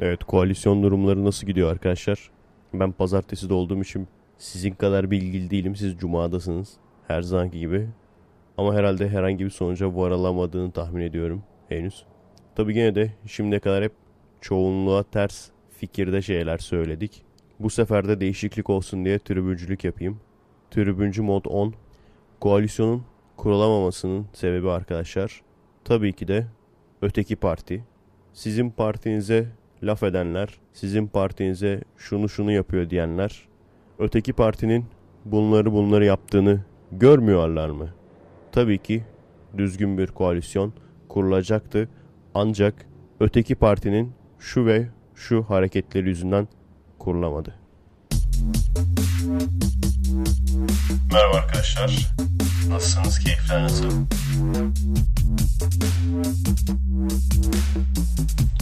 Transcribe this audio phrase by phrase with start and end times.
[0.00, 2.30] Evet koalisyon durumları nasıl gidiyor arkadaşlar?
[2.74, 5.76] Ben pazartesi de olduğum için sizin kadar bilgili değilim.
[5.76, 6.72] Siz cumadasınız.
[7.08, 7.88] Her zamanki gibi.
[8.56, 12.04] Ama herhalde herhangi bir sonuca varalamadığını tahmin ediyorum henüz.
[12.54, 13.92] Tabii gene de şimdiye kadar hep
[14.40, 17.22] çoğunluğa ters fikirde şeyler söyledik.
[17.60, 20.20] Bu sefer de değişiklik olsun diye tribüncülük yapayım.
[20.70, 21.74] Tribüncü mod 10.
[22.40, 23.04] Koalisyonun
[23.36, 25.42] kurulamamasının sebebi arkadaşlar.
[25.84, 26.46] Tabii ki de
[27.02, 27.84] öteki parti.
[28.32, 29.46] Sizin partinize
[29.82, 33.48] laf edenler, sizin partinize şunu şunu yapıyor diyenler,
[33.98, 34.86] öteki partinin
[35.24, 36.60] bunları bunları yaptığını
[36.92, 37.88] görmüyorlar mı?
[38.52, 39.04] Tabii ki
[39.58, 40.72] düzgün bir koalisyon
[41.08, 41.88] kurulacaktı.
[42.34, 42.74] Ancak
[43.20, 46.48] öteki partinin şu ve şu hareketleri yüzünden
[46.98, 47.54] kurulamadı.
[51.12, 52.14] Merhaba arkadaşlar.
[52.68, 53.18] Nasılsınız?
[53.18, 53.90] Keyifler nasıl?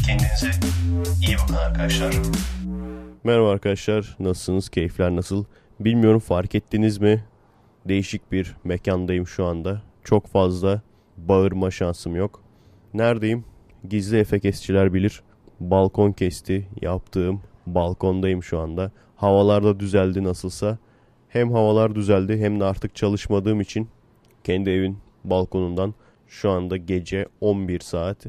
[0.07, 0.51] Kendinize
[1.27, 2.15] iyi bakın arkadaşlar.
[3.25, 4.17] Merhaba arkadaşlar.
[4.21, 4.69] Nasılsınız?
[4.69, 5.45] Keyifler nasıl?
[5.81, 7.25] Bilmiyorum fark ettiniz mi?
[7.89, 9.83] Değişik bir mekandayım şu anda.
[10.05, 10.83] Çok fazla
[11.17, 12.43] bağırma şansım yok.
[12.95, 13.45] Neredeyim?
[13.89, 15.23] Gizli efe kesçiler bilir.
[15.61, 18.91] Balkon kesti yaptığım balkondayım şu anda.
[19.17, 20.79] Havalar düzeldi nasılsa.
[21.29, 23.89] Hem havalar düzeldi hem de artık çalışmadığım için
[24.45, 25.95] kendi evin balkonundan
[26.31, 28.27] şu anda gece 11 saat.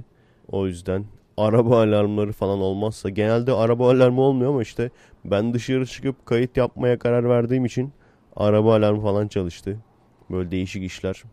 [0.48, 1.06] O yüzden
[1.38, 4.90] araba alarmları falan olmazsa genelde araba alarmı olmuyor ama işte
[5.26, 7.94] ben dışarı çıkıp kayıt yapmaya karar verdiğim için
[8.36, 9.78] araba alarmı falan çalıştı.
[10.30, 11.24] Böyle değişik işler.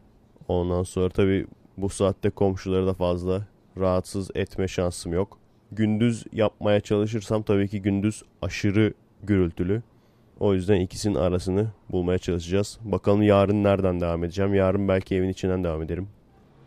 [0.48, 3.46] Ondan sonra tabii bu saatte komşuları da fazla
[3.78, 5.38] rahatsız etme şansım yok.
[5.72, 9.82] Gündüz yapmaya çalışırsam tabii ki gündüz aşırı gürültülü.
[10.40, 12.78] O yüzden ikisinin arasını bulmaya çalışacağız.
[12.84, 14.54] Bakalım yarın nereden devam edeceğim.
[14.54, 16.08] Yarın belki evin içinden devam ederim.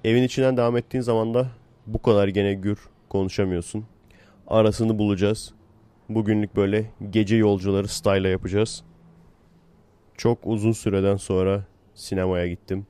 [0.03, 1.47] Evin içinden devam ettiğin zaman da
[1.87, 3.85] bu kadar gene gür konuşamıyorsun.
[4.47, 5.53] Arasını bulacağız.
[6.09, 8.83] Bugünlük böyle gece yolcuları style yapacağız.
[10.17, 12.87] Çok uzun süreden sonra sinemaya gittim.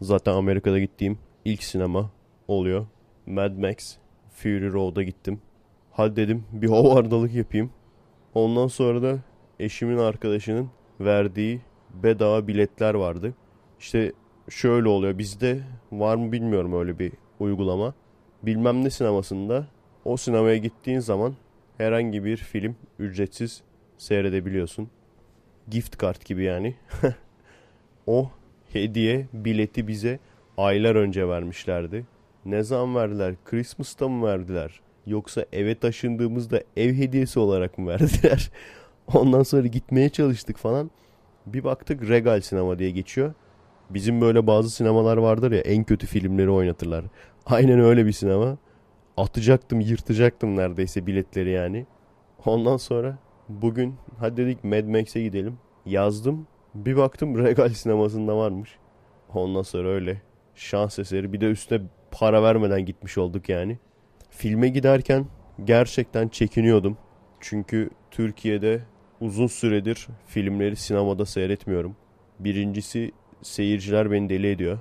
[0.00, 2.10] Zaten Amerika'da gittiğim ilk sinema
[2.48, 2.86] oluyor.
[3.26, 3.96] Mad Max
[4.30, 5.40] Fury Road'a gittim.
[5.90, 7.70] Hadi dedim bir hovardalık yapayım.
[8.34, 9.18] Ondan sonra da
[9.60, 10.70] eşimin arkadaşının
[11.00, 11.60] verdiği
[11.94, 13.34] bedava biletler vardı.
[13.78, 14.12] İşte
[14.50, 15.60] şöyle oluyor bizde
[15.92, 17.94] var mı bilmiyorum öyle bir uygulama.
[18.42, 19.66] Bilmem ne sinemasında
[20.04, 21.34] o sinemaya gittiğin zaman
[21.78, 23.62] herhangi bir film ücretsiz
[23.98, 24.90] seyredebiliyorsun.
[25.68, 26.74] Gift kart gibi yani.
[28.06, 28.30] o
[28.72, 30.18] hediye bileti bize
[30.56, 32.06] aylar önce vermişlerdi.
[32.44, 33.34] Ne zaman verdiler?
[33.44, 34.80] Christmas'ta mı verdiler?
[35.06, 38.50] Yoksa eve taşındığımızda ev hediyesi olarak mı verdiler?
[39.14, 40.90] Ondan sonra gitmeye çalıştık falan.
[41.46, 43.34] Bir baktık Regal Sinema diye geçiyor.
[43.90, 47.04] Bizim böyle bazı sinemalar vardır ya en kötü filmleri oynatırlar.
[47.46, 48.58] Aynen öyle bir sinema.
[49.16, 51.86] Atacaktım, yırtacaktım neredeyse biletleri yani.
[52.44, 53.18] Ondan sonra
[53.48, 55.58] bugün hadi dedik Mad Max'e gidelim.
[55.86, 56.46] Yazdım.
[56.74, 58.78] Bir baktım Regal sinemasında varmış.
[59.34, 60.22] Ondan sonra öyle
[60.54, 61.32] şans eseri.
[61.32, 63.78] Bir de üstüne para vermeden gitmiş olduk yani.
[64.30, 65.26] Filme giderken
[65.64, 66.96] gerçekten çekiniyordum.
[67.40, 68.80] Çünkü Türkiye'de
[69.20, 71.96] uzun süredir filmleri sinemada seyretmiyorum.
[72.38, 73.12] Birincisi
[73.42, 74.78] seyirciler beni deli ediyor.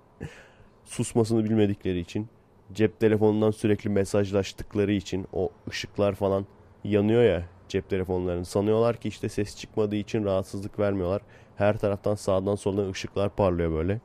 [0.84, 2.28] Susmasını bilmedikleri için.
[2.72, 6.46] Cep telefonundan sürekli mesajlaştıkları için o ışıklar falan
[6.84, 8.42] yanıyor ya cep telefonlarının.
[8.42, 11.22] Sanıyorlar ki işte ses çıkmadığı için rahatsızlık vermiyorlar.
[11.56, 14.00] Her taraftan sağdan soldan ışıklar parlıyor böyle.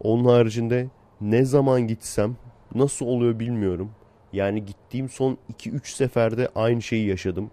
[0.00, 0.88] Onun haricinde
[1.20, 2.36] ne zaman gitsem
[2.74, 3.90] nasıl oluyor bilmiyorum.
[4.32, 7.50] Yani gittiğim son 2-3 seferde aynı şeyi yaşadım.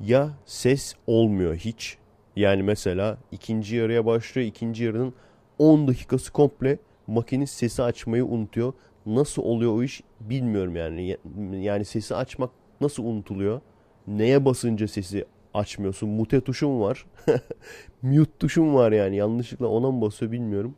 [0.00, 1.98] Ya ses olmuyor hiç.
[2.36, 4.48] Yani mesela ikinci yarıya başlıyor.
[4.48, 5.14] ikinci yarının
[5.58, 8.72] 10 dakikası komple makinist sesi açmayı unutuyor.
[9.06, 11.16] Nasıl oluyor o iş bilmiyorum yani.
[11.52, 13.60] Yani sesi açmak nasıl unutuluyor?
[14.06, 15.24] Neye basınca sesi
[15.54, 16.08] açmıyorsun?
[16.08, 17.06] Mute tuşu mu var?
[18.02, 19.16] Mute tuşu mu var yani?
[19.16, 20.74] Yanlışlıkla ona mı basıyor bilmiyorum.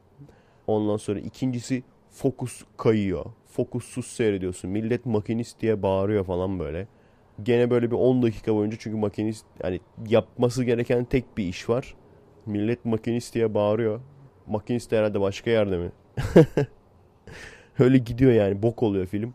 [0.66, 3.24] Ondan sonra ikincisi fokus kayıyor.
[3.46, 4.70] Fokussuz seyrediyorsun.
[4.70, 6.88] Millet makinist diye bağırıyor falan böyle.
[7.42, 11.94] Gene böyle bir 10 dakika boyunca çünkü makinist yani yapması gereken tek bir iş var.
[12.46, 14.00] Millet makinist diye bağırıyor.
[14.46, 15.92] Makinist de herhalde başka yerde mi?
[17.78, 19.34] Öyle gidiyor yani bok oluyor film.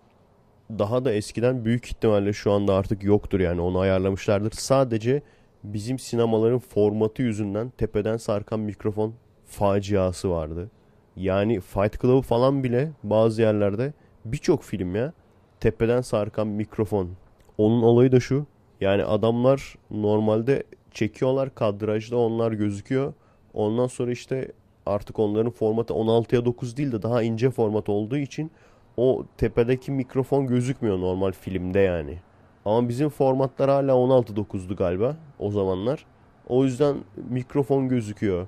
[0.70, 4.52] Daha da eskiden büyük ihtimalle şu anda artık yoktur yani onu ayarlamışlardır.
[4.52, 5.22] Sadece
[5.64, 9.14] bizim sinemaların formatı yüzünden tepeden sarkan mikrofon
[9.46, 10.72] faciası vardı.
[11.16, 13.94] Yani Fight Club falan bile bazı yerlerde
[14.26, 15.14] birçok film ya
[15.60, 17.10] tepeden sarkan mikrofon.
[17.58, 18.46] Onun olayı da şu.
[18.82, 23.14] Yani adamlar normalde çekiyorlar kadrajda onlar gözüküyor.
[23.54, 24.52] Ondan sonra işte
[24.86, 28.52] artık onların formatı 16'ya 9 değil de daha ince format olduğu için
[28.98, 32.20] o tepedeki mikrofon gözükmüyor normal filmde yani.
[32.66, 36.06] Ama bizim formatlar hala 16.9'du galiba o zamanlar.
[36.48, 36.96] O yüzden
[37.30, 38.48] mikrofon gözüküyor.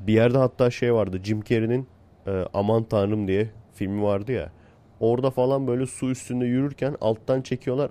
[0.00, 1.20] Bir yerde hatta şey vardı.
[1.24, 1.86] Jim Carrey'nin
[2.26, 4.52] e, Aman Tanrım diye filmi vardı ya.
[5.00, 7.90] Orada falan böyle su üstünde yürürken alttan çekiyorlar.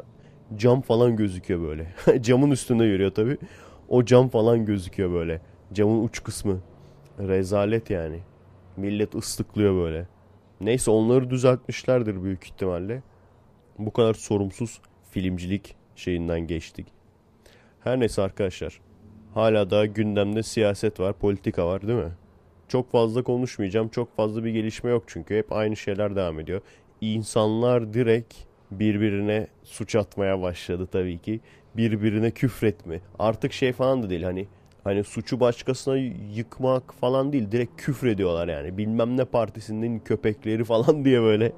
[0.55, 1.87] Cam falan gözüküyor böyle.
[2.21, 3.37] Camın üstünde yürüyor tabi.
[3.89, 5.41] O cam falan gözüküyor böyle.
[5.73, 6.59] Camın uç kısmı.
[7.19, 8.19] Rezalet yani.
[8.77, 10.07] Millet ıslıklıyor böyle.
[10.61, 13.03] Neyse onları düzeltmişlerdir büyük ihtimalle.
[13.79, 14.81] Bu kadar sorumsuz
[15.11, 16.87] filmcilik şeyinden geçtik.
[17.83, 18.81] Her neyse arkadaşlar.
[19.33, 22.11] Hala da gündemde siyaset var, politika var değil mi?
[22.67, 23.89] Çok fazla konuşmayacağım.
[23.89, 25.37] Çok fazla bir gelişme yok çünkü.
[25.37, 26.61] Hep aynı şeyler devam ediyor.
[27.01, 28.35] İnsanlar direkt
[28.71, 31.39] birbirine suç atmaya başladı tabii ki.
[31.77, 32.99] Birbirine küfretme.
[33.19, 34.47] Artık şey falan da değil hani
[34.83, 35.97] hani suçu başkasına
[36.35, 37.51] yıkmak falan değil.
[37.51, 38.77] Direkt küfrediyorlar yani.
[38.77, 41.51] Bilmem ne partisinin köpekleri falan diye böyle.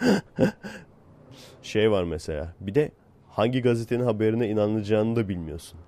[1.62, 2.54] şey var mesela.
[2.60, 2.90] Bir de
[3.28, 5.80] hangi gazetenin haberine inanacağını da bilmiyorsun.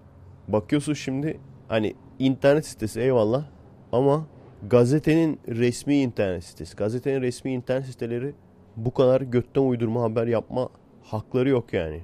[0.49, 3.45] Bakıyorsun şimdi hani internet sitesi eyvallah
[3.93, 4.27] ama
[4.71, 6.77] gazetenin resmi internet sitesi.
[6.77, 8.35] Gazetenin resmi internet siteleri
[8.77, 10.69] bu kadar götten uydurma haber yapma
[11.03, 12.01] hakları yok yani.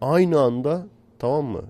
[0.00, 0.86] Aynı anda
[1.18, 1.64] tamam mı?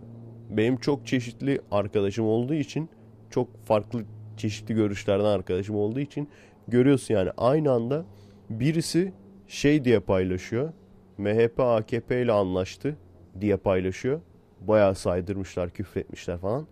[0.51, 2.89] Benim çok çeşitli arkadaşım olduğu için
[3.31, 4.05] çok farklı
[4.37, 6.29] çeşitli görüşlerden arkadaşım olduğu için
[6.69, 8.05] görüyorsun yani aynı anda
[8.51, 9.13] birisi
[9.47, 10.73] şey diye paylaşıyor.
[11.19, 12.97] MHP AKP ile anlaştı
[13.41, 14.21] diye paylaşıyor.
[14.61, 16.67] Bayağı saydırmışlar, küfretmişler falan.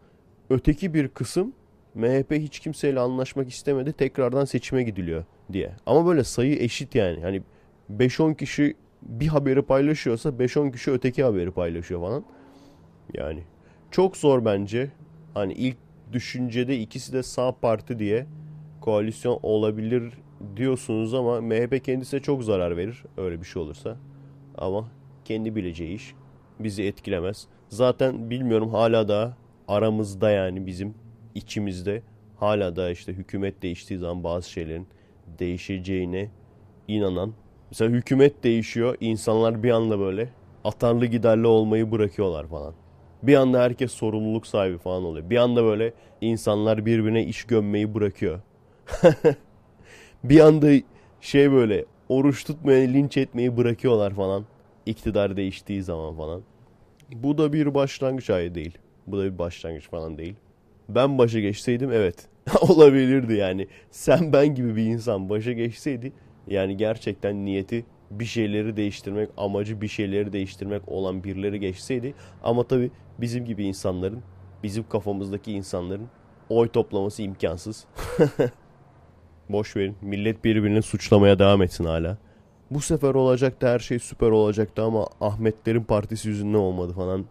[0.51, 1.53] Öteki bir kısım
[1.95, 3.93] MHP hiç kimseyle anlaşmak istemedi.
[3.93, 5.73] Tekrardan seçime gidiliyor diye.
[5.87, 7.23] Ama böyle sayı eşit yani.
[7.23, 7.43] Hani
[7.91, 12.25] 5-10 kişi bir haberi paylaşıyorsa 5-10 kişi öteki haberi paylaşıyor falan.
[13.15, 13.43] Yani
[13.91, 14.91] çok zor bence.
[15.35, 15.77] Hani ilk
[16.13, 18.27] düşüncede ikisi de sağ parti diye
[18.81, 20.13] koalisyon olabilir
[20.57, 23.97] diyorsunuz ama MHP kendisine çok zarar verir öyle bir şey olursa.
[24.59, 24.89] Ama
[25.25, 26.15] kendi bileceği iş
[26.61, 27.47] bizi etkilemez.
[27.69, 29.37] Zaten bilmiyorum hala da
[29.69, 30.95] aramızda yani bizim
[31.35, 32.03] içimizde
[32.37, 34.87] hala da işte hükümet değiştiği zaman bazı şeylerin
[35.39, 36.31] değişeceğine
[36.89, 37.33] inanan.
[37.71, 40.29] Mesela hükümet değişiyor insanlar bir anda böyle
[40.65, 42.75] atarlı giderli olmayı bırakıyorlar falan.
[43.23, 45.31] Bir anda herkes sorumluluk sahibi falan oluyor.
[45.31, 48.41] Bir anda böyle insanlar birbirine iş gömmeyi bırakıyor.
[50.25, 50.71] bir anda
[51.21, 54.45] şey böyle oruç tutmayan linç etmeyi bırakıyorlar falan.
[54.87, 56.43] İktidar değiştiği zaman falan.
[57.13, 58.79] Bu da bir başlangıç ayı değil.
[59.07, 60.35] Bu da bir başlangıç falan değil.
[60.89, 62.29] Ben başa geçseydim evet
[62.61, 63.67] olabilirdi yani.
[63.91, 66.13] Sen ben gibi bir insan başa geçseydi
[66.49, 72.15] yani gerçekten niyeti bir şeyleri değiştirmek, amacı bir şeyleri değiştirmek olan birileri geçseydi.
[72.43, 74.23] Ama tabii bizim gibi insanların,
[74.63, 76.09] bizim kafamızdaki insanların
[76.49, 77.85] oy toplaması imkansız.
[79.49, 79.97] Boş verin.
[80.03, 82.19] Millet birbirini suçlamaya devam etsin hala.
[82.71, 87.25] Bu sefer olacaktı her şey süper olacaktı ama Ahmetlerin partisi yüzünden olmadı falan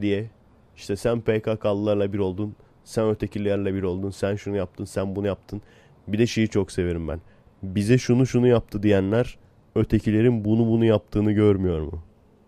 [0.00, 0.30] diye.
[0.76, 2.54] İşte sen PKK'lılarla bir oldun.
[2.84, 4.10] Sen ötekilerle bir oldun.
[4.10, 4.84] Sen şunu yaptın.
[4.84, 5.62] Sen bunu yaptın.
[6.08, 7.20] Bir de şeyi çok severim ben.
[7.62, 9.38] Bize şunu şunu yaptı diyenler
[9.74, 12.02] ötekilerin bunu bunu yaptığını görmüyor mu?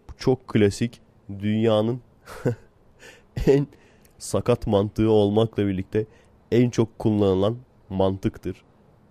[0.09, 1.01] Bu çok klasik
[1.39, 2.01] dünyanın
[3.47, 3.67] en
[4.19, 6.07] sakat mantığı olmakla birlikte
[6.53, 7.57] en çok kullanılan
[7.89, 8.63] mantıktır.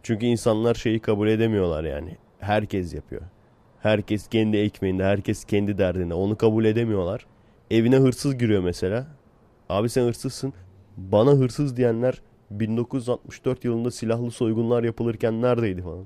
[0.03, 2.17] Çünkü insanlar şeyi kabul edemiyorlar yani.
[2.39, 3.21] Herkes yapıyor.
[3.81, 6.13] Herkes kendi ekmeğinde, herkes kendi derdinde.
[6.13, 7.25] Onu kabul edemiyorlar.
[7.71, 9.07] Evine hırsız giriyor mesela.
[9.69, 10.53] Abi sen hırsızsın.
[10.97, 12.21] Bana hırsız diyenler
[12.51, 16.05] 1964 yılında silahlı soygunlar yapılırken neredeydi falan.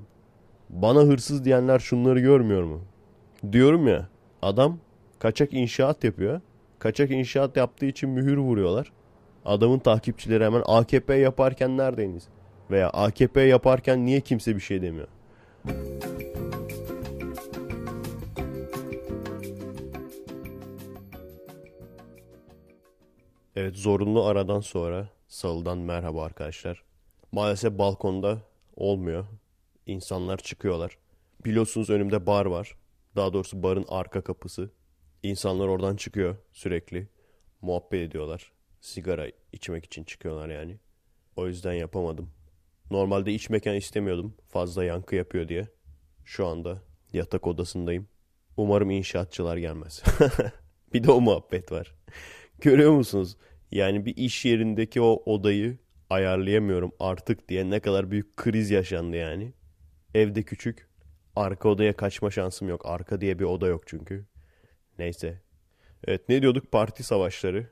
[0.70, 2.80] Bana hırsız diyenler şunları görmüyor mu?
[3.52, 4.08] Diyorum ya
[4.42, 4.78] adam
[5.18, 6.40] kaçak inşaat yapıyor.
[6.78, 8.92] Kaçak inşaat yaptığı için mühür vuruyorlar.
[9.44, 12.28] Adamın takipçileri hemen AKP yaparken neredeydiniz?
[12.70, 15.08] Veya AKP yaparken niye kimse bir şey demiyor?
[23.56, 26.82] Evet zorunlu aradan sonra salıdan merhaba arkadaşlar.
[27.32, 28.42] Maalesef balkonda
[28.76, 29.24] olmuyor.
[29.86, 30.98] İnsanlar çıkıyorlar.
[31.44, 32.76] Biliyorsunuz önümde bar var.
[33.16, 34.70] Daha doğrusu barın arka kapısı.
[35.22, 37.08] İnsanlar oradan çıkıyor sürekli.
[37.60, 38.52] Muhabbet ediyorlar.
[38.80, 40.78] Sigara içmek için çıkıyorlar yani.
[41.36, 42.30] O yüzden yapamadım.
[42.90, 44.34] Normalde içmeken istemiyordum.
[44.48, 45.68] Fazla yankı yapıyor diye.
[46.24, 48.08] Şu anda yatak odasındayım.
[48.56, 50.02] Umarım inşaatçılar gelmez.
[50.92, 51.94] bir de o muhabbet var.
[52.60, 53.36] Görüyor musunuz?
[53.74, 55.78] Yani bir iş yerindeki o odayı
[56.10, 59.52] ayarlayamıyorum artık diye ne kadar büyük kriz yaşandı yani.
[60.14, 60.88] Evde küçük.
[61.36, 62.86] Arka odaya kaçma şansım yok.
[62.86, 64.24] Arka diye bir oda yok çünkü.
[64.98, 65.42] Neyse.
[66.06, 66.72] Evet ne diyorduk?
[66.72, 67.66] Parti savaşları.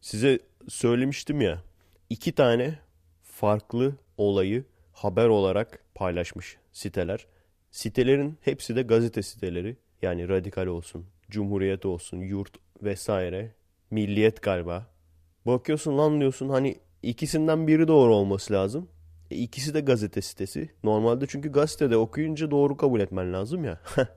[0.00, 0.38] Size
[0.68, 1.62] söylemiştim ya.
[2.10, 2.78] iki tane
[3.22, 7.26] farklı olayı haber olarak paylaşmış siteler.
[7.70, 9.76] Sitelerin hepsi de gazete siteleri.
[10.02, 13.54] Yani Radikal olsun, Cumhuriyet olsun, Yurt vesaire.
[13.90, 14.97] Milliyet galiba.
[15.46, 18.88] Bakıyorsun lan diyorsun hani ikisinden biri doğru olması lazım.
[19.30, 20.70] E, ikisi de gazete sitesi.
[20.84, 23.80] Normalde çünkü gazetede okuyunca doğru kabul etmen lazım ya.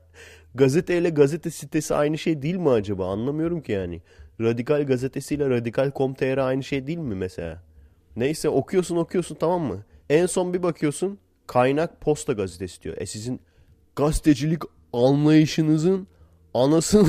[0.55, 3.07] gazete ile gazete sitesi aynı şey değil mi acaba?
[3.07, 4.01] Anlamıyorum ki yani.
[4.41, 7.63] Radikal gazetesiyle radikal.com.tr aynı şey değil mi mesela?
[8.15, 9.83] Neyse okuyorsun okuyorsun tamam mı?
[10.09, 12.97] En son bir bakıyorsun kaynak posta gazetesi diyor.
[12.97, 13.41] E sizin
[13.95, 14.61] gazetecilik
[14.93, 16.07] anlayışınızın
[16.53, 17.07] anasını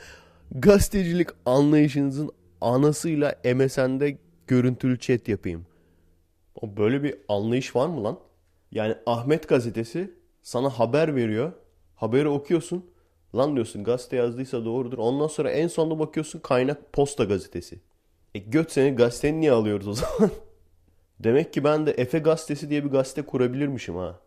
[0.52, 5.66] gazetecilik anlayışınızın anasıyla MSN'de görüntülü chat yapayım.
[6.62, 8.18] O böyle bir anlayış var mı lan?
[8.72, 11.52] Yani Ahmet gazetesi sana haber veriyor.
[11.94, 12.90] Haberi okuyorsun.
[13.34, 14.98] Lan diyorsun gazete yazdıysa doğrudur.
[14.98, 17.80] Ondan sonra en sonunda bakıyorsun kaynak posta gazetesi.
[18.34, 20.30] E göt seni gazeteni niye alıyoruz o zaman?
[21.20, 24.20] Demek ki ben de Efe gazetesi diye bir gazete kurabilirmişim ha.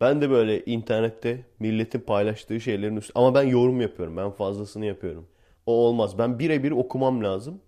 [0.00, 3.12] Ben de böyle internette milletin paylaştığı şeylerin üstü.
[3.14, 4.16] Ama ben yorum yapıyorum.
[4.16, 5.26] Ben fazlasını yapıyorum.
[5.66, 6.18] O olmaz.
[6.18, 7.60] Ben birebir okumam lazım.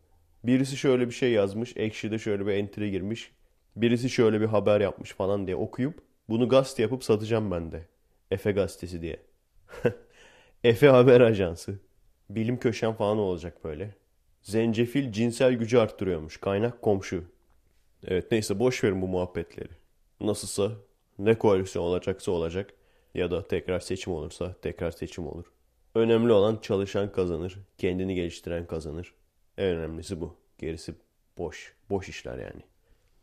[0.47, 1.73] Birisi şöyle bir şey yazmış.
[1.77, 3.33] Ekşi'de şöyle bir entry girmiş.
[3.77, 7.87] Birisi şöyle bir haber yapmış falan diye okuyup bunu gazete yapıp satacağım ben de.
[8.31, 9.17] Efe gazetesi diye.
[10.65, 11.79] Efe Haber Ajansı.
[12.31, 13.95] Bilim köşem falan olacak böyle.
[14.43, 16.37] Zencefil cinsel gücü arttırıyormuş.
[16.37, 17.25] Kaynak komşu.
[18.07, 19.73] Evet neyse boş verin bu muhabbetleri.
[20.21, 20.73] Nasılsa
[21.19, 22.75] ne koalisyon olacaksa olacak
[23.15, 25.45] ya da tekrar seçim olursa tekrar seçim olur.
[25.95, 29.15] Önemli olan çalışan kazanır, kendini geliştiren kazanır.
[29.59, 30.37] En önemlisi bu.
[30.59, 30.95] Gerisi
[31.39, 31.75] boş.
[31.91, 32.63] Boş işler yani.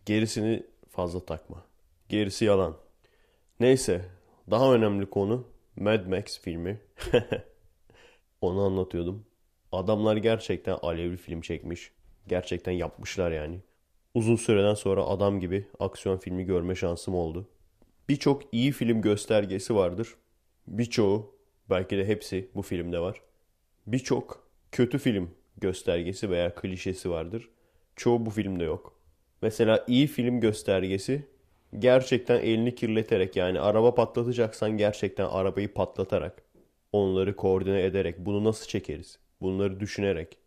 [0.06, 1.66] Gerisini fazla takma.
[2.10, 2.78] Gerisi yalan.
[3.60, 4.06] Neyse.
[4.52, 6.82] Daha önemli konu Mad Max filmi.
[8.42, 9.26] Onu anlatıyordum.
[9.72, 11.92] Adamlar gerçekten alevli film çekmiş.
[12.28, 13.60] Gerçekten yapmışlar yani.
[14.14, 17.50] Uzun süreden sonra adam gibi aksiyon filmi görme şansım oldu.
[18.10, 20.16] Birçok iyi film göstergesi vardır.
[20.68, 21.36] Birçoğu,
[21.70, 23.22] belki de hepsi bu filmde var.
[23.88, 27.50] Birçok kötü film göstergesi veya klişesi vardır.
[27.96, 29.00] Çoğu bu filmde yok.
[29.42, 31.28] Mesela iyi film göstergesi
[31.80, 36.44] gerçekten elini kirleterek yani araba patlatacaksan gerçekten arabayı patlatarak
[36.92, 39.20] onları koordine ederek bunu nasıl çekeriz?
[39.42, 40.38] Bunları düşünerek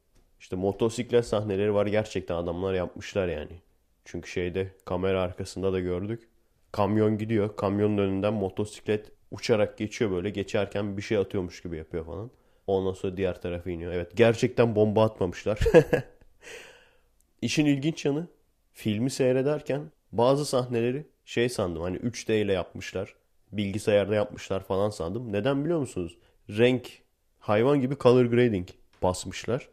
[0.40, 3.60] işte motosiklet sahneleri var gerçekten adamlar yapmışlar yani.
[4.04, 6.28] Çünkü şeyde kamera arkasında da gördük.
[6.72, 7.56] Kamyon gidiyor.
[7.56, 10.30] Kamyonun önünden motosiklet uçarak geçiyor böyle.
[10.30, 12.30] Geçerken bir şey atıyormuş gibi yapıyor falan.
[12.66, 13.92] Ondan sonra diğer tarafa iniyor.
[13.92, 15.58] Evet gerçekten bomba atmamışlar.
[17.42, 18.28] İşin ilginç yanı
[18.72, 23.14] filmi seyrederken bazı sahneleri şey sandım hani 3D ile yapmışlar.
[23.52, 25.32] Bilgisayarda yapmışlar falan sandım.
[25.32, 26.18] Neden biliyor musunuz?
[26.50, 26.90] Renk
[27.38, 28.68] hayvan gibi color grading
[29.02, 29.68] basmışlar.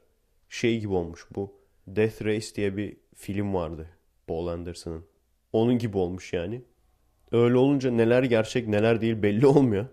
[0.49, 1.53] Şey gibi olmuş bu.
[1.87, 3.87] Death Race diye bir film vardı.
[4.27, 5.05] Paul Anderson'ın.
[5.53, 6.61] Onun gibi olmuş yani.
[7.31, 9.85] Öyle olunca neler gerçek neler değil belli olmuyor.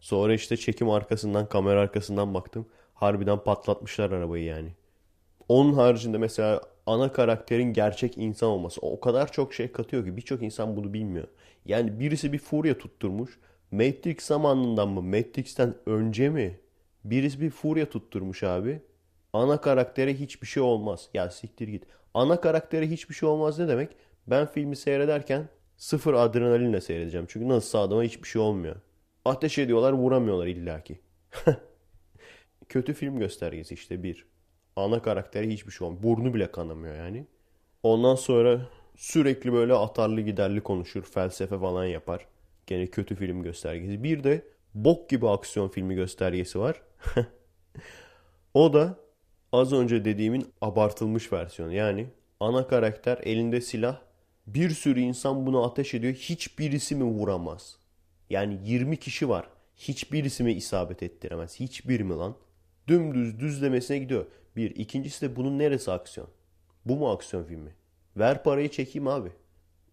[0.00, 2.66] Sonra işte çekim arkasından kamera arkasından baktım.
[2.94, 4.68] Harbiden patlatmışlar arabayı yani.
[5.48, 10.42] Onun haricinde mesela ana karakterin gerçek insan olması o kadar çok şey katıyor ki birçok
[10.42, 11.28] insan bunu bilmiyor.
[11.66, 13.38] Yani birisi bir furya tutturmuş.
[13.70, 16.60] Matrix zamanından mı Matrix'ten önce mi
[17.04, 18.82] birisi bir furya tutturmuş abi.
[19.32, 21.08] Ana karaktere hiçbir şey olmaz.
[21.14, 21.84] Ya siktir git.
[22.14, 23.90] Ana karaktere hiçbir şey olmaz ne demek?
[24.26, 27.26] Ben filmi seyrederken sıfır adrenalinle seyredeceğim.
[27.28, 28.76] Çünkü nasıl adama hiçbir şey olmuyor.
[29.28, 31.00] Ateş ediyorlar vuramıyorlar illaki.
[32.68, 34.26] Kötü film göstergesi işte bir.
[34.76, 36.02] Ana karakteri hiçbir şey olmuyor.
[36.02, 37.26] Burnu bile kanamıyor yani.
[37.82, 41.02] Ondan sonra sürekli böyle atarlı giderli konuşur.
[41.02, 42.26] Felsefe falan yapar.
[42.66, 44.02] Gene kötü film göstergesi.
[44.02, 44.44] Bir de
[44.74, 46.82] bok gibi aksiyon filmi göstergesi var.
[48.54, 48.98] o da
[49.52, 51.72] az önce dediğimin abartılmış versiyonu.
[51.72, 52.06] Yani
[52.40, 54.00] ana karakter elinde silah.
[54.46, 56.14] Bir sürü insan bunu ateş ediyor.
[56.14, 57.77] Hiçbirisi mi vuramaz?
[58.30, 59.48] Yani 20 kişi var.
[59.76, 61.60] Hiçbirisi mi isabet ettiremez?
[61.60, 62.36] Hiçbir mi lan?
[62.88, 64.26] Dümdüz düzlemesine gidiyor.
[64.56, 64.76] Bir.
[64.76, 66.28] ikincisi de bunun neresi aksiyon?
[66.84, 67.74] Bu mu aksiyon filmi?
[68.16, 69.28] Ver parayı çekeyim abi.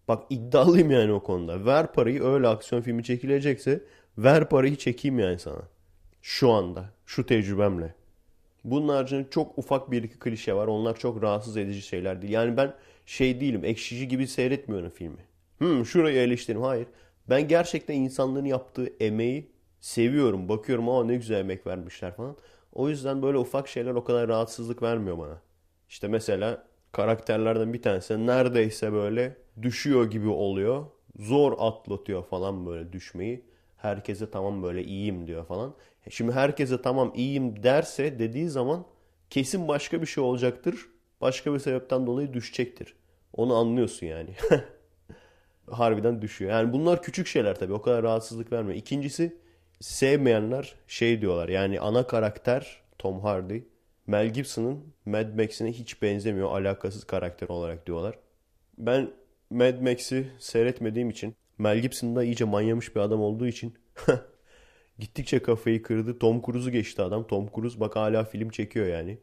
[0.08, 1.66] Bak iddialıyım yani o konuda.
[1.66, 3.80] Ver parayı öyle aksiyon filmi çekilecekse
[4.18, 5.62] ver parayı çekeyim yani sana.
[6.22, 6.90] Şu anda.
[7.06, 7.94] Şu tecrübemle.
[8.64, 10.66] Bunun haricinde çok ufak bir iki klişe var.
[10.66, 12.32] Onlar çok rahatsız edici şeyler değil.
[12.32, 12.74] Yani ben
[13.06, 13.64] şey değilim.
[13.64, 15.24] Ekşici gibi seyretmiyorum filmi.
[15.58, 16.62] Hmm şurayı eleştirim.
[16.62, 16.86] Hayır.
[17.30, 20.48] Ben gerçekten insanların yaptığı emeği seviyorum.
[20.48, 22.36] Bakıyorum ama ne güzel emek vermişler falan.
[22.72, 25.40] O yüzden böyle ufak şeyler o kadar rahatsızlık vermiyor bana.
[25.88, 30.86] İşte mesela karakterlerden bir tanesi neredeyse böyle düşüyor gibi oluyor.
[31.18, 33.44] Zor atlatıyor falan böyle düşmeyi.
[33.76, 35.74] Herkese tamam böyle iyiyim diyor falan.
[36.06, 38.86] E şimdi herkese tamam iyiyim derse dediği zaman
[39.30, 40.88] kesin başka bir şey olacaktır.
[41.20, 42.96] Başka bir sebepten dolayı düşecektir.
[43.32, 44.30] Onu anlıyorsun yani.
[45.70, 46.50] harbiden düşüyor.
[46.50, 47.72] Yani bunlar küçük şeyler tabii.
[47.72, 48.76] O kadar rahatsızlık vermiyor.
[48.76, 49.36] İkincisi
[49.80, 51.48] sevmeyenler şey diyorlar.
[51.48, 53.60] Yani ana karakter Tom Hardy
[54.06, 56.50] Mel Gibson'ın Mad Max'ine hiç benzemiyor.
[56.50, 58.18] Alakasız karakter olarak diyorlar.
[58.78, 59.10] Ben
[59.50, 63.74] Mad Max'i seyretmediğim için Mel Gibson da iyice manyamış bir adam olduğu için
[64.98, 66.18] gittikçe kafayı kırdı.
[66.18, 67.26] Tom Cruise'u geçti adam.
[67.26, 69.18] Tom Cruise bak hala film çekiyor yani.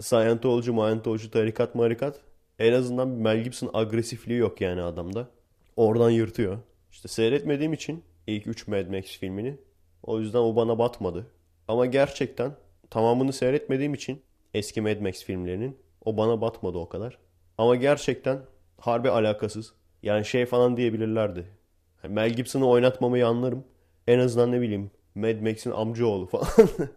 [0.00, 2.20] Scientology, Scientology, tarikat marikat.
[2.58, 5.28] En azından Mel Gibson agresifliği yok yani adamda.
[5.76, 6.58] Oradan yırtıyor.
[6.90, 9.58] İşte seyretmediğim için ilk 3 Mad Max filmini.
[10.02, 11.26] O yüzden o bana batmadı.
[11.68, 12.52] Ama gerçekten
[12.90, 14.22] tamamını seyretmediğim için
[14.54, 17.18] eski Mad Max filmlerinin o bana batmadı o kadar.
[17.58, 18.40] Ama gerçekten
[18.78, 19.74] harbi alakasız.
[20.02, 21.46] Yani şey falan diyebilirlerdi.
[22.08, 23.64] Mel Gibson'ı oynatmamayı anlarım.
[24.06, 26.46] En azından ne bileyim Mad Max'in amcaoğlu falan.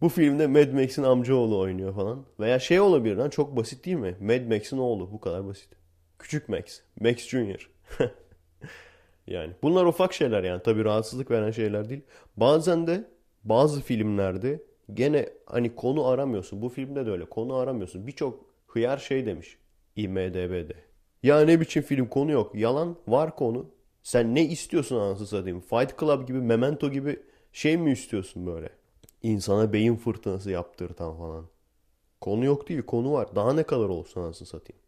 [0.00, 2.24] Bu filmde Mad Max'in amcaoğlu oynuyor falan.
[2.40, 4.16] Veya şey olabilir lan çok basit değil mi?
[4.20, 5.68] Mad Max'in oğlu bu kadar basit.
[6.18, 6.80] Küçük Max.
[7.00, 7.70] Max Junior.
[9.26, 12.02] yani bunlar ufak şeyler yani tabii rahatsızlık veren şeyler değil.
[12.36, 13.04] Bazen de
[13.44, 14.62] bazı filmlerde
[14.94, 16.62] gene hani konu aramıyorsun.
[16.62, 18.06] Bu filmde de öyle konu aramıyorsun.
[18.06, 19.58] Birçok hıyar şey demiş
[19.96, 20.74] IMDB'de.
[21.22, 22.54] Ya ne biçim film konu yok.
[22.54, 23.70] Yalan var konu.
[24.02, 25.60] Sen ne istiyorsun anasını satayım?
[25.60, 27.20] Fight Club gibi, Memento gibi
[27.52, 28.68] şey mi istiyorsun böyle?
[29.22, 31.46] İnsana beyin fırtınası yaptırtan falan.
[32.20, 33.28] Konu yok değil, konu var.
[33.36, 34.82] Daha ne kadar olsun anasını satayım.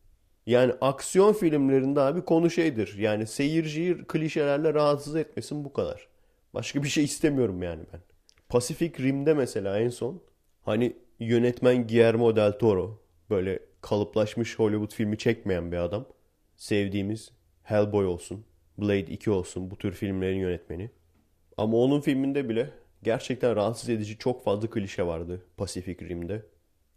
[0.50, 2.98] Yani aksiyon filmlerinde abi konu şeydir.
[2.98, 6.08] Yani seyirciyi klişelerle rahatsız etmesin bu kadar.
[6.54, 8.00] Başka bir şey istemiyorum yani ben.
[8.48, 10.22] Pacific Rim'de mesela en son
[10.62, 16.06] hani yönetmen Guillermo del Toro böyle kalıplaşmış Hollywood filmi çekmeyen bir adam.
[16.56, 18.44] Sevdiğimiz Hellboy olsun,
[18.78, 20.90] Blade 2 olsun bu tür filmlerin yönetmeni.
[21.56, 22.70] Ama onun filminde bile
[23.02, 26.42] gerçekten rahatsız edici çok fazla klişe vardı Pacific Rim'de.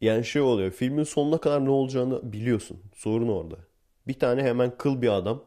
[0.04, 2.80] Yani şey oluyor filmin sonuna kadar ne olacağını biliyorsun.
[2.96, 3.56] Sorun orada.
[4.08, 5.44] Bir tane hemen kıl bir adam.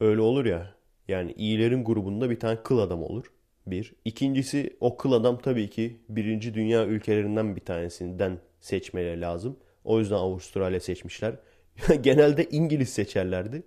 [0.00, 0.74] Öyle olur ya.
[1.08, 3.32] Yani iyilerin grubunda bir tane kıl adam olur.
[3.66, 3.92] Bir.
[4.04, 9.56] İkincisi o kıl adam tabii ki birinci dünya ülkelerinden bir tanesinden seçmeleri lazım.
[9.84, 11.34] O yüzden Avustralya seçmişler.
[12.02, 13.62] Genelde İngiliz seçerlerdi.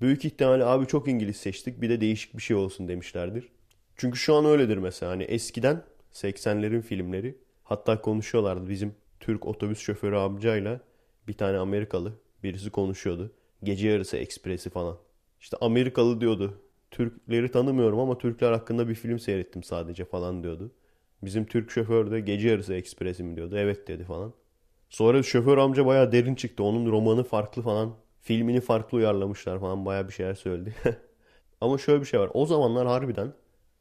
[0.00, 3.48] Büyük ihtimalle abi çok İngiliz seçtik bir de değişik bir şey olsun demişlerdir.
[3.96, 5.82] Çünkü şu an öyledir mesela hani eskiden
[6.12, 8.94] 80'lerin filmleri hatta konuşuyorlardı bizim
[9.26, 10.80] Türk otobüs şoförü amcayla
[11.28, 12.12] bir tane Amerikalı
[12.42, 13.32] birisi konuşuyordu.
[13.62, 14.98] Gece yarısı ekspresi falan.
[15.40, 16.60] İşte Amerikalı diyordu.
[16.90, 20.72] Türkleri tanımıyorum ama Türkler hakkında bir film seyrettim sadece falan diyordu.
[21.22, 23.56] Bizim Türk şoför de gece yarısı ekspresi mi diyordu.
[23.58, 24.32] Evet dedi falan.
[24.90, 26.62] Sonra şoför amca baya derin çıktı.
[26.62, 27.94] Onun romanı farklı falan.
[28.22, 29.86] Filmini farklı uyarlamışlar falan.
[29.86, 30.74] Baya bir şeyler söyledi.
[31.60, 32.30] ama şöyle bir şey var.
[32.34, 33.32] O zamanlar harbiden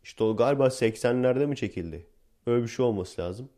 [0.03, 2.07] işte o galiba 80'lerde mi çekildi?
[2.47, 3.49] Öyle bir şey olması lazım.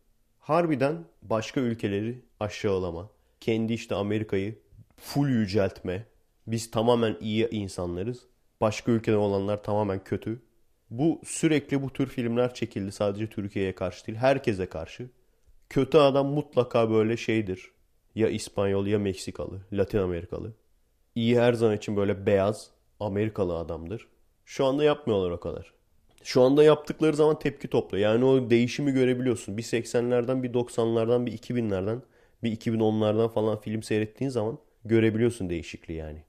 [0.48, 3.10] Harbiden başka ülkeleri aşağılama.
[3.40, 4.60] Kendi işte Amerika'yı
[4.98, 6.06] full yüceltme.
[6.48, 8.20] Biz tamamen iyi insanlarız.
[8.62, 10.42] Başka ülkede olanlar tamamen kötü.
[10.90, 12.92] Bu sürekli bu tür filmler çekildi.
[12.92, 14.18] Sadece Türkiye'ye karşı değil.
[14.18, 15.10] Herkese karşı.
[15.70, 17.72] Kötü adam mutlaka böyle şeydir.
[18.16, 20.54] Ya İspanyol ya Meksikalı, Latin Amerikalı.
[21.16, 24.08] İyi her zaman için böyle beyaz Amerikalı adamdır.
[24.46, 25.77] Şu anda yapmıyorlar o kadar.
[26.28, 28.04] Şu anda yaptıkları zaman tepki topluyor.
[28.12, 29.58] Yani o değişimi görebiliyorsun.
[29.58, 32.02] Bir 80'lerden, bir 90'lardan, bir 2000'lerden,
[32.44, 36.24] bir 2010'lardan falan film seyrettiğin zaman görebiliyorsun değişikliği yani.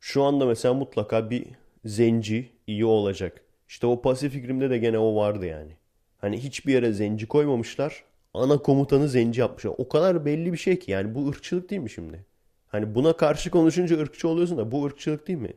[0.00, 1.46] Şu anda mesela mutlaka bir
[1.84, 3.40] zenci iyi olacak.
[3.68, 5.72] İşte o Pasifik Rim'de de gene o vardı yani.
[6.18, 8.04] Hani hiçbir yere zenci koymamışlar.
[8.34, 9.72] Ana komutanı zenci yapmışlar.
[9.78, 12.24] O kadar belli bir şey ki yani bu ırkçılık değil mi şimdi?
[12.68, 15.52] Hani buna karşı konuşunca ırkçı oluyorsun da bu ırkçılık değil mi?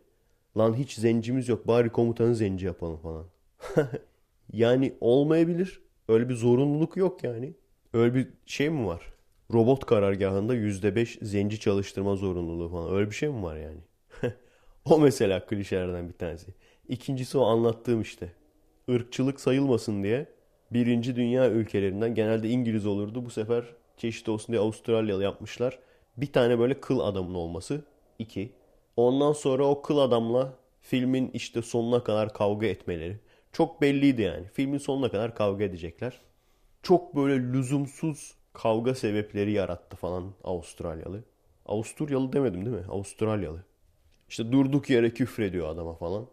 [0.58, 3.26] Lan hiç zencimiz yok bari komutanı zenci yapalım falan.
[4.54, 5.82] yani olmayabilir.
[6.08, 7.54] Öyle bir zorunluluk yok yani.
[7.94, 9.14] Öyle bir şey mi var?
[9.54, 12.94] Robot karargahında %5 zenci çalıştırma zorunluluğu falan.
[12.96, 13.80] Öyle bir şey mi var yani?
[14.86, 16.54] o mesela klişelerden bir tanesi.
[16.90, 18.34] İkincisi o anlattığım işte.
[18.88, 20.26] Irkçılık sayılmasın diye
[20.72, 23.26] birinci dünya ülkelerinden genelde İngiliz olurdu.
[23.26, 23.66] Bu sefer
[23.98, 25.80] çeşit olsun diye Avustralyalı yapmışlar.
[26.18, 27.82] Bir tane böyle kıl adamın olması.
[28.20, 28.52] iki.
[28.98, 33.20] Ondan sonra o kıl adamla filmin işte sonuna kadar kavga etmeleri.
[33.52, 34.46] Çok belliydi yani.
[34.54, 36.22] Filmin sonuna kadar kavga edecekler.
[36.84, 41.24] Çok böyle lüzumsuz kavga sebepleri yarattı falan Avustralyalı.
[41.66, 42.86] Avusturyalı demedim değil mi?
[42.90, 43.64] Avustralyalı.
[44.30, 46.28] İşte durduk yere küfrediyor adama falan.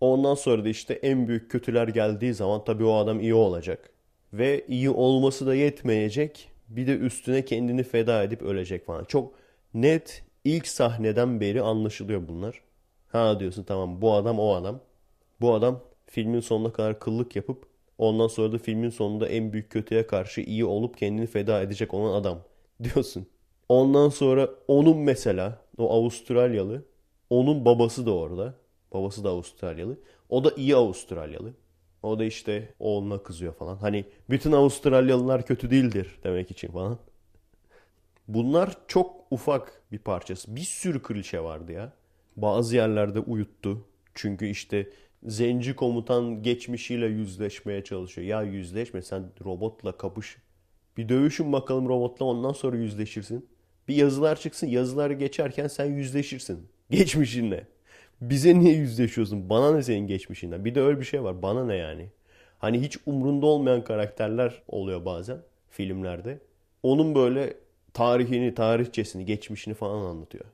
[0.00, 3.90] Ondan sonra da işte en büyük kötüler geldiği zaman tabii o adam iyi olacak.
[4.32, 6.50] Ve iyi olması da yetmeyecek.
[6.68, 9.04] Bir de üstüne kendini feda edip ölecek falan.
[9.04, 9.34] Çok
[9.74, 12.60] net ilk sahneden beri anlaşılıyor bunlar.
[13.12, 14.80] Ha diyorsun tamam bu adam o adam.
[15.40, 15.80] Bu adam
[16.14, 17.66] filmin sonuna kadar kıllık yapıp
[17.98, 22.20] ondan sonra da filmin sonunda en büyük kötüye karşı iyi olup kendini feda edecek olan
[22.20, 22.38] adam
[22.82, 23.26] diyorsun.
[23.68, 26.84] Ondan sonra onun mesela o Avustralyalı
[27.30, 28.54] onun babası da orada.
[28.92, 29.98] Babası da Avustralyalı.
[30.28, 31.52] O da iyi Avustralyalı.
[32.02, 33.76] O da işte oğluna kızıyor falan.
[33.76, 36.98] Hani bütün Avustralyalılar kötü değildir demek için falan.
[38.28, 40.56] Bunlar çok ufak bir parçası.
[40.56, 41.92] Bir sürü klişe vardı ya.
[42.36, 43.86] Bazı yerlerde uyuttu.
[44.14, 44.88] Çünkü işte
[45.24, 48.26] zenci komutan geçmişiyle yüzleşmeye çalışıyor.
[48.26, 50.36] Ya yüzleşme sen robotla kapış.
[50.96, 53.48] Bir dövüşün bakalım robotla ondan sonra yüzleşirsin.
[53.88, 56.68] Bir yazılar çıksın yazılar geçerken sen yüzleşirsin.
[56.90, 57.66] Geçmişinle.
[58.20, 59.50] Bize niye yüzleşiyorsun?
[59.50, 60.64] Bana ne senin geçmişinden?
[60.64, 61.42] Bir de öyle bir şey var.
[61.42, 62.08] Bana ne yani?
[62.58, 65.38] Hani hiç umrunda olmayan karakterler oluyor bazen
[65.70, 66.38] filmlerde.
[66.82, 67.56] Onun böyle
[67.94, 70.44] tarihini, tarihçesini, geçmişini falan anlatıyor.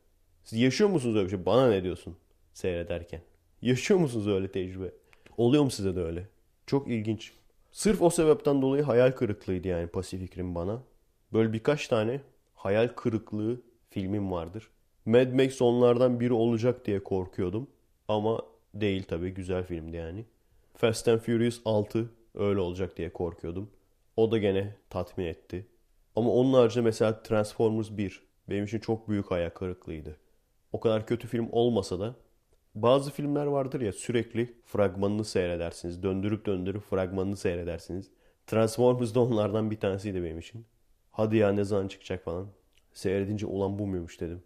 [0.45, 1.47] Siz yaşıyor musunuz öyle bir şey?
[1.47, 2.17] Bana ne diyorsun
[2.53, 3.21] seyrederken?
[3.63, 4.91] Yaşıyor musunuz öyle tecrübe?
[5.37, 6.29] Oluyor mu size de öyle?
[6.67, 7.33] Çok ilginç.
[7.73, 10.83] Sırf o sebepten dolayı hayal kırıklığıydı yani Pacific bana.
[11.33, 12.21] Böyle birkaç tane
[12.55, 14.71] hayal kırıklığı filmim vardır.
[15.07, 17.67] Mad Max onlardan biri olacak diye korkuyordum.
[18.09, 18.43] Ama
[18.75, 20.25] değil tabii güzel filmdi yani.
[20.77, 23.71] Fast and Furious 6 öyle olacak diye korkuyordum.
[24.17, 25.67] O da gene tatmin etti.
[26.17, 30.17] Ama onun haricinde mesela Transformers 1 benim için çok büyük hayal kırıklığıydı.
[30.73, 32.15] O kadar kötü film olmasa da
[32.75, 36.03] bazı filmler vardır ya sürekli fragmanını seyredersiniz.
[36.03, 38.11] Döndürüp döndürüp fragmanını seyredersiniz.
[38.47, 40.67] Transformers da onlardan bir tanesiydi benim için.
[41.11, 42.49] Hadi ya ne zaman çıkacak falan.
[42.93, 44.43] Seyredince ulan bu muymuş dedim.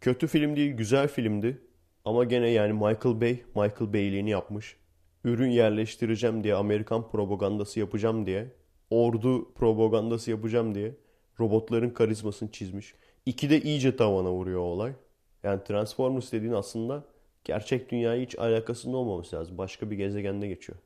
[0.00, 1.60] Kötü film değil güzel filmdi.
[2.04, 4.76] Ama gene yani Michael Bay, Michael Bay'liğini yapmış.
[5.24, 8.52] Ürün yerleştireceğim diye, Amerikan propagandası yapacağım diye,
[8.90, 10.94] ordu propagandası yapacağım diye
[11.40, 12.94] robotların karizmasını çizmiş.
[13.26, 14.92] İki de iyice tavana vuruyor olay.
[15.42, 17.04] Yani Transformers dediğin aslında
[17.46, 19.58] gerçek dünyaya hiç alakasında olmaması lazım.
[19.58, 20.78] Başka bir gezegende geçiyor.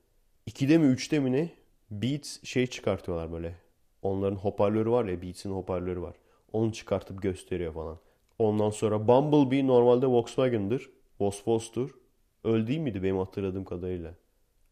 [0.46, 1.50] İkide mi üçte mi ne?
[1.90, 3.54] Beats şey çıkartıyorlar böyle.
[4.02, 6.14] Onların hoparlörü var ya Beats'in hoparlörü var.
[6.52, 7.98] Onu çıkartıp gösteriyor falan.
[8.38, 10.90] Ondan sonra Bumblebee normalde Volkswagen'dır.
[11.20, 11.90] Vosvos'tur.
[12.44, 14.14] Öyle değil miydi benim hatırladığım kadarıyla?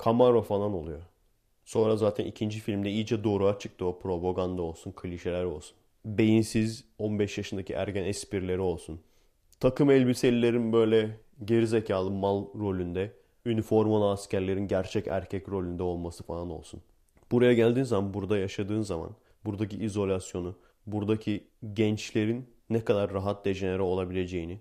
[0.04, 1.02] Camaro falan oluyor.
[1.64, 5.76] Sonra zaten ikinci filmde iyice doğruğa çıktı o propaganda olsun, klişeler olsun.
[6.04, 9.00] Beyinsiz 15 yaşındaki ergen esprileri olsun.
[9.60, 13.12] Takım elbiselilerin böyle gerizekalı mal rolünde,
[13.46, 16.80] üniformalı askerlerin gerçek erkek rolünde olması falan olsun.
[17.30, 19.10] Buraya geldiğin zaman, burada yaşadığın zaman,
[19.44, 24.60] buradaki izolasyonu, buradaki gençlerin ne kadar rahat dejenere olabileceğini.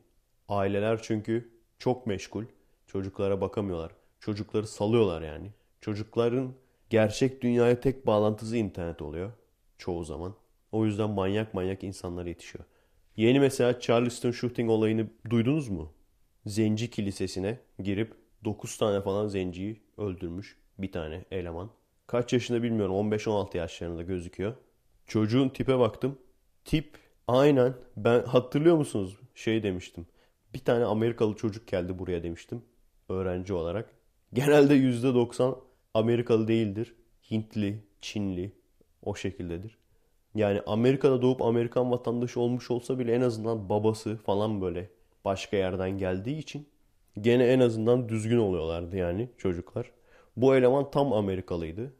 [0.49, 2.43] Aileler çünkü çok meşgul.
[2.87, 3.91] Çocuklara bakamıyorlar.
[4.19, 5.51] Çocukları salıyorlar yani.
[5.81, 6.53] Çocukların
[6.89, 9.31] gerçek dünyaya tek bağlantısı internet oluyor.
[9.77, 10.35] Çoğu zaman.
[10.71, 12.65] O yüzden manyak manyak insanlar yetişiyor.
[13.17, 15.91] Yeni mesela Charleston shooting olayını duydunuz mu?
[16.47, 18.13] Zenci kilisesine girip
[18.45, 21.69] 9 tane falan zenciyi öldürmüş bir tane eleman.
[22.07, 24.53] Kaç yaşında bilmiyorum 15-16 yaşlarında gözüküyor.
[25.07, 26.19] Çocuğun tipe baktım.
[26.65, 30.07] Tip aynen ben hatırlıyor musunuz şey demiştim.
[30.53, 32.61] Bir tane Amerikalı çocuk geldi buraya demiştim
[33.09, 33.89] öğrenci olarak.
[34.33, 35.57] Genelde %90
[35.93, 36.95] Amerikalı değildir.
[37.31, 38.51] Hintli, Çinli
[39.03, 39.77] o şekildedir.
[40.35, 44.89] Yani Amerika'da doğup Amerikan vatandaşı olmuş olsa bile en azından babası falan böyle
[45.27, 46.67] başka yerden geldiği için
[47.21, 49.91] gene en azından düzgün oluyorlardı yani çocuklar.
[50.37, 51.93] Bu eleman tam Amerikalıydı.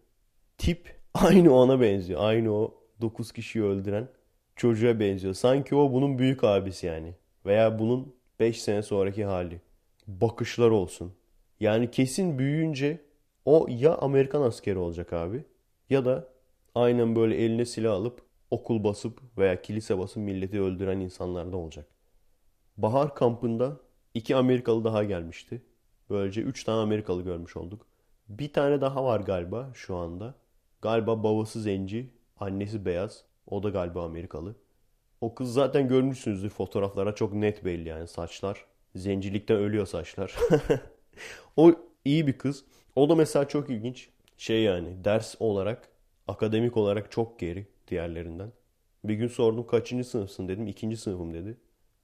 [0.57, 2.19] Tip aynı ona benziyor.
[2.23, 4.07] Aynı o 9 kişiyi öldüren
[4.55, 5.33] çocuğa benziyor.
[5.33, 7.13] Sanki o bunun büyük abisi yani.
[7.45, 9.61] Veya bunun 5 sene sonraki hali.
[10.07, 11.13] Bakışlar olsun.
[11.59, 13.01] Yani kesin büyüyünce
[13.45, 15.43] o ya Amerikan askeri olacak abi
[15.89, 16.27] ya da
[16.75, 21.96] aynen böyle eline silah alıp okul basıp veya kilise basıp milleti öldüren insanlardan olacak.
[22.77, 23.79] Bahar kampında
[24.13, 25.61] iki Amerikalı daha gelmişti.
[26.09, 27.85] Böylece üç tane Amerikalı görmüş olduk.
[28.29, 30.35] Bir tane daha var galiba şu anda.
[30.81, 32.09] Galiba babası zenci,
[32.39, 33.23] annesi beyaz.
[33.47, 34.55] O da galiba Amerikalı.
[35.21, 38.65] O kız zaten görmüşsünüzdür fotoğraflara çok net belli yani saçlar.
[38.95, 40.35] Zencilikten ölüyor saçlar.
[41.57, 41.73] o
[42.05, 42.65] iyi bir kız.
[42.95, 44.09] O da mesela çok ilginç.
[44.37, 45.89] Şey yani ders olarak,
[46.27, 48.51] akademik olarak çok geri diğerlerinden.
[49.03, 50.67] Bir gün sordum kaçıncı sınıfsın dedim.
[50.67, 51.57] ikinci sınıfım dedi.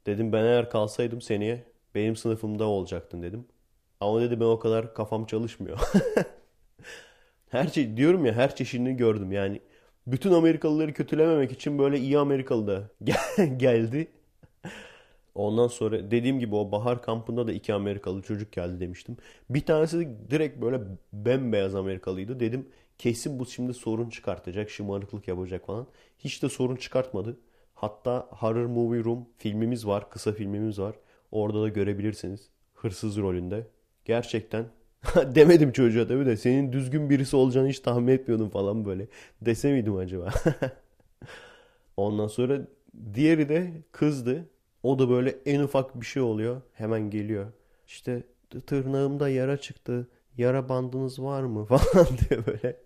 [0.05, 1.63] Dedim ben eğer kalsaydım seneye
[1.95, 3.45] benim sınıfımda olacaktın dedim.
[3.99, 5.79] Ama dedi ben o kadar kafam çalışmıyor.
[7.49, 9.61] her şey diyorum ya her çeşidini gördüm yani.
[10.07, 12.89] Bütün Amerikalıları kötülememek için böyle iyi Amerikalı da
[13.57, 14.07] geldi.
[15.35, 19.17] Ondan sonra dediğim gibi o bahar kampında da iki Amerikalı çocuk geldi demiştim.
[19.49, 20.81] Bir tanesi direkt böyle
[21.13, 22.39] bembeyaz Amerikalıydı.
[22.39, 25.87] Dedim kesin bu şimdi sorun çıkartacak, şımarıklık yapacak falan.
[26.19, 27.37] Hiç de sorun çıkartmadı.
[27.73, 30.95] Hatta Horror Movie Room filmimiz var, kısa filmimiz var.
[31.31, 32.49] Orada da görebilirsiniz.
[32.73, 33.67] Hırsız rolünde.
[34.05, 34.65] Gerçekten
[35.35, 39.07] demedim çocuğa tabii de senin düzgün birisi olacağını hiç tahmin etmiyordum falan böyle.
[39.41, 40.29] Dese miydim acaba?
[41.97, 42.61] Ondan sonra
[43.13, 44.45] diğeri de kızdı.
[44.83, 46.61] O da böyle en ufak bir şey oluyor.
[46.73, 47.45] Hemen geliyor.
[47.87, 48.23] İşte
[48.67, 50.07] tırnağımda yara çıktı.
[50.37, 52.77] Yara bandınız var mı falan diye böyle.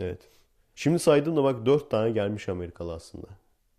[0.00, 0.28] evet.
[0.74, 3.26] Şimdi saydım da bak dört tane gelmiş Amerikalı aslında.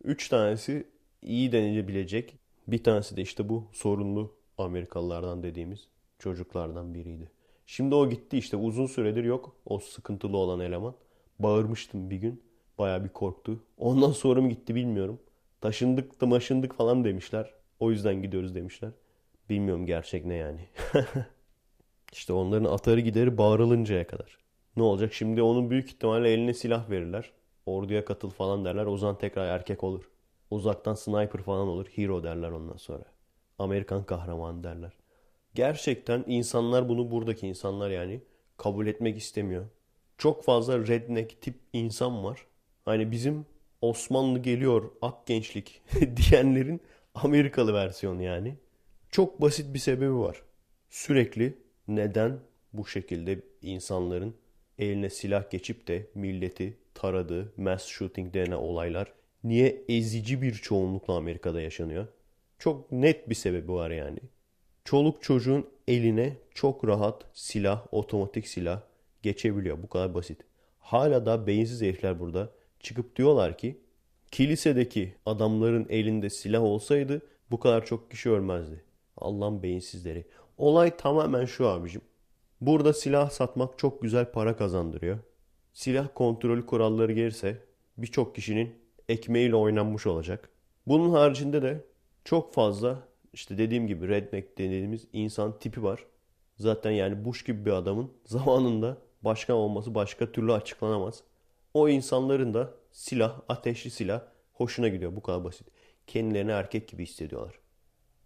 [0.04, 0.88] Üç tanesi
[1.22, 2.38] iyi denilebilecek.
[2.68, 5.88] Bir tanesi de işte bu sorunlu Amerikalılardan dediğimiz
[6.20, 7.32] çocuklardan biriydi.
[7.66, 10.96] Şimdi o gitti işte uzun süredir yok o sıkıntılı olan eleman.
[11.40, 12.44] Bağırmıştım bir gün.
[12.78, 13.64] Baya bir korktu.
[13.78, 15.20] Ondan sonra mı gitti bilmiyorum.
[15.62, 17.54] Taşındık da maşındık falan demişler.
[17.80, 18.92] O yüzden gidiyoruz demişler.
[19.50, 20.68] Bilmiyorum gerçek ne yani.
[22.14, 24.45] İşte onların atarı gideri bağırılıncaya kadar.
[24.78, 25.14] Ne olacak?
[25.14, 27.32] Şimdi onun büyük ihtimalle eline silah verirler.
[27.66, 28.86] Orduya katıl falan derler.
[28.86, 30.10] O zaman tekrar erkek olur.
[30.52, 31.88] Uzaktan sniper falan olur.
[31.88, 33.06] Hero derler ondan sonra.
[33.60, 34.92] Amerikan kahramanı derler.
[35.54, 38.22] Gerçekten insanlar bunu buradaki insanlar yani
[38.58, 39.66] kabul etmek istemiyor.
[40.18, 42.46] Çok fazla redneck tip insan var.
[42.86, 43.46] Hani bizim
[43.82, 45.82] Osmanlı geliyor ak gençlik
[46.18, 46.82] diyenlerin
[47.16, 48.56] Amerikalı versiyonu yani.
[49.10, 50.42] Çok basit bir sebebi var.
[50.90, 51.58] Sürekli
[51.88, 52.40] neden
[52.74, 54.36] bu şekilde insanların
[54.80, 61.62] eline silah geçip de milleti taradığı mass shooting denen olaylar niye ezici bir çoğunlukla Amerika'da
[61.62, 62.08] yaşanıyor?
[62.60, 64.20] Çok net bir sebebi var yani.
[64.86, 68.82] Çoluk çocuğun eline çok rahat silah, otomatik silah
[69.22, 69.84] geçebiliyor.
[69.84, 70.42] Bu kadar basit.
[70.80, 73.78] Hala da beyinsiz herifler burada çıkıp diyorlar ki
[74.32, 78.84] kilisedeki adamların elinde silah olsaydı bu kadar çok kişi ölmezdi.
[79.18, 80.26] Allah'ın beyinsizleri.
[80.58, 82.02] Olay tamamen şu abicim.
[82.62, 85.20] Burada silah satmak çok güzel para kazandırıyor.
[85.74, 87.64] Silah kontrolü kuralları gelirse
[87.98, 88.76] birçok kişinin
[89.10, 90.50] ekmeğiyle oynanmış olacak.
[90.88, 91.86] Bunun haricinde de
[92.24, 96.06] çok fazla işte dediğim gibi redneck dediğimiz insan tipi var.
[96.58, 101.24] Zaten yani Bush gibi bir adamın zamanında başkan olması başka türlü açıklanamaz.
[101.74, 104.22] O insanların da silah, ateşli silah
[104.54, 105.16] hoşuna gidiyor.
[105.16, 105.68] Bu kadar basit.
[106.08, 107.60] Kendilerini erkek gibi hissediyorlar.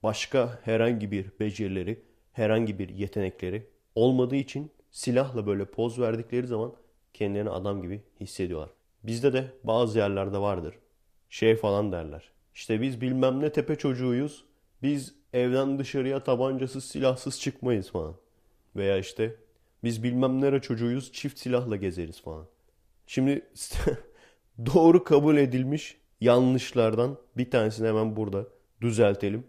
[0.04, 6.74] Başka herhangi bir becerileri, herhangi bir yetenekleri olmadığı için silahla böyle poz verdikleri zaman
[7.14, 8.70] kendilerini adam gibi hissediyorlar.
[9.04, 10.76] Bizde de bazı yerlerde vardır.
[11.30, 12.32] Şey falan derler.
[12.54, 14.46] İşte biz bilmem ne tepe çocuğuyuz.
[14.84, 18.16] Biz evden dışarıya tabancasız silahsız çıkmayız falan.
[18.76, 19.36] Veya işte
[19.84, 22.46] biz bilmem nere çocuğuyuz çift silahla gezeriz falan.
[23.08, 23.42] Şimdi
[24.66, 28.48] doğru kabul edilmiş yanlışlardan bir tanesini hemen burada
[28.82, 29.44] düzeltelim.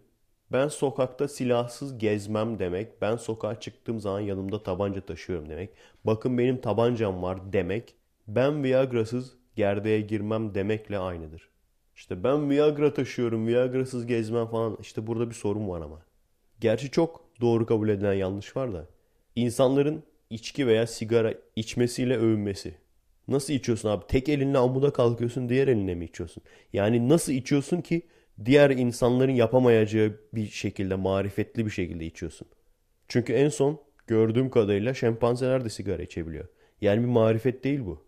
[0.53, 3.03] Ben sokakta silahsız gezmem demek.
[3.03, 5.71] Ben sokağa çıktığım zaman yanımda tabanca taşıyorum demek.
[6.05, 7.95] Bakın benim tabancam var demek.
[8.29, 11.51] Ben Viagra'sız gerdeğe girmem demekle aynıdır.
[11.97, 14.77] İşte ben Viagra taşıyorum, Viagra'sız gezmem falan.
[14.81, 16.03] İşte burada bir sorun var ama.
[16.61, 18.87] Gerçi çok doğru kabul edilen yanlış var da.
[19.37, 22.75] İnsanların içki veya sigara içmesiyle övünmesi.
[23.29, 24.07] Nasıl içiyorsun abi?
[24.09, 26.43] Tek elinle amuda kalkıyorsun, diğer elinle mi içiyorsun?
[26.73, 28.03] Yani nasıl içiyorsun ki
[28.45, 32.49] diğer insanların yapamayacağı bir şekilde, marifetli bir şekilde içiyorsun.
[33.09, 36.49] Çünkü en son gördüğüm kadarıyla şempanzeler de sigara içebiliyor.
[36.81, 38.05] Yani bir marifet değil bu.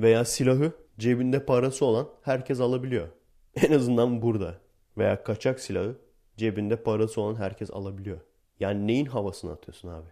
[0.00, 3.08] Veya silahı cebinde parası olan herkes alabiliyor.
[3.56, 4.60] En azından burada.
[4.98, 5.96] Veya kaçak silahı
[6.36, 8.20] cebinde parası olan herkes alabiliyor.
[8.60, 10.08] Yani neyin havasını atıyorsun abi?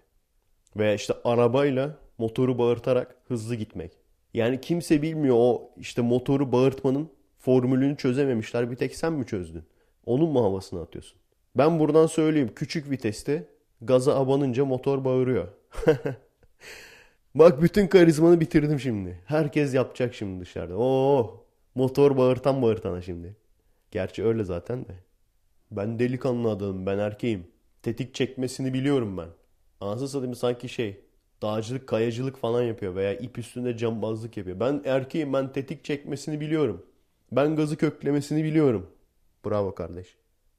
[0.76, 3.92] Veya işte arabayla motoru bağırtarak hızlı gitmek.
[4.34, 7.10] Yani kimse bilmiyor o işte motoru bağırtmanın
[7.42, 8.70] formülünü çözememişler.
[8.70, 9.62] Bir tek sen mi çözdün?
[10.06, 11.18] Onun mu havasını atıyorsun?
[11.56, 12.50] Ben buradan söyleyeyim.
[12.56, 13.48] Küçük viteste
[13.80, 15.48] gaza abanınca motor bağırıyor.
[17.34, 19.20] Bak bütün karizmanı bitirdim şimdi.
[19.26, 20.76] Herkes yapacak şimdi dışarıda.
[20.76, 23.36] Oo, motor bağırtan bağırtana şimdi.
[23.90, 24.94] Gerçi öyle zaten de.
[25.70, 26.86] Ben delikanlı adamım.
[26.86, 27.46] Ben erkeğim.
[27.82, 29.28] Tetik çekmesini biliyorum ben.
[29.80, 31.00] Anasını satayım sanki şey
[31.42, 34.60] dağcılık, kayacılık falan yapıyor veya ip üstünde cambazlık yapıyor.
[34.60, 36.86] Ben erkeğim ben tetik çekmesini biliyorum.
[37.32, 38.90] Ben gazı köklemesini biliyorum.
[39.46, 40.16] Bravo kardeş.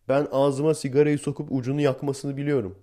[0.10, 2.76] Ben ağzıma sigarayı sokup ucunu yakmasını biliyorum.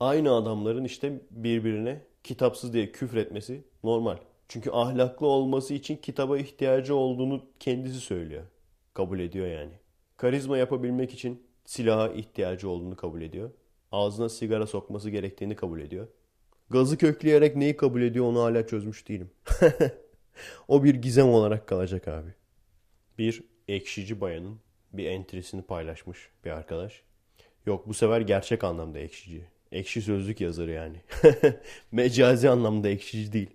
[0.00, 4.16] Aynı adamların işte birbirine kitapsız diye küfretmesi normal.
[4.48, 8.42] Çünkü ahlaklı olması için kitaba ihtiyacı olduğunu kendisi söylüyor.
[8.94, 9.72] Kabul ediyor yani.
[10.16, 13.50] Karizma yapabilmek için silaha ihtiyacı olduğunu kabul ediyor.
[13.92, 16.08] Ağzına sigara sokması gerektiğini kabul ediyor.
[16.70, 19.30] Gazı kökleyerek neyi kabul ediyor onu hala çözmüş değilim.
[20.68, 22.34] o bir gizem olarak kalacak abi.
[23.18, 24.60] Bir ekşici bayanın
[24.92, 27.02] bir entrisini paylaşmış bir arkadaş.
[27.66, 29.44] Yok bu sefer gerçek anlamda ekşici.
[29.72, 30.96] Ekşi sözlük yazarı yani.
[31.92, 33.50] Mecazi anlamda ekşici değil.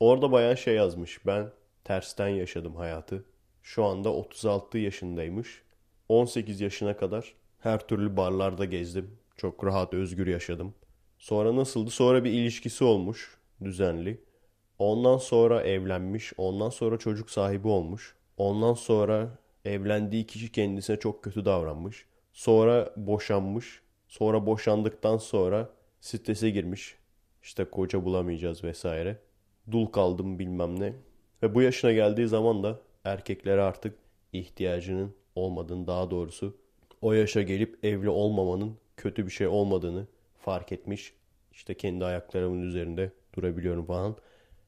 [0.00, 1.26] Orada bayan şey yazmış.
[1.26, 1.50] Ben
[1.84, 3.24] tersten yaşadım hayatı.
[3.62, 5.62] Şu anda 36 yaşındaymış.
[6.08, 9.18] 18 yaşına kadar her türlü barlarda gezdim.
[9.36, 10.74] Çok rahat özgür yaşadım.
[11.18, 11.90] Sonra nasıldı?
[11.90, 14.20] Sonra bir ilişkisi olmuş düzenli.
[14.78, 16.32] Ondan sonra evlenmiş.
[16.36, 18.14] Ondan sonra çocuk sahibi olmuş.
[18.38, 19.28] Ondan sonra
[19.64, 22.06] evlendiği kişi kendisine çok kötü davranmış.
[22.32, 23.82] Sonra boşanmış.
[24.08, 25.70] Sonra boşandıktan sonra
[26.00, 26.96] strese girmiş.
[27.42, 29.16] İşte koca bulamayacağız vesaire.
[29.70, 30.92] Dul kaldım bilmem ne.
[31.42, 33.98] Ve bu yaşına geldiği zaman da erkeklere artık
[34.32, 36.56] ihtiyacının olmadığını daha doğrusu
[37.02, 40.06] o yaşa gelip evli olmamanın kötü bir şey olmadığını
[40.38, 41.12] fark etmiş.
[41.52, 44.16] İşte kendi ayaklarımın üzerinde durabiliyorum falan.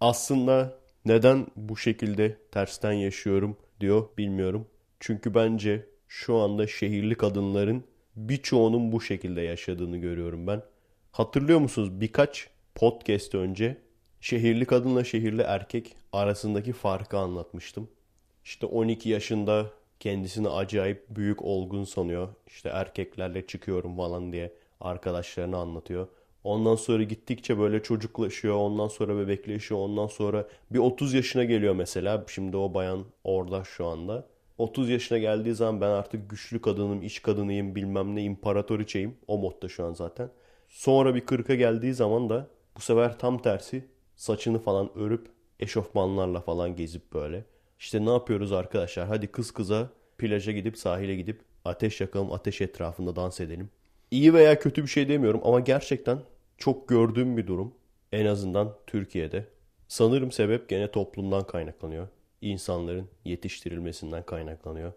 [0.00, 4.67] Aslında neden bu şekilde tersten yaşıyorum diyor bilmiyorum.
[5.01, 7.85] Çünkü bence şu anda şehirli kadınların
[8.17, 10.63] birçoğunun bu şekilde yaşadığını görüyorum ben.
[11.13, 13.77] Hatırlıyor musunuz birkaç podcast önce
[14.21, 17.91] şehirli kadınla şehirli erkek arasındaki farkı anlatmıştım.
[18.45, 22.29] İşte 12 yaşında kendisini acayip büyük olgun sanıyor.
[22.47, 26.09] İşte erkeklerle çıkıyorum falan diye arkadaşlarına anlatıyor.
[26.44, 28.55] Ondan sonra gittikçe böyle çocuklaşıyor.
[28.55, 29.81] Ondan sonra bebekleşiyor.
[29.81, 32.24] Ondan sonra bir 30 yaşına geliyor mesela.
[32.29, 34.26] Şimdi o bayan orada şu anda.
[34.59, 39.16] 30 yaşına geldiği zaman ben artık güçlü kadınım, iş kadınıyım, bilmem ne imparatoriçeyim.
[39.26, 40.31] O modda şu an zaten.
[40.68, 43.85] Sonra bir 40'a geldiği zaman da bu sefer tam tersi
[44.16, 45.26] saçını falan örüp
[45.61, 47.44] eşofmanlarla falan gezip böyle.
[47.79, 49.07] İşte ne yapıyoruz arkadaşlar?
[49.07, 53.70] Hadi kız kıza plaja gidip sahile gidip ateş yakalım, ateş etrafında dans edelim.
[54.11, 56.18] İyi veya kötü bir şey demiyorum ama gerçekten
[56.61, 57.75] çok gördüğüm bir durum.
[58.12, 59.46] En azından Türkiye'de.
[59.88, 62.09] Sanırım sebep gene toplumdan kaynaklanıyor.
[62.40, 64.92] İnsanların yetiştirilmesinden kaynaklanıyor.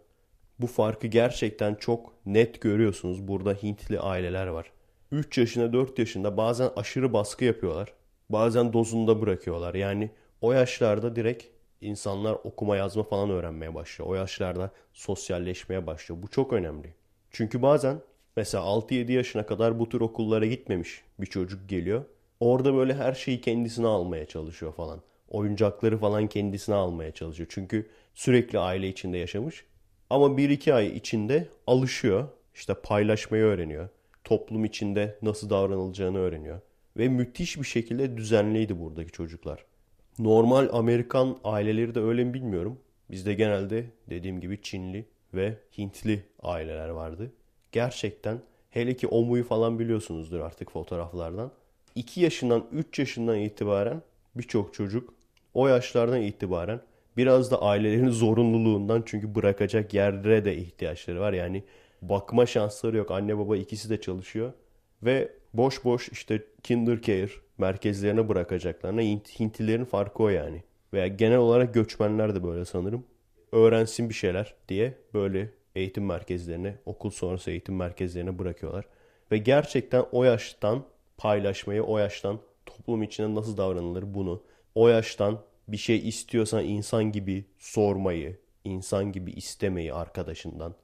[0.60, 3.28] Bu farkı gerçekten çok net görüyorsunuz.
[3.28, 4.72] Burada Hintli aileler var.
[5.12, 7.94] 3 yaşında 4 yaşında bazen aşırı baskı yapıyorlar.
[8.30, 9.76] Bazen dozunda bırakıyorlar.
[9.76, 11.44] Yani o yaşlarda direkt
[11.82, 14.10] insanlar okuma yazma falan öğrenmeye başlıyor.
[14.10, 16.22] O yaşlarda sosyalleşmeye başlıyor.
[16.24, 16.94] Bu çok önemli.
[17.32, 18.02] Çünkü bazen
[18.36, 22.06] mesela 6-7 yaşına kadar bu tür okullara gitmemiş bir çocuk geliyor.
[22.40, 25.02] Orada böyle her şeyi kendisine almaya çalışıyor falan.
[25.30, 27.50] Oyuncakları falan kendisine almaya çalışıyor.
[27.52, 29.66] Çünkü sürekli aile içinde yaşamış.
[30.10, 32.28] Ama 1-2 ay içinde alışıyor.
[32.56, 33.90] İşte paylaşmayı öğreniyor.
[34.24, 36.62] Toplum içinde nasıl davranılacağını öğreniyor.
[36.98, 39.66] Ve müthiş bir şekilde düzenliydi buradaki çocuklar.
[40.20, 42.80] Normal Amerikan aileleri de öyle mi bilmiyorum.
[43.12, 47.32] Bizde genelde dediğim gibi Çinli ve Hintli aileler vardı.
[47.74, 51.52] Gerçekten hele ki Omu'yu falan biliyorsunuzdur artık fotoğraflardan.
[51.96, 54.02] 2 yaşından 3 yaşından itibaren
[54.36, 55.14] birçok çocuk
[55.54, 56.82] o yaşlardan itibaren
[57.18, 61.34] biraz da ailelerin zorunluluğundan çünkü bırakacak yerlere de ihtiyaçları var.
[61.34, 61.64] Yani
[62.02, 63.12] bakma şansları yok.
[63.12, 64.54] Anne baba ikisi de çalışıyor.
[65.04, 70.64] Ve boş boş işte kinder care merkezlerine bırakacaklarına Hint, Hintlilerin farkı o yani.
[70.94, 73.06] Veya genel olarak göçmenler de böyle sanırım.
[73.52, 78.86] Öğrensin bir şeyler diye böyle eğitim merkezlerine, okul sonrası eğitim merkezlerine bırakıyorlar.
[79.32, 80.84] Ve gerçekten o yaştan
[81.18, 84.44] paylaşmayı, o yaştan toplum içinde nasıl davranılır bunu,
[84.76, 90.76] o yaştan bir şey istiyorsan insan gibi sormayı, insan gibi istemeyi arkadaşından.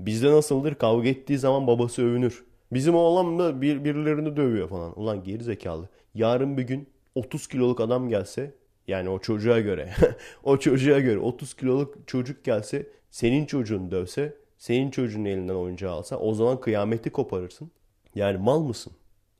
[0.00, 0.74] Bizde nasıldır?
[0.74, 2.44] Kavga ettiği zaman babası övünür.
[2.72, 5.00] Bizim oğlan da bir, birilerini dövüyor falan.
[5.00, 5.88] Ulan geri zekalı.
[6.14, 8.54] Yarın bir gün 30 kiloluk adam gelse
[8.88, 9.94] yani o çocuğa göre
[10.44, 16.16] o çocuğa göre 30 kiloluk çocuk gelse senin çocuğun dövse senin çocuğun elinden oyuncağı alsa
[16.16, 17.70] o zaman kıyameti koparırsın.
[18.14, 18.92] Yani mal mısın?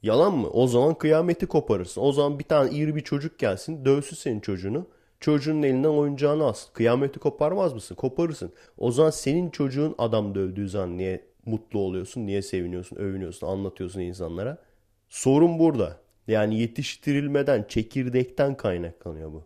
[0.02, 0.50] Yalan mı?
[0.50, 2.00] O zaman kıyameti koparırsın.
[2.00, 4.86] O zaman bir tane iri bir çocuk gelsin dövsün senin çocuğunu.
[5.20, 6.72] Çocuğun elinden oyuncağını alsın.
[6.72, 7.94] Kıyameti koparmaz mısın?
[7.94, 8.52] Koparırsın.
[8.78, 12.26] O zaman senin çocuğun adam dövdüğü zaman niye mutlu oluyorsun?
[12.26, 14.58] Niye seviniyorsun, övünüyorsun, anlatıyorsun insanlara?
[15.08, 15.96] Sorun burada.
[16.28, 19.44] Yani yetiştirilmeden, çekirdekten kaynaklanıyor bu.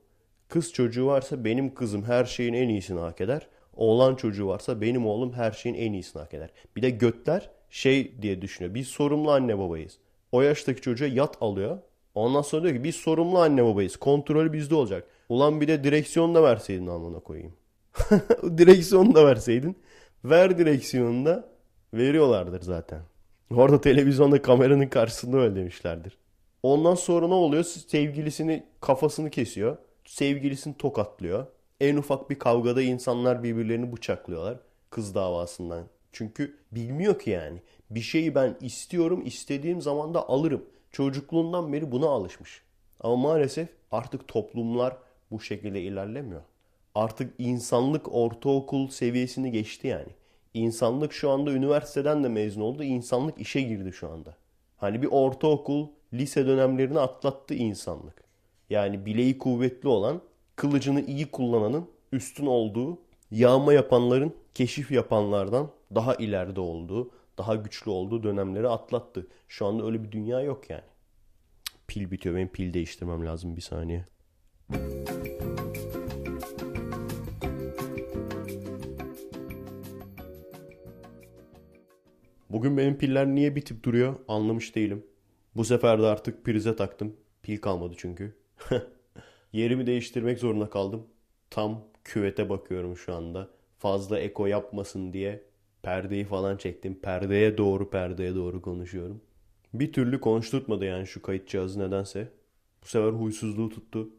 [0.49, 3.47] Kız çocuğu varsa benim kızım her şeyin en iyisini hak eder.
[3.77, 6.51] Oğlan çocuğu varsa benim oğlum her şeyin en iyisini hak eder.
[6.77, 8.75] Bir de götler şey diye düşünüyor.
[8.75, 9.99] Biz sorumlu anne babayız.
[10.33, 11.79] O yaştaki çocuğa yat alıyor.
[12.15, 13.97] Ondan sonra diyor ki biz sorumlu anne babayız.
[13.97, 15.07] Kontrolü bizde olacak.
[15.29, 17.53] Ulan bir de direksiyon da verseydin amına koyayım.
[18.59, 19.77] direksiyon da verseydin.
[20.25, 21.49] Ver direksiyonu da
[21.95, 23.01] veriyorlardır zaten.
[23.51, 26.19] Orada televizyonda kameranın karşısında öyle demişlerdir.
[26.63, 27.65] Ondan sonra ne oluyor?
[27.65, 29.77] Sevgilisini kafasını kesiyor.
[30.05, 31.47] Sevgilisini tokatlıyor.
[31.83, 34.59] En ufak bir kavgada insanlar birbirlerini bıçaklıyorlar.
[34.91, 35.85] Kız davasından.
[36.13, 37.63] Çünkü bilmiyor ki yani.
[37.91, 40.65] Bir şeyi ben istiyorum, istediğim zaman da alırım.
[40.91, 42.63] Çocukluğundan beri buna alışmış.
[43.01, 44.97] Ama maalesef artık toplumlar
[45.31, 46.43] bu şekilde ilerlemiyor.
[46.95, 50.13] Artık insanlık ortaokul seviyesini geçti yani.
[50.55, 52.83] İnsanlık şu anda üniversiteden de mezun oldu.
[52.83, 54.37] İnsanlık işe girdi şu anda.
[54.77, 58.25] Hani bir ortaokul, lise dönemlerini atlattı insanlık.
[58.71, 60.23] Yani bileği kuvvetli olan,
[60.57, 62.99] kılıcını iyi kullananın üstün olduğu,
[63.31, 69.27] yağma yapanların, keşif yapanlardan daha ileride olduğu, daha güçlü olduğu dönemleri atlattı.
[69.49, 70.83] Şu anda öyle bir dünya yok yani.
[71.87, 72.35] Pil bitiyor.
[72.35, 74.05] Benim pil değiştirmem lazım bir saniye.
[82.51, 85.07] Bugün benim piller niye bitip duruyor anlamış değilim.
[85.57, 87.17] Bu sefer de artık prize taktım.
[87.43, 88.37] Pil kalmadı çünkü.
[89.53, 91.07] Yerimi değiştirmek zorunda kaldım.
[91.51, 93.51] Tam küvete bakıyorum şu anda.
[93.79, 96.95] Fazla eko yapmasın diye Perdeyi falan çektim.
[96.95, 99.21] Perdeye doğru perdeye doğru konuşuyorum.
[99.75, 102.29] Bir türlü konuşturtmadı yani şu kayıt cihazı nedense.
[102.83, 104.11] Bu sefer huysuzluğu tuttu.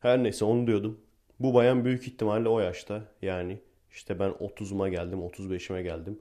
[0.00, 1.00] Her neyse onu diyordum.
[1.40, 3.04] Bu bayan büyük ihtimalle o yaşta.
[3.22, 3.58] Yani
[3.90, 6.18] işte ben 30'uma geldim, 35'ime geldim.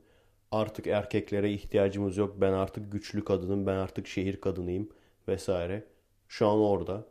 [0.52, 2.36] Artık erkeklere ihtiyacımız yok.
[2.42, 4.90] Ben artık güçlü kadınım, ben artık şehir kadınıyım
[5.28, 5.84] vesaire.
[6.28, 7.06] Şu an orada.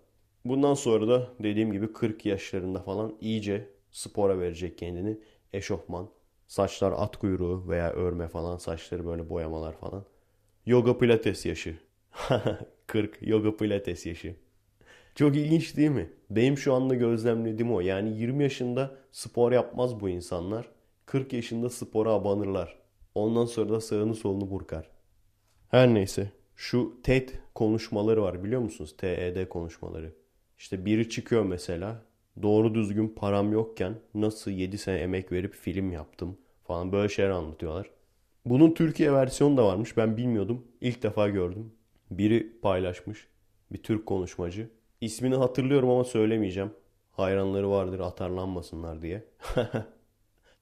[0.44, 5.18] Bundan sonra da dediğim gibi 40 yaşlarında falan iyice spora verecek kendini.
[5.52, 6.08] Eşofman,
[6.46, 10.04] saçlar at kuyruğu veya örme falan, saçları böyle boyamalar falan.
[10.66, 11.78] Yoga pilates yaşı.
[12.86, 14.36] 40 yoga pilates yaşı.
[15.14, 16.10] Çok ilginç değil mi?
[16.30, 17.80] Benim şu anda gözlemlediğim o.
[17.80, 20.68] Yani 20 yaşında spor yapmaz bu insanlar.
[21.06, 22.78] 40 yaşında spora abanırlar.
[23.14, 24.90] Ondan sonra da sağını solunu burkar.
[25.68, 26.30] Her neyse.
[26.56, 28.94] Şu TED konuşmaları var biliyor musunuz?
[28.96, 30.12] TED konuşmaları.
[30.58, 32.02] İşte biri çıkıyor mesela.
[32.42, 37.90] Doğru düzgün param yokken nasıl 7 sene emek verip film yaptım falan böyle şeyler anlatıyorlar.
[38.44, 39.96] Bunun Türkiye versiyonu da varmış.
[39.96, 40.66] Ben bilmiyordum.
[40.80, 41.72] İlk defa gördüm.
[42.10, 43.28] Biri paylaşmış.
[43.72, 44.70] Bir Türk konuşmacı.
[45.00, 46.70] İsmini hatırlıyorum ama söylemeyeceğim.
[47.10, 49.24] Hayranları vardır atarlanmasınlar diye.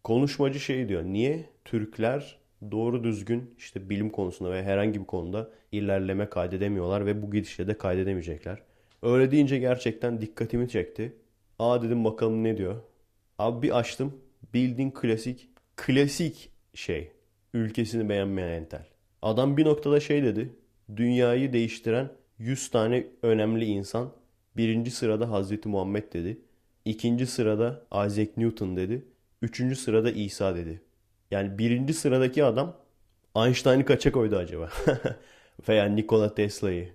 [0.05, 1.05] Konuşmacı şey diyor.
[1.05, 2.38] Niye Türkler
[2.70, 7.78] doğru düzgün işte bilim konusunda veya herhangi bir konuda ilerleme kaydedemiyorlar ve bu gidişle de
[7.78, 8.62] kaydedemeyecekler.
[9.03, 11.16] Öyle deyince gerçekten dikkatimi çekti.
[11.59, 12.76] Aa dedim bakalım ne diyor.
[13.38, 14.20] Abi bir açtım.
[14.55, 17.12] Bildiğin klasik, klasik şey.
[17.55, 18.86] Ülkesini beğenmeyen entel.
[19.22, 20.53] Adam bir noktada şey dedi.
[20.97, 24.12] Dünyayı değiştiren 100 tane önemli insan.
[24.57, 26.40] Birinci sırada Hazreti Muhammed dedi.
[26.84, 29.05] İkinci sırada Isaac Newton dedi.
[29.42, 30.80] Üçüncü sırada İsa dedi.
[31.30, 32.76] Yani birinci sıradaki adam
[33.36, 34.70] Einstein'ı kaça koydu acaba?
[35.68, 36.88] Veya Nikola Tesla'yı.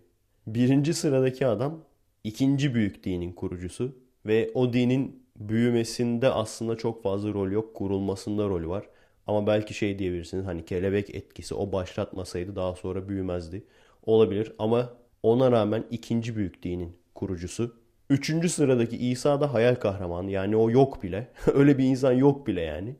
[0.47, 1.83] Birinci sıradaki adam
[2.23, 3.95] ikinci büyük dinin kurucusu.
[4.25, 7.75] Ve o dinin büyümesinde aslında çok fazla rol yok.
[7.75, 8.85] Kurulmasında rol var.
[9.27, 13.63] Ama belki şey diyebilirsiniz hani kelebek etkisi o başlatmasaydı daha sonra büyümezdi.
[14.05, 14.93] Olabilir ama
[15.23, 17.75] ona rağmen ikinci büyük dinin kurucusu.
[18.09, 21.31] Üçüncü sıradaki İsa da hayal kahramanı yani o yok bile.
[21.53, 22.95] Öyle bir insan yok bile yani.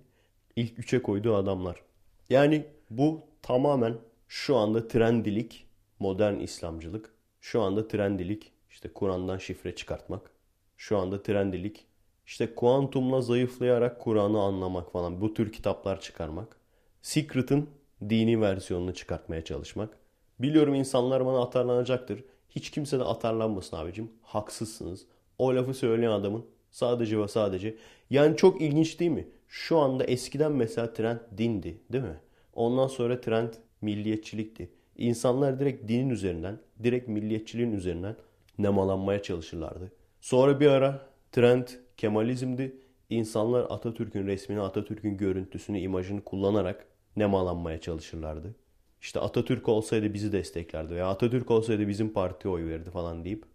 [0.55, 1.81] İlk üçe koyduğu adamlar.
[2.29, 3.95] Yani bu tamamen
[4.27, 5.67] şu anda trendilik,
[5.99, 7.13] modern İslamcılık.
[7.41, 10.31] Şu anda trendilik işte Kur'an'dan şifre çıkartmak.
[10.77, 11.85] Şu anda trendilik
[12.25, 16.55] işte kuantumla zayıflayarak Kur'an'ı anlamak falan bu tür kitaplar çıkarmak.
[17.01, 17.69] Secret'ın
[18.09, 19.97] dini versiyonunu çıkartmaya çalışmak.
[20.39, 22.23] Biliyorum insanlar bana atarlanacaktır.
[22.49, 24.11] Hiç kimse de atarlanmasın abicim.
[24.21, 25.05] Haksızsınız.
[25.37, 27.75] O lafı söyleyen adamın sadece ve sadece.
[28.09, 29.27] Yani çok ilginç değil mi?
[29.47, 32.19] Şu anda eskiden mesela trend dindi değil mi?
[32.53, 34.69] Ondan sonra trend milliyetçilikti.
[34.97, 38.15] İnsanlar direkt dinin üzerinden, direkt milliyetçiliğin üzerinden
[38.57, 39.91] nemalanmaya çalışırlardı.
[40.21, 42.75] Sonra bir ara trend Kemalizmdi.
[43.09, 48.55] İnsanlar Atatürk'ün resmini, Atatürk'ün görüntüsünü, imajını kullanarak nemalanmaya çalışırlardı.
[49.01, 53.45] İşte Atatürk olsaydı bizi desteklerdi veya Atatürk olsaydı bizim partiye oy verirdi falan deyip.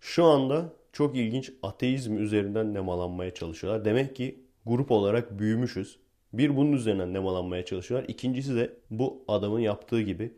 [0.00, 3.84] Şu anda çok ilginç ateizm üzerinden nemalanmaya çalışıyorlar.
[3.84, 5.98] Demek ki grup olarak büyümüşüz.
[6.32, 8.08] Bir bunun üzerinden nemalanmaya çalışıyorlar.
[8.08, 10.32] İkincisi de bu adamın yaptığı gibi.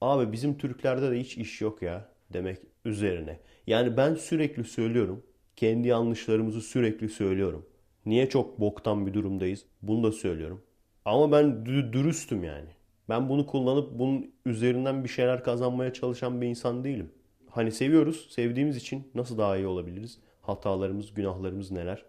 [0.00, 3.40] Abi bizim Türklerde de hiç iş yok ya demek üzerine.
[3.68, 5.22] Yani ben sürekli söylüyorum.
[5.56, 7.66] Kendi yanlışlarımızı sürekli söylüyorum.
[8.06, 9.64] Niye çok boktan bir durumdayız?
[9.82, 10.62] Bunu da söylüyorum.
[11.04, 12.68] Ama ben dürüstüm yani.
[13.08, 17.12] Ben bunu kullanıp bunun üzerinden bir şeyler kazanmaya çalışan bir insan değilim.
[17.50, 20.18] Hani seviyoruz, sevdiğimiz için nasıl daha iyi olabiliriz?
[20.42, 22.04] Hatalarımız, günahlarımız neler?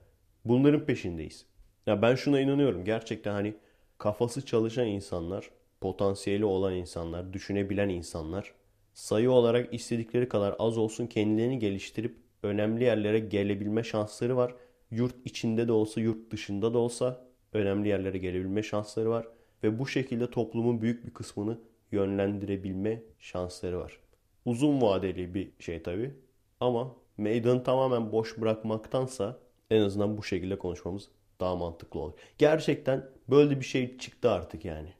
[0.46, 1.46] Bunların peşindeyiz.
[1.88, 2.86] Ya ben şuna inanıyorum.
[2.86, 3.54] Gerçekten hani
[3.98, 5.50] kafası çalışan insanlar,
[5.82, 8.54] potansiyeli olan insanlar, düşünebilen insanlar
[9.00, 14.56] sayı olarak istedikleri kadar az olsun kendilerini geliştirip önemli yerlere gelebilme şansları var.
[14.92, 19.28] Yurt içinde de olsa, yurt dışında da olsa önemli yerlere gelebilme şansları var
[19.64, 21.60] ve bu şekilde toplumun büyük bir kısmını
[21.92, 24.00] yönlendirebilme şansları var.
[24.46, 26.14] Uzun vadeli bir şey tabi
[26.60, 29.40] ama meydanı tamamen boş bırakmaktansa
[29.70, 32.14] en azından bu şekilde konuşmamız daha mantıklı olur.
[32.38, 34.94] Gerçekten böyle bir şey çıktı artık yani.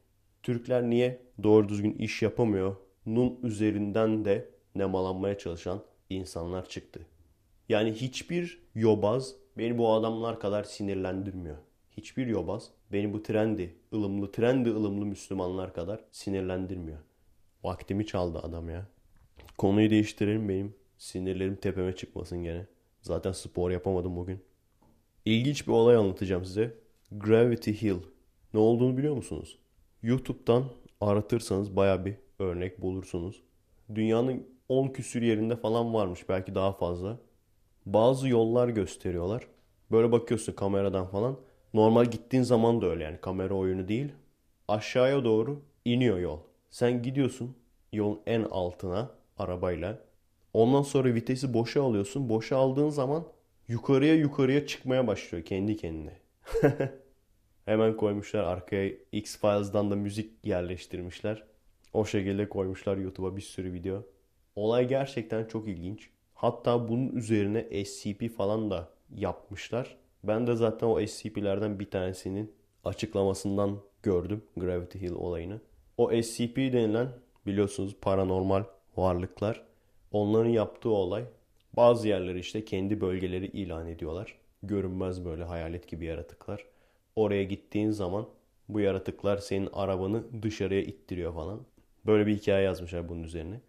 [0.44, 2.76] Türkler niye doğru düzgün iş yapamıyor?
[3.06, 7.00] Nun üzerinden de nemalanmaya çalışan insanlar çıktı.
[7.70, 11.58] Yani hiçbir yobaz beni bu adamlar kadar sinirlendirmiyor.
[11.98, 17.00] Hiçbir yobaz beni bu trendi, ılımlı, trendi ılımlı Müslümanlar kadar sinirlendirmiyor.
[17.64, 18.88] Vaktimi çaldı adam ya.
[19.58, 20.76] Konuyu değiştirelim benim.
[20.98, 22.68] Sinirlerim tepeme çıkmasın gene.
[23.02, 24.42] Zaten spor yapamadım bugün.
[25.26, 26.74] İlginç bir olay anlatacağım size.
[27.12, 27.98] Gravity Hill.
[28.54, 29.60] Ne olduğunu biliyor musunuz?
[30.04, 30.64] YouTube'dan
[31.02, 33.42] aratırsanız baya bir örnek bulursunuz.
[33.96, 37.20] Dünyanın 10 küsür yerinde falan varmış belki daha fazla.
[37.86, 39.48] Bazı yollar gösteriyorlar.
[39.92, 41.40] Böyle bakıyorsun kameradan falan.
[41.74, 44.12] Normal gittiğin zaman da öyle yani kamera oyunu değil.
[44.68, 46.40] aşağıya doğru iniyor yol.
[46.70, 47.56] Sen gidiyorsun
[47.94, 50.00] yolun en altına arabayla.
[50.54, 52.30] Ondan sonra vitesi boşa alıyorsun.
[52.30, 53.24] Boşa aldığın zaman
[53.68, 56.20] yukarıya yukarıya çıkmaya başlıyor kendi kendine.
[57.66, 61.44] Hemen koymuşlar arkaya X-Files'dan da müzik yerleştirmişler.
[61.94, 64.04] O şekilde koymuşlar YouTube'a bir sürü video.
[64.56, 66.10] Olay gerçekten çok ilginç.
[66.34, 69.98] Hatta bunun üzerine SCP falan da yapmışlar.
[70.24, 72.52] Ben de zaten o SCP'lerden bir tanesinin
[72.86, 75.62] açıklamasından gördüm Gravity Hill olayını.
[75.98, 77.08] O SCP denilen
[77.46, 78.64] biliyorsunuz paranormal
[78.98, 79.64] varlıklar.
[80.12, 81.24] Onların yaptığı olay
[81.74, 84.36] bazı yerleri işte kendi bölgeleri ilan ediyorlar.
[84.64, 86.66] Görünmez böyle hayalet gibi yaratıklar.
[87.16, 88.26] Oraya gittiğin zaman
[88.70, 91.60] bu yaratıklar senin arabanı dışarıya ittiriyor falan.
[92.06, 93.62] Böyle bir hikaye yazmışlar bunun üzerine.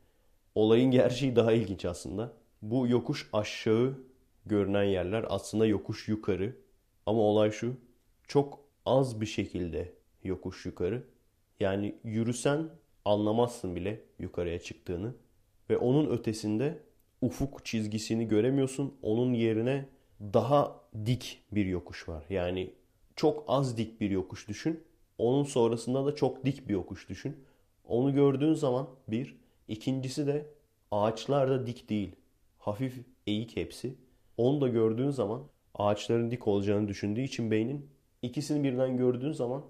[0.54, 2.32] Olayın gerçeği daha ilginç aslında.
[2.62, 3.98] Bu yokuş aşağı
[4.46, 6.56] görünen yerler aslında yokuş yukarı.
[7.06, 7.76] Ama olay şu.
[8.28, 9.92] Çok az bir şekilde
[10.24, 11.02] yokuş yukarı.
[11.60, 12.68] Yani yürüsen
[13.04, 15.14] anlamazsın bile yukarıya çıktığını.
[15.70, 16.78] Ve onun ötesinde
[17.20, 18.94] ufuk çizgisini göremiyorsun.
[19.02, 19.88] Onun yerine
[20.20, 22.24] daha dik bir yokuş var.
[22.30, 22.74] Yani
[23.16, 24.84] çok az dik bir yokuş düşün.
[25.18, 27.36] Onun sonrasında da çok dik bir yokuş düşün.
[27.90, 29.40] Onu gördüğün zaman bir.
[29.68, 30.46] ikincisi de
[30.90, 32.16] ağaçlar da dik değil.
[32.58, 32.94] Hafif
[33.26, 33.94] eğik hepsi.
[34.36, 35.42] Onu da gördüğün zaman
[35.74, 37.90] ağaçların dik olacağını düşündüğü için beynin
[38.22, 39.64] ikisini birden gördüğün zaman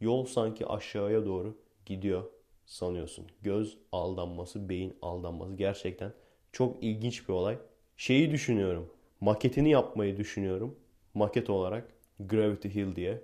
[0.00, 2.24] yol sanki aşağıya doğru gidiyor
[2.66, 3.26] sanıyorsun.
[3.42, 6.12] Göz aldanması, beyin aldanması gerçekten
[6.52, 7.58] çok ilginç bir olay.
[7.96, 8.90] Şeyi düşünüyorum.
[9.20, 10.76] Maketini yapmayı düşünüyorum.
[11.14, 13.22] Maket olarak Gravity Hill diye.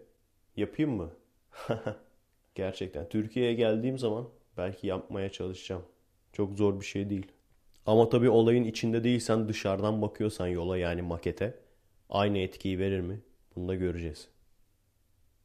[0.56, 1.10] Yapayım mı?
[2.54, 3.08] gerçekten.
[3.08, 5.82] Türkiye'ye geldiğim zaman belki yapmaya çalışacağım.
[6.32, 7.26] Çok zor bir şey değil.
[7.86, 11.58] Ama tabii olayın içinde değilsen dışarıdan bakıyorsan yola yani makete
[12.10, 13.20] aynı etkiyi verir mi?
[13.56, 14.28] Bunu da göreceğiz.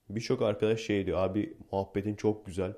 [0.09, 2.73] Birçok arkadaş şey diyor abi muhabbetin çok güzel.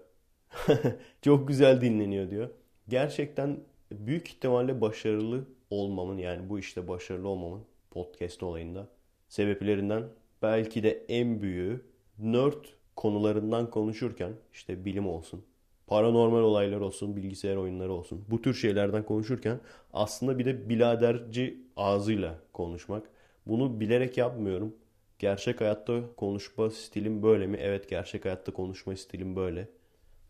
[1.21, 2.49] çok güzel dinleniyor diyor.
[2.88, 3.59] Gerçekten
[3.91, 8.89] büyük ihtimalle başarılı olmamın yani bu işte başarılı olmamın podcast olayında
[9.30, 10.03] sebeplerinden
[10.41, 11.86] belki de en büyüğü
[12.19, 12.65] nerd
[12.95, 15.45] konularından konuşurken işte bilim olsun,
[15.89, 18.25] paranormal olaylar olsun, bilgisayar oyunları olsun.
[18.29, 19.59] Bu tür şeylerden konuşurken
[19.93, 23.09] aslında bir de biladerci ağzıyla konuşmak.
[23.47, 24.75] Bunu bilerek yapmıyorum.
[25.19, 27.57] Gerçek hayatta konuşma stilim böyle mi?
[27.61, 29.69] Evet gerçek hayatta konuşma stilim böyle.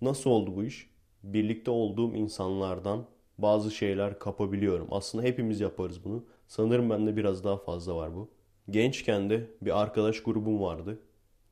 [0.01, 0.89] Nasıl oldu bu iş?
[1.23, 3.05] Birlikte olduğum insanlardan
[3.37, 4.87] bazı şeyler kapabiliyorum.
[4.91, 6.25] Aslında hepimiz yaparız bunu.
[6.47, 8.29] Sanırım bende biraz daha fazla var bu.
[8.69, 10.99] Gençken de bir arkadaş grubum vardı.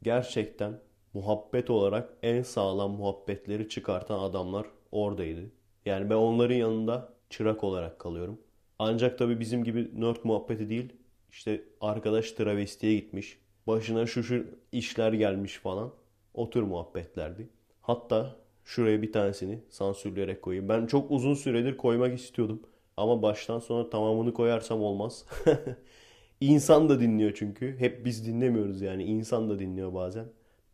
[0.03, 0.79] Gerçekten
[1.17, 5.41] muhabbet olarak en sağlam muhabbetleri çıkartan adamlar oradaydı.
[5.85, 8.41] Yani ben onların yanında çırak olarak kalıyorum.
[8.79, 10.93] Ancak tabii bizim gibi nerd muhabbeti değil.
[11.31, 13.37] İşte arkadaş travestiye gitmiş.
[13.67, 15.91] Başına şu şu işler gelmiş falan.
[16.33, 17.49] O tür muhabbetlerdi.
[17.81, 20.69] Hatta şuraya bir tanesini sansürleyerek koyayım.
[20.69, 22.61] Ben çok uzun süredir koymak istiyordum.
[22.97, 25.25] Ama baştan sona tamamını koyarsam olmaz.
[26.41, 27.75] İnsan da dinliyor çünkü.
[27.79, 29.03] Hep biz dinlemiyoruz yani.
[29.03, 30.25] İnsan da dinliyor bazen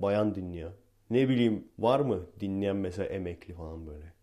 [0.04, 0.72] bayan dinliyor.
[1.10, 4.14] Ne bileyim var mı dinleyen mesela emekli falan böyle.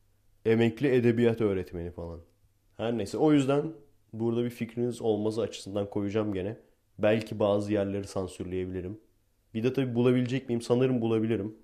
[0.45, 2.20] Emekli edebiyat öğretmeni falan.
[2.76, 3.72] Her neyse o yüzden
[4.12, 6.57] burada bir fikriniz olması açısından koyacağım gene.
[6.99, 9.01] Belki bazı yerleri sansürleyebilirim.
[9.55, 10.62] Bir de tabi bulabilecek miyim?
[10.62, 11.57] Sanırım bulabilirim.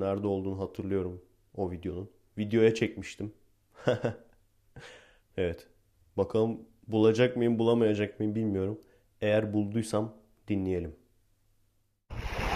[0.00, 1.22] Nerede olduğunu hatırlıyorum
[1.56, 2.10] o videonun.
[2.38, 3.32] Videoya çekmiştim.
[5.36, 5.66] evet.
[6.16, 8.80] Bakalım bulacak mıyım bulamayacak mıyım bilmiyorum.
[9.20, 10.14] Eğer bulduysam
[10.48, 10.97] dinleyelim.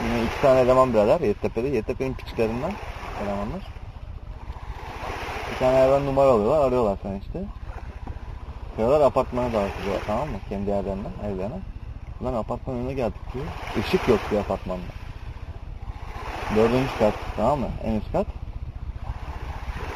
[0.05, 1.69] Yine iki tane eleman birader Yeditepe'de.
[1.69, 2.73] Yeditepe'nin piçlerinden
[3.23, 3.63] elemanlar.
[5.51, 6.67] Bir tane evden numara alıyorlar.
[6.69, 7.45] Arıyorlar sen işte.
[8.77, 10.37] Diyorlar apartmana davet ediyorlar tamam mı?
[10.49, 11.59] Kendi yerlerinden, evlerine.
[12.25, 13.45] Lan apartmanın önüne geldik diyor.
[13.77, 14.83] Işık yok diyor apartmanda.
[16.57, 17.69] Dördüncü kat tamam mı?
[17.85, 18.27] En üst kat.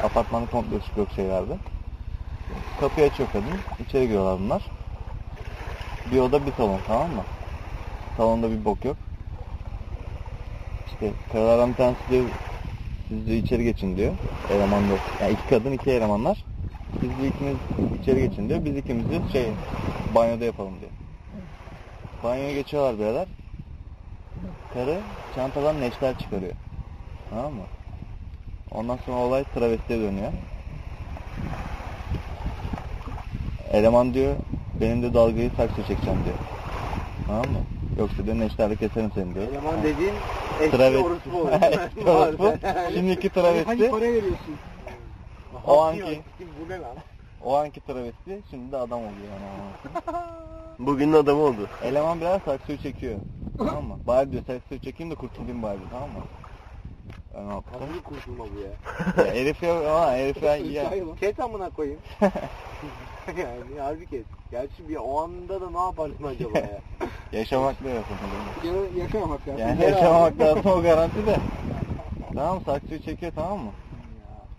[0.03, 1.57] Apartmanın komple ışık yok şeylerde.
[2.79, 3.59] Kapıyı açıyor kadın.
[3.79, 4.63] İçeri giriyorlar bunlar.
[6.11, 7.23] Bir oda bir salon tamam mı?
[8.17, 8.97] Salonda bir bok yok.
[10.87, 12.31] İşte karardan bir tanesi diyor
[13.07, 14.17] siz de içeri geçin diyor.
[14.49, 15.01] Eleman yok.
[15.19, 16.45] Yani iki kadın iki elemanlar.
[17.01, 17.57] Siz de ikiniz
[18.01, 18.65] içeri geçin diyor.
[18.65, 19.53] Biz ikimiz de şey
[20.15, 20.91] banyoda yapalım diyor.
[22.23, 23.27] Banyoya geçiyorlar birader.
[24.73, 25.03] Karı
[25.35, 26.53] çantadan neşter çıkarıyor.
[27.29, 27.67] Tamam mı?
[28.71, 30.33] Ondan sonra olay travestiye dönüyor.
[33.71, 34.37] Eleman diyor
[34.81, 36.35] benim de dalgayı saksı çekeceğim diyor.
[37.27, 37.76] Tamam mı?
[37.97, 39.47] Yoksa neşterle keserim seni diyor.
[39.47, 40.13] Eleman dediğin
[40.61, 41.05] eski Travesti.
[41.05, 41.49] orospu.
[41.71, 42.53] Eski orospu.
[42.93, 43.65] Şimdiki travesti.
[43.65, 44.55] Hani para veriyorsun?
[45.67, 46.21] O anki-.
[46.39, 46.95] Bu ne lan?
[47.43, 50.05] O anki travesti şimdi de adam oluyor yani.
[50.79, 51.67] Bugünün adamı oldu.
[51.83, 53.19] Eleman biraz saksıyı çekiyor.
[53.57, 53.95] tamam mı?
[54.07, 56.19] Bari diyor saksıyı çekeyim de kurtulayım bari tamam mı?
[57.37, 57.79] Ön muhabbeti.
[57.79, 58.71] Hangi kurtulma bu ya?
[59.25, 61.99] Ya herif ama herif ya, ya Kes amına koyayım.
[63.37, 64.25] yani harbi kes.
[64.51, 66.81] Gerçi bir o anda da ne yaparsın acaba ya?
[67.31, 68.15] yaşamakla yapın.
[68.63, 69.61] Ya, yaşamamak lazım.
[69.61, 71.37] Yani yaşamak lazım o garanti de.
[72.35, 73.71] Tamam saksıyı çekiyor tamam mı?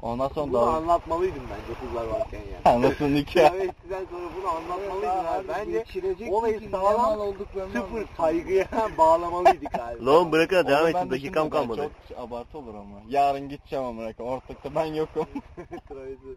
[0.03, 0.71] Ondan sonra Bunu dalga.
[0.77, 2.73] anlatmalıydım bence kızlar varken ya.
[2.73, 3.35] Anlasın iki.
[3.39, 5.49] Travestiden sonra bunu anlatmalıydım abi.
[5.49, 7.35] Bence olayı sağlam
[7.73, 8.67] sıfır saygıya
[8.99, 10.07] bağlamalıydık abi.
[10.07, 11.91] Lan bırakın devam etsin dakikam kalmadı.
[12.09, 12.97] Çok abartı olur ama.
[13.09, 14.21] Yarın gideceğim ama bırak.
[14.21, 15.27] Ortalıkta ben yokum.
[15.89, 16.37] Travesti.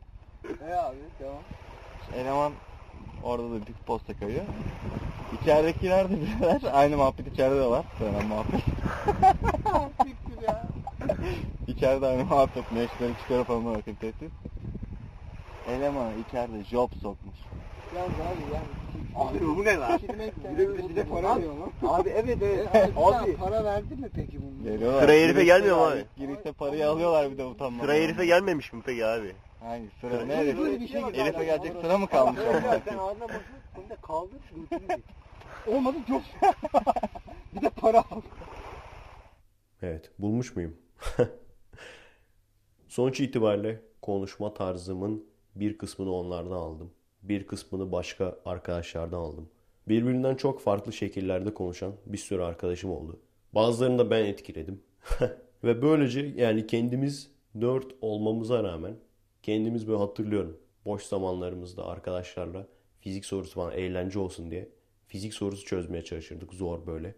[0.70, 1.36] E abi tamam.
[2.16, 2.52] Eleman
[3.24, 4.44] orada da bir posta koyuyor.
[5.42, 6.62] İçeridekiler de birader.
[6.74, 7.86] Aynı muhabbet içeride de var.
[8.00, 8.62] Dönen muhabbet.
[10.04, 10.68] Siktir ya.
[11.68, 12.72] İçeride aynı muhabbet.
[12.72, 14.32] Meşleri çıkarıp alma bakın tehdit.
[15.70, 17.36] Eleman içeride job sokmuş.
[17.96, 18.66] Yalnız abi yani.
[19.16, 20.00] Abi bu ne lan?
[20.04, 21.72] Bir de bir de para veriyor lan.
[22.00, 22.68] Abi evet evet.
[22.76, 23.36] Abi Abi.
[23.38, 24.64] para verdi mi peki bunun?
[24.64, 25.02] Geliyorlar.
[25.02, 26.06] Sıra herife gelmiyor mu abi?
[26.18, 27.86] Girişte parayı alıyorlar bir de utanmadan.
[27.86, 29.36] Sıra herife gelmemiş mi peki abi?
[29.60, 30.12] Hangi sıra?
[30.12, 30.58] Sıra- Ne herif?
[30.60, 31.02] Böyle bir şey.
[31.02, 32.40] Herife gelecek sıra mı kalmış?
[32.90, 33.42] Sen ağzına basın.
[33.78, 34.40] Bunu da kaldır.
[35.68, 36.22] Olmadı çok.
[37.56, 38.22] bir de para al.
[39.82, 40.76] Evet, bulmuş muyum?
[42.88, 45.26] Sonuç itibariyle konuşma tarzımın
[45.56, 46.92] bir kısmını onlardan aldım.
[47.24, 49.50] Bir kısmını başka arkadaşlardan aldım.
[49.88, 53.20] Birbirinden çok farklı şekillerde konuşan bir sürü arkadaşım oldu.
[53.54, 54.82] Bazılarını da ben etkiledim.
[55.64, 58.96] Ve böylece yani kendimiz nerd olmamıza rağmen
[59.44, 60.58] kendimiz böyle hatırlıyorum.
[60.86, 62.68] Boş zamanlarımızda arkadaşlarla
[63.00, 64.70] fizik sorusu falan eğlence olsun diye
[65.08, 67.16] fizik sorusu çözmeye çalışırdık zor böyle.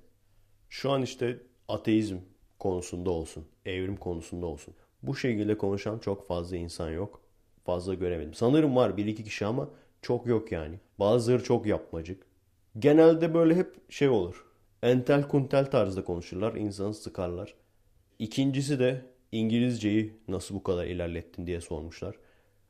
[0.70, 2.18] Şu an işte ateizm
[2.64, 4.74] konusunda olsun, evrim konusunda olsun.
[5.04, 7.22] Bu şekilde konuşan çok fazla insan yok.
[7.66, 8.34] Fazla göremedim.
[8.34, 9.70] Sanırım var bir iki kişi ama
[10.02, 10.80] çok yok yani.
[11.00, 12.24] Bazıları çok yapmacık.
[12.80, 14.46] Genelde böyle hep şey olur.
[14.84, 17.56] Entel kuntel tarzda konuşurlar, insanı sıkarlar.
[18.20, 22.16] İkincisi de İngilizceyi nasıl bu kadar ilerlettin diye sormuşlar.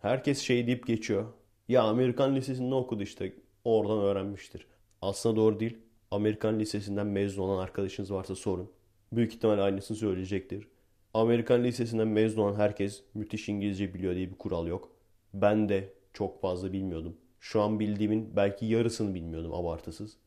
[0.02, 1.26] Herkes şey deyip geçiyor.
[1.68, 3.34] Ya Amerikan Lisesi'nde okudu işte
[3.64, 4.68] oradan öğrenmiştir.
[5.02, 5.78] Aslında doğru değil.
[6.12, 8.72] Amerikan Lisesi'nden mezun olan arkadaşınız varsa sorun.
[9.16, 10.68] Büyük ihtimal aynısını söyleyecektir.
[11.14, 14.92] Amerikan Lisesi'nden mezun olan herkes müthiş İngilizce biliyor diye bir kural yok.
[15.34, 17.18] Ben de çok fazla bilmiyordum.
[17.40, 20.18] Şu an bildiğimin belki yarısını bilmiyordum abartısız.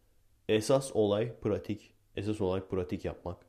[0.48, 1.94] Esas olay pratik.
[2.16, 3.46] Esas olay pratik yapmak.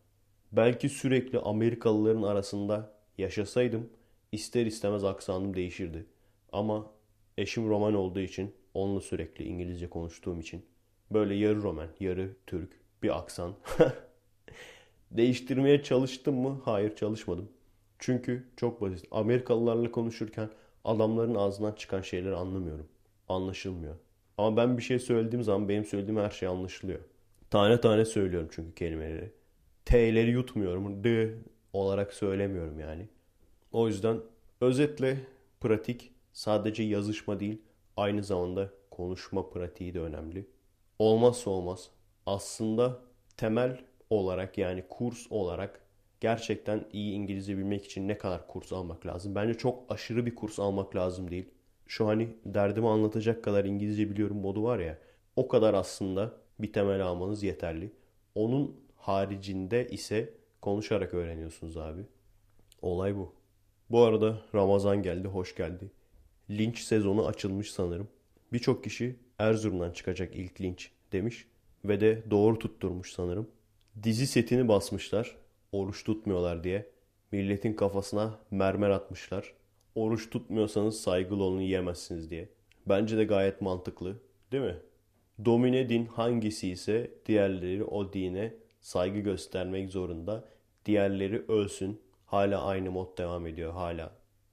[0.51, 3.89] Belki sürekli Amerikalıların arasında yaşasaydım
[4.31, 6.05] ister istemez aksanım değişirdi.
[6.51, 6.91] Ama
[7.37, 10.65] eşim Roman olduğu için onunla sürekli İngilizce konuştuğum için
[11.11, 12.71] böyle yarı Roman, yarı Türk
[13.03, 13.53] bir aksan.
[15.11, 16.61] Değiştirmeye çalıştım mı?
[16.65, 17.49] Hayır çalışmadım.
[17.99, 19.05] Çünkü çok basit.
[19.11, 20.49] Amerikalılarla konuşurken
[20.83, 22.87] adamların ağzından çıkan şeyleri anlamıyorum.
[23.29, 23.95] Anlaşılmıyor.
[24.37, 26.99] Ama ben bir şey söylediğim zaman benim söylediğim her şey anlaşılıyor.
[27.49, 29.31] Tane tane söylüyorum çünkü kelimeleri.
[29.85, 31.03] T'leri yutmuyorum.
[31.03, 31.33] D
[31.73, 33.07] olarak söylemiyorum yani.
[33.71, 34.17] O yüzden
[34.61, 35.17] özetle
[35.61, 37.61] pratik sadece yazışma değil
[37.97, 40.47] aynı zamanda konuşma pratiği de önemli.
[40.99, 41.89] Olmazsa olmaz.
[42.25, 42.99] Aslında
[43.37, 43.79] temel
[44.09, 45.81] olarak yani kurs olarak
[46.19, 49.35] gerçekten iyi İngilizce bilmek için ne kadar kurs almak lazım?
[49.35, 51.49] Bence çok aşırı bir kurs almak lazım değil.
[51.87, 54.97] Şu hani derdimi anlatacak kadar İngilizce biliyorum modu var ya.
[55.35, 57.91] O kadar aslında bir temel almanız yeterli.
[58.35, 62.01] Onun haricinde ise konuşarak öğreniyorsunuz abi.
[62.81, 63.33] Olay bu.
[63.89, 65.91] Bu arada Ramazan geldi, hoş geldi.
[66.49, 68.07] Linç sezonu açılmış sanırım.
[68.53, 71.47] Birçok kişi Erzurum'dan çıkacak ilk linç demiş
[71.85, 73.47] ve de doğru tutturmuş sanırım.
[74.03, 75.35] Dizi setini basmışlar
[75.71, 76.89] oruç tutmuyorlar diye.
[77.31, 79.53] Milletin kafasına mermer atmışlar.
[79.95, 82.49] Oruç tutmuyorsanız saygılı olun yiyemezsiniz diye.
[82.85, 84.19] Bence de gayet mantıklı
[84.51, 84.75] değil mi?
[85.45, 90.49] Domine din hangisi ise diğerleri o dine saygı göstermek zorunda.
[90.85, 92.01] Diğerleri ölsün.
[92.25, 94.11] Hala aynı mod devam ediyor hala.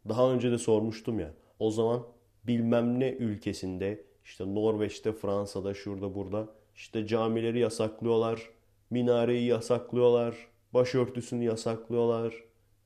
[0.09, 1.35] Daha önce de sormuştum ya.
[1.59, 2.07] O zaman
[2.45, 8.54] bilmem ne ülkesinde işte Norveç'te, Fransa'da, şurada burada işte camileri yasaklıyorlar.
[8.91, 10.37] Minareyi yasaklıyorlar.
[10.74, 12.35] Başörtüsünü yasaklıyorlar.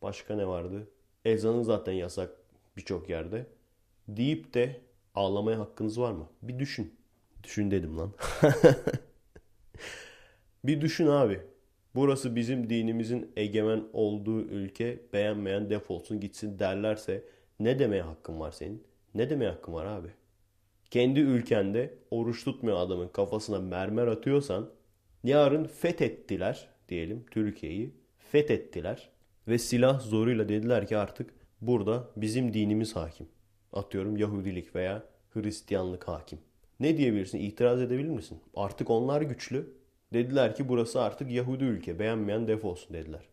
[0.03, 0.88] Başka ne vardı?
[1.24, 2.30] Ezanı zaten yasak
[2.76, 3.46] birçok yerde.
[4.09, 4.80] Deyip de
[5.14, 6.28] ağlamaya hakkınız var mı?
[6.42, 6.94] Bir düşün.
[7.44, 8.12] Düşün dedim lan.
[10.64, 11.40] bir düşün abi.
[11.94, 15.01] Burası bizim dinimizin egemen olduğu ülke.
[15.12, 17.24] Beğenmeyen defolsun gitsin derlerse
[17.61, 18.84] ne demeye hakkın var senin?
[19.14, 20.09] Ne demeye hakkın var abi?
[20.90, 24.70] Kendi ülkende oruç tutmuyor adamın kafasına mermer atıyorsan
[25.25, 27.95] yarın fethettiler diyelim Türkiye'yi.
[28.19, 29.11] Fethettiler
[29.49, 33.29] ve silah zoruyla dediler ki artık burada bizim dinimiz hakim.
[33.73, 36.39] Atıyorum Yahudilik veya Hristiyanlık hakim.
[36.81, 37.39] Ne diyebilirsin?
[37.39, 38.41] İtiraz edebilir misin?
[38.55, 39.79] Artık onlar güçlü.
[40.12, 41.99] Dediler ki burası artık Yahudi ülke.
[41.99, 43.29] Beğenmeyen defolsun dediler.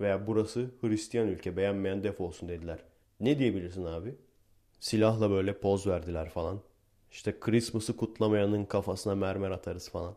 [0.00, 2.78] Veya burası Hristiyan ülke beğenmeyen defolsun dediler.
[3.20, 4.14] Ne diyebilirsin abi?
[4.80, 6.60] Silahla böyle poz verdiler falan.
[7.10, 10.16] İşte Christmas'ı kutlamayanın kafasına mermer atarız falan.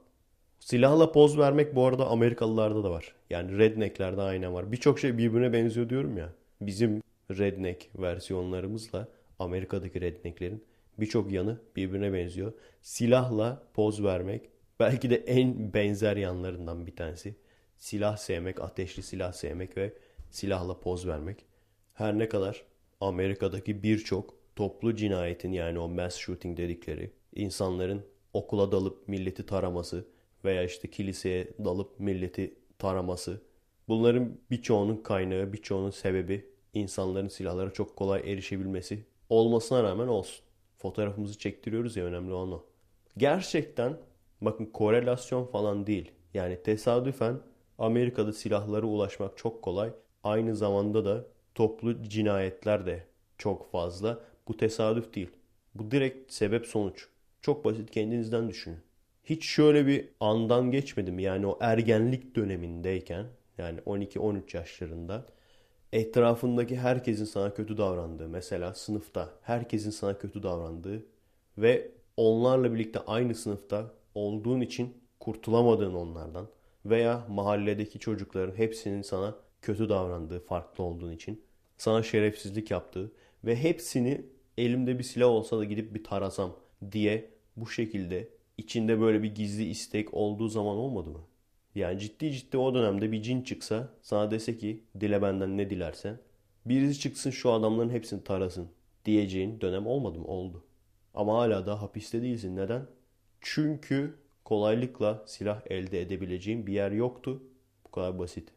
[0.60, 3.16] Silahla poz vermek bu arada Amerikalılarda da var.
[3.30, 4.72] Yani rednecklerde aynen var.
[4.72, 6.34] Birçok şey birbirine benziyor diyorum ya.
[6.62, 7.01] Bizim
[7.32, 9.08] redneck versiyonlarımızla
[9.39, 10.64] Amerika'daki rednecklerin
[10.97, 12.53] birçok yanı birbirine benziyor.
[12.82, 14.49] Silahla poz vermek
[14.80, 17.36] belki de en benzer yanlarından bir tanesi.
[17.78, 19.93] Silah sevmek, ateşli silah sevmek ve
[20.30, 21.45] silahla poz vermek.
[21.93, 22.66] Her ne kadar
[23.01, 30.06] Amerika'daki birçok toplu cinayetin yani o mass shooting dedikleri insanların okula dalıp milleti taraması
[30.46, 33.41] veya işte kiliseye dalıp milleti taraması
[33.88, 40.46] bunların birçoğunun kaynağı, birçoğunun sebebi insanların silahlara çok kolay erişebilmesi olmasına rağmen olsun.
[40.78, 42.66] Fotoğrafımızı çektiriyoruz ya önemli olan o.
[43.18, 43.98] Gerçekten
[44.41, 46.12] bakın korelasyon falan değil.
[46.34, 47.39] Yani tesadüfen
[47.78, 49.93] Amerika'da silahlara ulaşmak çok kolay.
[50.24, 51.26] Aynı zamanda da
[51.56, 54.20] toplu cinayetler de çok fazla.
[54.48, 55.30] Bu tesadüf değil.
[55.76, 57.08] Bu direkt sebep sonuç.
[57.41, 58.85] Çok basit kendinizden düşünün.
[59.26, 61.19] Hiç şöyle bir andan geçmedim.
[61.19, 63.26] Yani o ergenlik dönemindeyken
[63.57, 65.26] yani 12-13 yaşlarında
[65.93, 71.05] etrafındaki herkesin sana kötü davrandığı mesela sınıfta herkesin sana kötü davrandığı
[71.57, 76.47] ve onlarla birlikte aynı sınıfta olduğun için kurtulamadığın onlardan
[76.86, 81.41] veya mahalledeki çocukların hepsinin sana kötü davrandığı farklı olduğun için
[81.78, 83.11] sana şerefsizlik yaptığı
[83.43, 84.26] ve hepsini
[84.57, 86.55] elimde bir silah olsa da gidip bir tarasam
[86.91, 91.22] diye bu şekilde içinde böyle bir gizli istek olduğu zaman olmadı mı?
[91.76, 96.20] Yani ciddi ciddi o dönemde bir cin çıksa sana dese ki dile benden ne dilersen
[96.66, 98.70] birisi çıksın şu adamların hepsini tarasın
[99.06, 100.26] diyeceğin dönem olmadı mı?
[100.28, 100.64] Oldu.
[101.14, 102.56] Ama hala da hapiste değilsin.
[102.56, 102.88] Neden?
[103.41, 107.43] Çünkü kolaylıkla silah elde edebileceğin bir yer yoktu.
[107.86, 108.49] Bu kadar basit.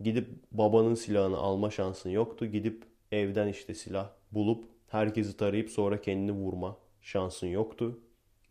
[0.00, 2.46] Gidip babanın silahını alma şansın yoktu.
[2.46, 8.00] Gidip evden işte silah bulup herkesi tarayıp sonra kendini vurma şansın yoktu.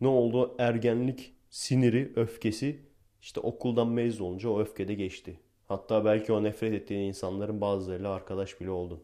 [0.02, 0.56] Ne oldu?
[0.60, 2.80] Ergenlik siniri, öfkesi
[3.22, 5.40] işte okuldan mezun olunca o öfke de geçti.
[5.68, 9.04] Hatta belki o nefret ettiğin insanların bazılarıyla arkadaş bile oldun.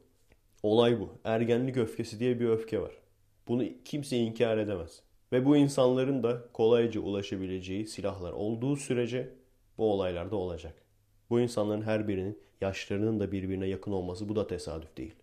[0.63, 1.09] Olay bu.
[1.23, 2.91] Ergenlik öfkesi diye bir öfke var.
[3.47, 5.03] Bunu kimse inkar edemez.
[5.31, 9.29] Ve bu insanların da kolayca ulaşabileceği silahlar olduğu sürece
[9.77, 10.85] bu olaylar da olacak.
[11.29, 15.15] Bu insanların her birinin yaşlarının da birbirine yakın olması bu da tesadüf değil.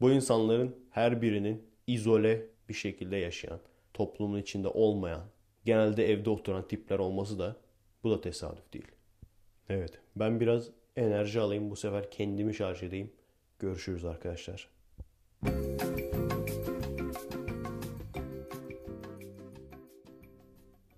[0.00, 3.60] Bu insanların her birinin izole bir şekilde yaşayan,
[3.94, 5.22] toplumun içinde olmayan,
[5.64, 7.56] genelde evde oturan tipler olması da
[8.04, 8.88] bu da tesadüf değil.
[9.68, 13.12] Evet ben biraz enerji alayım bu sefer kendimi şarj edeyim.
[13.58, 14.68] Görüşürüz arkadaşlar.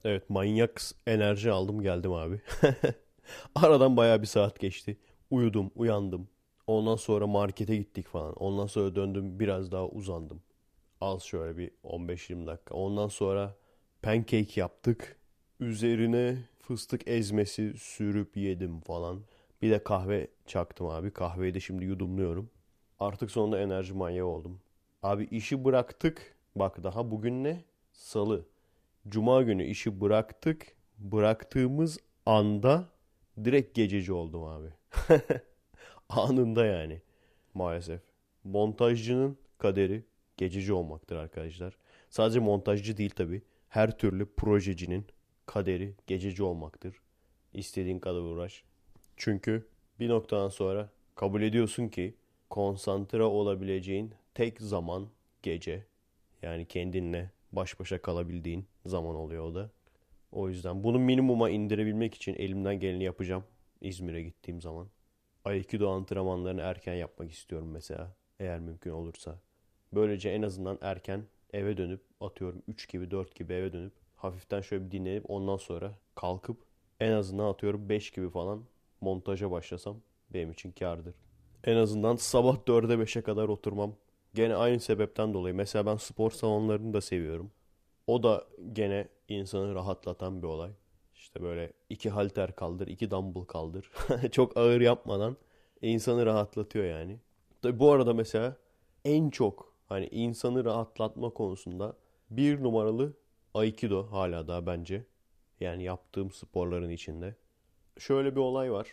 [0.05, 2.41] Evet manyak enerji aldım geldim abi.
[3.55, 4.97] Aradan baya bir saat geçti.
[5.31, 6.29] Uyudum, uyandım.
[6.67, 8.33] Ondan sonra markete gittik falan.
[8.35, 10.43] Ondan sonra döndüm biraz daha uzandım.
[11.01, 12.75] Az şöyle bir 15-20 dakika.
[12.75, 13.57] Ondan sonra
[14.03, 15.17] pancake yaptık.
[15.61, 19.23] Üzerine fıstık ezmesi sürüp yedim falan.
[19.63, 21.11] Bir de kahve çaktım abi.
[21.11, 22.51] Kahveyi de şimdi yudumluyorum.
[23.01, 24.61] Artık sonunda enerji manyağı oldum.
[25.03, 26.37] Abi işi bıraktık.
[26.57, 27.65] Bak daha bugün ne?
[27.93, 28.47] Salı.
[29.09, 30.77] Cuma günü işi bıraktık.
[30.99, 32.89] Bıraktığımız anda
[33.45, 34.69] direkt gececi oldum abi.
[36.09, 37.01] Anında yani.
[37.55, 38.01] Maalesef.
[38.45, 40.05] Montajcının kaderi
[40.37, 41.77] gececi olmaktır arkadaşlar.
[42.11, 43.43] Sadece montajcı değil tabi.
[43.69, 45.07] Her türlü projecinin
[45.47, 46.97] kaderi gececi olmaktır.
[47.53, 48.65] İstediğin kadar uğraş.
[49.17, 49.69] Çünkü
[50.01, 52.15] bir noktadan sonra kabul ediyorsun ki
[52.51, 55.09] konsantre olabileceğin tek zaman
[55.43, 55.87] gece.
[56.43, 59.71] Yani kendinle baş başa kalabildiğin zaman oluyor o da.
[60.33, 63.45] O yüzden bunu minimuma indirebilmek için elimden geleni yapacağım
[63.81, 64.89] İzmir'e gittiğim zaman.
[65.45, 69.41] Aikido antrenmanlarını erken yapmak istiyorum mesela eğer mümkün olursa.
[69.93, 74.87] Böylece en azından erken eve dönüp atıyorum 3 gibi 4 gibi eve dönüp hafiften şöyle
[74.87, 76.57] bir dinlenip ondan sonra kalkıp
[77.01, 78.65] en azından atıyorum 5 gibi falan
[79.01, 79.97] montaja başlasam
[80.31, 81.15] benim için kardır.
[81.65, 83.95] En azından sabah 4'e 5'e kadar oturmam.
[84.35, 85.55] Gene aynı sebepten dolayı.
[85.55, 87.51] Mesela ben spor salonlarını da seviyorum.
[88.07, 90.71] O da gene insanı rahatlatan bir olay.
[91.15, 93.91] İşte böyle iki halter kaldır, iki dumbbell kaldır.
[94.33, 95.37] çok ağır yapmadan
[95.83, 97.19] insanı rahatlatıyor yani.
[97.63, 98.57] Tabi bu arada mesela
[99.05, 101.97] en çok hani insanı rahatlatma konusunda
[102.31, 103.13] bir numaralı
[103.55, 105.07] Aikido hala daha bence.
[105.61, 107.35] Yani yaptığım sporların içinde.
[107.99, 108.89] Şöyle bir olay var.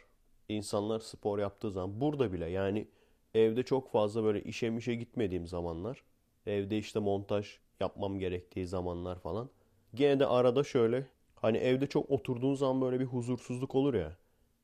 [0.50, 2.88] İnsanlar spor yaptığı zaman burada bile yani
[3.34, 6.04] evde çok fazla böyle işe mişe gitmediğim zamanlar.
[6.46, 9.50] Evde işte montaj yapmam gerektiği zamanlar falan.
[9.94, 14.18] Gene de arada şöyle hani evde çok oturduğun zaman böyle bir huzursuzluk olur ya.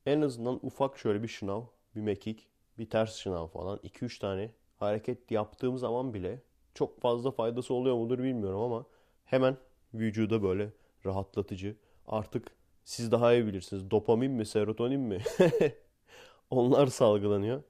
[0.05, 1.63] En azından ufak şöyle bir şınav,
[1.95, 6.41] bir mekik, bir ters şınav falan 2-3 tane hareket yaptığım zaman bile
[6.73, 8.85] çok fazla faydası oluyor mudur bilmiyorum ama
[9.25, 9.57] hemen
[9.93, 10.69] vücuda böyle
[11.05, 11.75] rahatlatıcı.
[12.07, 12.51] Artık
[12.83, 13.91] siz daha iyi bilirsiniz.
[13.91, 15.19] Dopamin mi, serotonin mi?
[16.49, 17.63] Onlar salgılanıyor.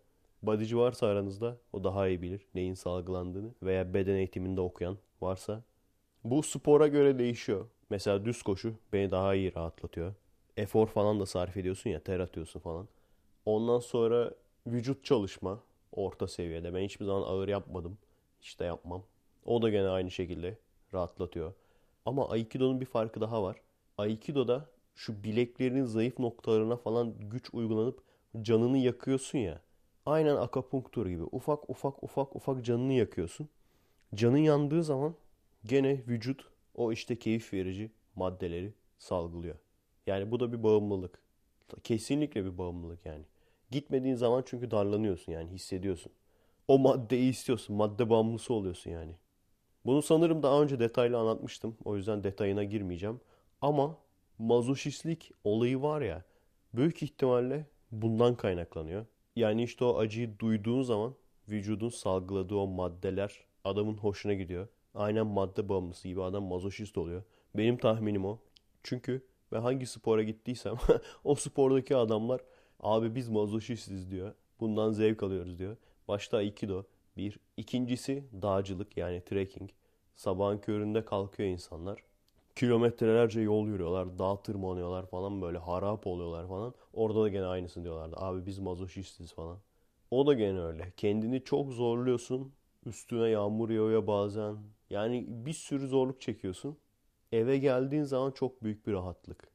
[0.44, 5.64] Bodyci varsa aranızda o daha iyi bilir neyin salgılandığını veya beden eğitiminde okuyan varsa.
[6.24, 7.66] Bu spora göre değişiyor.
[7.90, 10.14] Mesela düz koşu beni daha iyi rahatlatıyor.
[10.58, 12.88] Efor falan da sarf ediyorsun ya ter atıyorsun falan.
[13.46, 14.34] Ondan sonra
[14.68, 15.60] vücut çalışma
[15.92, 16.74] orta seviyede.
[16.74, 17.98] Ben hiçbir zaman ağır yapmadım.
[18.42, 19.04] Hiç de yapmam.
[19.46, 20.58] O da gene aynı şekilde
[20.94, 21.54] rahatlatıyor.
[22.06, 23.62] Ama Aikido'nun bir farkı daha var.
[23.98, 28.04] Aikido'da şu bileklerinin zayıf noktalarına falan güç uygulanıp
[28.42, 29.62] canını yakıyorsun ya.
[30.06, 31.24] Aynen akapunktur gibi.
[31.24, 33.50] Ufak ufak ufak ufak canını yakıyorsun.
[34.16, 35.16] Canın yandığı zaman
[35.66, 39.56] gene vücut o işte keyif verici maddeleri salgılıyor.
[40.08, 41.20] Yani bu da bir bağımlılık.
[41.84, 43.24] Kesinlikle bir bağımlılık yani.
[43.72, 46.12] Gitmediğin zaman çünkü darlanıyorsun yani hissediyorsun.
[46.68, 47.76] O maddeyi istiyorsun.
[47.76, 49.16] Madde bağımlısı oluyorsun yani.
[49.86, 51.78] Bunu sanırım daha önce detaylı anlatmıştım.
[51.86, 53.22] O yüzden detayına girmeyeceğim.
[53.62, 53.98] Ama
[54.40, 56.24] mazoşistlik olayı var ya
[56.74, 59.06] büyük ihtimalle bundan kaynaklanıyor.
[59.36, 61.16] Yani işte o acıyı duyduğun zaman
[61.50, 64.68] vücudun salgıladığı o maddeler adamın hoşuna gidiyor.
[64.96, 67.24] Aynen madde bağımlısı gibi adam mazoşist oluyor.
[67.56, 68.40] Benim tahminim o.
[68.84, 70.76] Çünkü ben hangi spora gittiysem
[71.24, 72.42] o spordaki adamlar
[72.80, 74.34] abi biz mazoşistiz diyor.
[74.60, 75.78] Bundan zevk alıyoruz diyor.
[76.08, 76.84] Başta Aikido
[77.18, 77.40] bir.
[77.58, 79.70] ikincisi dağcılık yani trekking.
[80.16, 82.04] Sabahın köründe kalkıyor insanlar.
[82.56, 86.74] Kilometrelerce yol yürüyorlar, dağ tırmanıyorlar falan böyle harap oluyorlar falan.
[86.94, 88.16] Orada da gene aynısını diyorlardı.
[88.20, 89.58] Abi biz mazoşistiz falan.
[90.12, 90.94] O da gene öyle.
[90.98, 92.52] Kendini çok zorluyorsun.
[92.86, 94.58] Üstüne yağmur yağıyor bazen.
[94.90, 96.78] Yani bir sürü zorluk çekiyorsun.
[97.32, 99.48] Eve geldiğin zaman çok büyük bir rahatlık.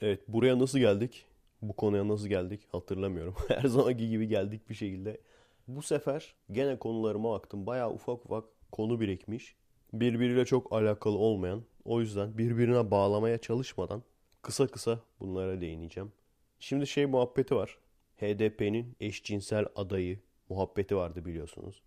[0.00, 1.26] Evet buraya nasıl geldik?
[1.62, 3.34] Bu konuya nasıl geldik hatırlamıyorum.
[3.48, 5.20] Her zamanki gibi geldik bir şekilde.
[5.68, 7.66] Bu sefer gene konularıma baktım.
[7.66, 9.56] Baya ufak ufak konu birikmiş.
[9.92, 11.62] Birbiriyle çok alakalı olmayan.
[11.84, 14.02] O yüzden birbirine bağlamaya çalışmadan
[14.42, 16.12] kısa kısa bunlara değineceğim.
[16.60, 17.78] Şimdi şey muhabbeti var.
[18.16, 21.82] HDP'nin eşcinsel adayı muhabbeti vardı biliyorsunuz.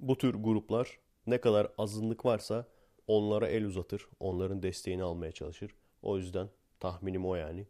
[0.00, 2.66] Bu tür gruplar ne kadar azınlık varsa
[3.06, 4.08] onlara el uzatır.
[4.20, 5.74] Onların desteğini almaya çalışır.
[6.02, 6.48] O yüzden
[6.80, 7.66] tahminim o yani.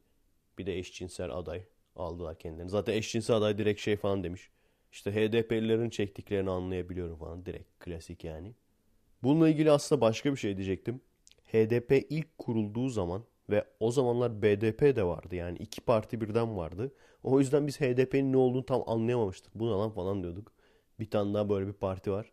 [0.58, 1.62] Bir de eşcinsel aday
[1.96, 2.70] aldılar kendilerini.
[2.70, 4.50] Zaten eşcinsel aday direkt şey falan demiş.
[4.92, 7.46] İşte HDP'lilerin çektiklerini anlayabiliyorum falan.
[7.46, 8.54] Direkt klasik yani.
[9.22, 11.00] Bununla ilgili aslında başka bir şey diyecektim.
[11.52, 16.92] HDP ilk kurulduğu zaman ve o zamanlar BDP de vardı yani iki parti birden vardı.
[17.22, 19.54] O yüzden biz HDP'nin ne olduğunu tam anlayamamıştık.
[19.54, 20.52] Bu ne lan falan diyorduk.
[21.00, 22.32] Bir tane daha böyle bir parti var.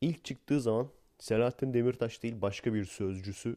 [0.00, 3.56] İlk çıktığı zaman Selahattin Demirtaş değil başka bir sözcüsü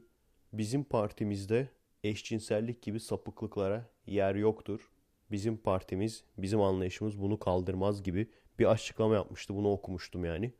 [0.53, 1.67] bizim partimizde
[2.03, 4.91] eşcinsellik gibi sapıklıklara yer yoktur.
[5.31, 8.27] Bizim partimiz, bizim anlayışımız bunu kaldırmaz gibi
[8.59, 9.55] bir açıklama yapmıştı.
[9.55, 10.53] Bunu okumuştum yani.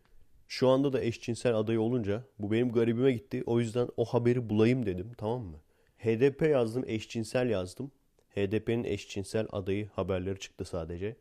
[0.47, 3.43] Şu anda da eşcinsel adayı olunca bu benim garibime gitti.
[3.45, 5.57] O yüzden o haberi bulayım dedim tamam mı?
[5.97, 7.91] HDP yazdım, eşcinsel yazdım.
[8.35, 11.15] HDP'nin eşcinsel adayı haberleri çıktı sadece.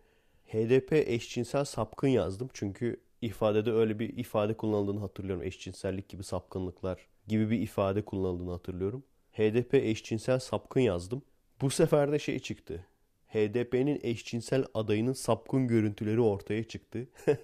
[0.46, 5.42] HDP eşcinsel sapkın yazdım çünkü ifadede öyle bir ifade kullanıldığını hatırlıyorum.
[5.42, 9.04] Eşcinsellik gibi sapkınlıklar gibi bir ifade kullanıldığını hatırlıyorum.
[9.32, 11.22] HDP eşcinsel sapkın yazdım.
[11.62, 12.86] Bu sefer de şey çıktı.
[13.28, 17.08] HDP'nin eşcinsel adayının sapkın görüntüleri ortaya çıktı.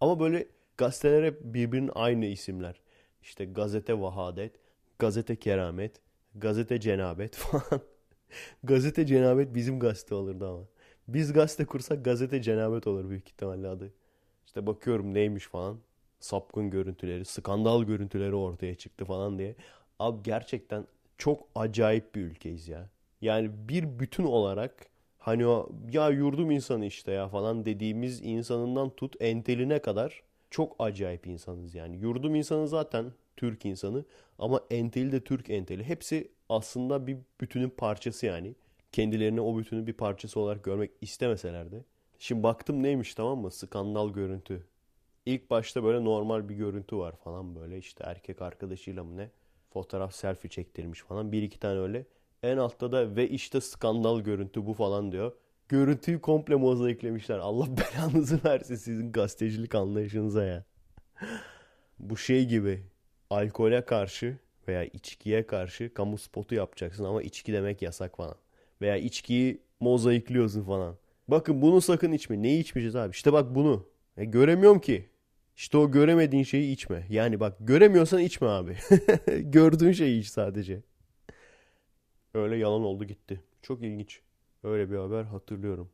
[0.00, 2.80] Ama böyle gazeteler hep birbirinin aynı isimler.
[3.22, 4.52] İşte gazete Vahadet,
[4.98, 6.00] gazete Keramet,
[6.34, 7.82] gazete Cenabet falan.
[8.64, 10.64] gazete Cenabet bizim gazete olurdu ama.
[11.08, 13.92] Biz gazete kursak gazete Cenabet olur büyük ihtimalle adı.
[14.46, 15.78] İşte bakıyorum neymiş falan.
[16.20, 19.56] Sapkın görüntüleri, skandal görüntüleri ortaya çıktı falan diye.
[19.98, 20.86] Abi gerçekten
[21.18, 22.90] çok acayip bir ülkeyiz ya.
[23.20, 24.86] Yani bir bütün olarak
[25.18, 31.26] hani o ya yurdum insanı işte ya falan dediğimiz insanından tut enteline kadar çok acayip
[31.26, 31.96] insanız yani.
[31.96, 34.04] Yurdum insanı zaten Türk insanı
[34.38, 35.84] ama enteli de Türk enteli.
[35.84, 38.54] Hepsi aslında bir bütünün parçası yani.
[38.92, 41.84] Kendilerini o bütünün bir parçası olarak görmek istemeseler de.
[42.18, 43.50] Şimdi baktım neymiş tamam mı?
[43.50, 44.66] Skandal görüntü.
[45.26, 49.30] İlk başta böyle normal bir görüntü var falan böyle işte erkek arkadaşıyla mı ne?
[49.70, 51.32] Fotoğraf selfie çektirmiş falan.
[51.32, 52.06] Bir iki tane öyle.
[52.42, 55.32] En altta da ve işte skandal görüntü bu falan diyor.
[55.68, 57.38] Görüntüyü komple mozaiklemişler.
[57.38, 60.64] Allah belanızı versin sizin gazetecilik anlayışınıza ya.
[61.98, 62.82] bu şey gibi
[63.30, 68.34] alkole karşı veya içkiye karşı kamu spotu yapacaksın ama içki demek yasak falan.
[68.80, 70.96] Veya içkiyi mozaikliyorsun falan.
[71.28, 72.42] Bakın bunu sakın içme.
[72.42, 73.10] Neyi içmeyeceğiz abi?
[73.10, 73.86] İşte bak bunu.
[74.16, 75.08] E, göremiyorum ki.
[75.56, 77.06] İşte o göremediğin şeyi içme.
[77.10, 78.76] Yani bak göremiyorsan içme abi.
[79.40, 80.82] Gördüğün şeyi iç sadece.
[82.38, 83.42] Öyle yalan oldu gitti.
[83.62, 84.20] Çok ilginç.
[84.62, 85.90] Öyle bir haber hatırlıyorum.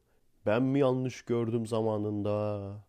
[0.47, 2.87] Ben mi yanlış gördüm zamanında?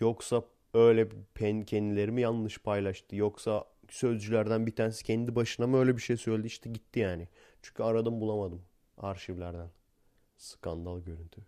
[0.00, 0.44] Yoksa
[0.74, 3.16] öyle pen kendileri mi yanlış paylaştı?
[3.16, 6.46] Yoksa sözcülerden bir tanesi kendi başına mı öyle bir şey söyledi?
[6.46, 7.28] İşte gitti yani.
[7.62, 8.62] Çünkü aradım bulamadım
[8.98, 9.70] arşivlerden.
[10.36, 11.42] Skandal görüntü.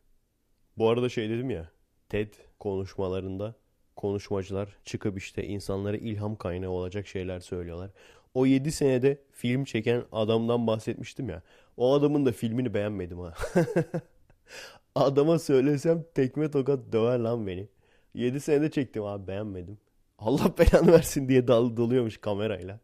[0.78, 1.70] Bu arada şey dedim ya.
[2.08, 3.54] TED konuşmalarında
[3.96, 7.90] konuşmacılar çıkıp işte insanlara ilham kaynağı olacak şeyler söylüyorlar.
[8.36, 11.42] O 7 senede film çeken adamdan bahsetmiştim ya.
[11.76, 13.34] O adamın da filmini beğenmedim ha.
[14.94, 17.68] Adama söylesem tekme tokat döver lan beni.
[18.14, 19.78] 7 senede çektim abi beğenmedim.
[20.18, 22.80] Allah belanı versin diye dal doluyormuş kamerayla.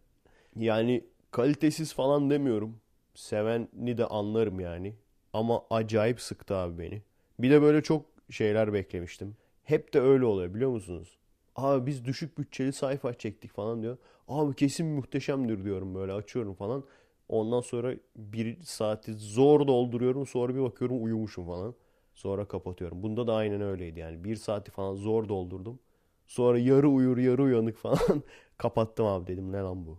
[0.57, 2.77] Yani kalitesiz falan demiyorum.
[3.15, 4.95] Seveni de anlarım yani.
[5.33, 7.03] Ama acayip sıktı abi beni.
[7.39, 9.37] Bir de böyle çok şeyler beklemiştim.
[9.65, 11.19] Hep de öyle oluyor biliyor musunuz?
[11.57, 13.97] Abi biz düşük bütçeli sayfa çektik falan diyor.
[14.29, 16.85] Abi kesin muhteşemdir diyorum böyle açıyorum falan.
[17.29, 20.27] Ondan sonra bir saati zor dolduruyorum.
[20.27, 21.75] Sonra bir bakıyorum uyumuşum falan.
[22.15, 23.03] Sonra kapatıyorum.
[23.03, 24.25] Bunda da aynen öyleydi yani.
[24.25, 25.79] Bir saati falan zor doldurdum.
[26.27, 27.99] Sonra yarı uyur yarı uyanık falan
[28.59, 29.99] kapattım abi dedim ne lan bu.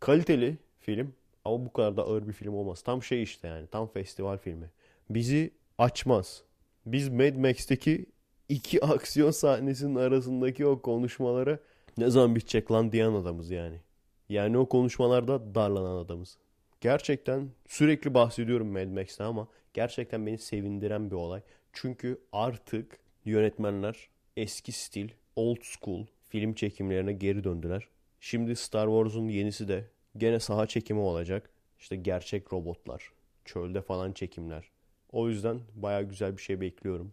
[0.00, 1.14] Kaliteli film
[1.44, 2.82] ama bu kadar da ağır bir film olmaz.
[2.82, 4.70] Tam şey işte yani tam festival filmi.
[5.10, 6.42] Bizi açmaz.
[6.86, 8.06] Biz Mad Max'teki
[8.48, 11.58] iki aksiyon sahnesinin arasındaki o konuşmalara
[11.98, 13.80] ne zaman bitecek lan diyen adamız yani.
[14.28, 16.36] Yani o konuşmalarda darlanan adamız.
[16.80, 21.40] Gerçekten sürekli bahsediyorum Mad Max'ten ama gerçekten beni sevindiren bir olay.
[21.72, 27.88] Çünkü artık yönetmenler eski stil, old school film çekimlerine geri döndüler.
[28.20, 29.84] Şimdi Star Wars'un yenisi de
[30.16, 31.50] gene saha çekimi olacak.
[31.78, 33.12] İşte gerçek robotlar,
[33.44, 34.70] çölde falan çekimler.
[35.12, 37.12] O yüzden baya güzel bir şey bekliyorum.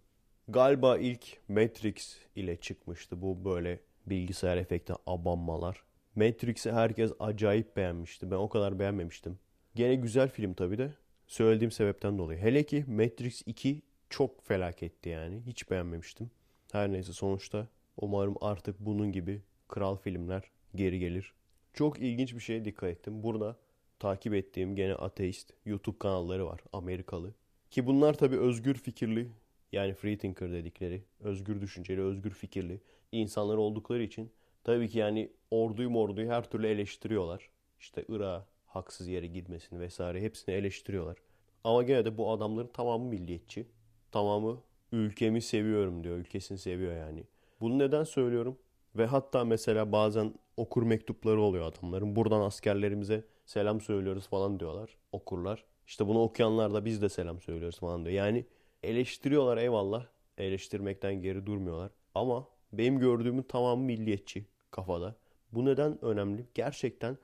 [0.52, 5.84] Galiba ilk Matrix ile çıkmıştı bu böyle bilgisayar efekti abanmalar.
[6.16, 8.32] Matrix'i herkes acayip beğenmişti.
[8.32, 9.40] Ben o kadar beğenmemiştim.
[9.76, 10.94] Gene güzel film tabi de.
[11.28, 12.40] Söylediğim sebepten dolayı.
[12.40, 15.42] Hele ki Matrix 2 çok felaketti yani.
[15.46, 16.32] Hiç beğenmemiştim.
[16.72, 20.44] Her neyse sonuçta umarım artık bunun gibi kral filmler
[20.76, 21.34] geri gelir.
[21.74, 23.24] Çok ilginç bir şeye dikkat ettim.
[23.24, 23.56] Burada
[24.00, 26.62] takip ettiğim gene ateist YouTube kanalları var.
[26.74, 27.34] Amerikalı.
[27.72, 29.28] Ki bunlar tabi özgür fikirli
[29.72, 34.32] yani free thinker dedikleri özgür düşünceli, özgür fikirli insanlar oldukları için
[34.64, 37.50] tabii ki yani orduyu morduyu her türlü eleştiriyorlar.
[37.80, 41.18] İşte Irak'a haksız yere gitmesini vesaire hepsini eleştiriyorlar.
[41.64, 43.68] Ama gene de bu adamların tamamı milliyetçi.
[44.12, 44.62] Tamamı
[44.92, 46.18] ülkemi seviyorum diyor.
[46.18, 47.24] Ülkesini seviyor yani.
[47.62, 48.58] Bunu neden söylüyorum?
[48.96, 52.16] Ve hatta mesela bazen okur mektupları oluyor adamların.
[52.16, 54.98] Buradan askerlerimize selam söylüyoruz falan diyorlar.
[55.12, 55.64] Okurlar.
[55.88, 58.16] İşte bunu okuyanlar da biz de selam söylüyoruz falan diyor.
[58.16, 58.46] Yani
[58.84, 60.06] eleştiriyorlar eyvallah.
[60.38, 61.92] Eleştirmekten geri durmuyorlar.
[62.16, 65.16] Ama benim gördüğümün tamamı milliyetçi kafada.
[65.52, 66.46] Bu neden önemli?
[66.54, 67.18] Gerçekten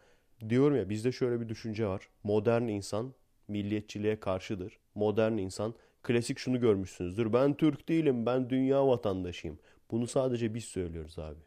[0.49, 2.10] diyorum ya bizde şöyle bir düşünce var.
[2.24, 3.14] Modern insan
[3.47, 4.80] milliyetçiliğe karşıdır.
[4.95, 7.34] Modern insan klasik şunu görmüşsünüzdür.
[7.34, 9.60] Ben Türk değilim, ben dünya vatandaşıyım.
[9.91, 11.39] Bunu sadece biz söylüyoruz abi.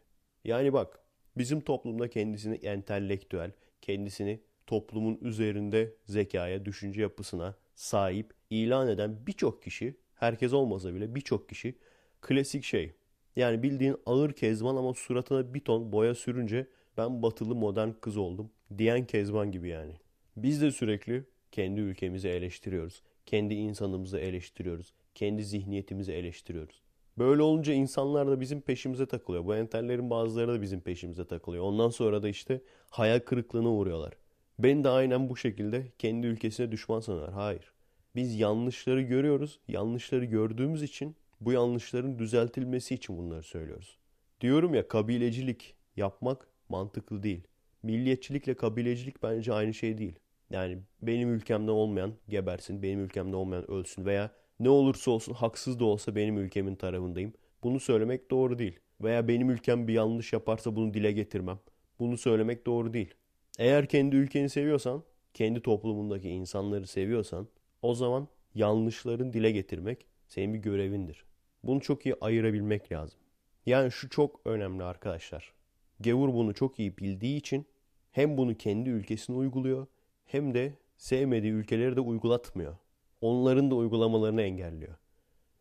[0.45, 0.99] Yani bak
[1.37, 3.51] bizim toplumda kendisini entelektüel,
[3.81, 11.49] kendisini toplumun üzerinde zekaya, düşünce yapısına sahip ilan eden birçok kişi, herkes olmasa bile birçok
[11.49, 11.75] kişi
[12.21, 12.93] klasik şey.
[13.35, 18.51] Yani bildiğin ağır kezban ama suratına bir ton boya sürünce ben batılı modern kız oldum
[18.77, 19.93] diyen kezban gibi yani.
[20.37, 23.01] Biz de sürekli kendi ülkemizi eleştiriyoruz.
[23.25, 24.93] Kendi insanımızı eleştiriyoruz.
[25.15, 26.81] Kendi zihniyetimizi eleştiriyoruz.
[27.17, 29.45] Böyle olunca insanlar da bizim peşimize takılıyor.
[29.45, 31.63] Bu entellerin bazıları da bizim peşimize takılıyor.
[31.63, 34.13] Ondan sonra da işte hayal kırıklığına uğruyorlar.
[34.59, 37.33] Ben de aynen bu şekilde kendi ülkesine düşman sanıyorlar.
[37.33, 37.71] Hayır.
[38.15, 39.59] Biz yanlışları görüyoruz.
[39.67, 43.97] Yanlışları gördüğümüz için bu yanlışların düzeltilmesi için bunları söylüyoruz.
[44.41, 47.43] Diyorum ya kabilecilik yapmak mantıklı değil.
[47.83, 50.19] Milliyetçilikle kabilecilik bence aynı şey değil.
[50.49, 55.85] Yani benim ülkemde olmayan gebersin, benim ülkemde olmayan ölsün veya ne olursa olsun haksız da
[55.85, 57.33] olsa benim ülkemin tarafındayım.
[57.63, 58.79] Bunu söylemek doğru değil.
[59.01, 61.59] Veya benim ülkem bir yanlış yaparsa bunu dile getirmem.
[61.99, 63.13] Bunu söylemek doğru değil.
[63.59, 65.03] Eğer kendi ülkeni seviyorsan,
[65.33, 67.47] kendi toplumundaki insanları seviyorsan
[67.81, 71.25] o zaman yanlışların dile getirmek senin bir görevindir.
[71.63, 73.19] Bunu çok iyi ayırabilmek lazım.
[73.65, 75.53] Yani şu çok önemli arkadaşlar.
[76.01, 77.65] Gevur bunu çok iyi bildiği için
[78.11, 79.87] hem bunu kendi ülkesine uyguluyor
[80.25, 82.77] hem de sevmediği ülkeleri de uygulatmıyor.
[83.21, 84.95] Onların da uygulamalarını engelliyor.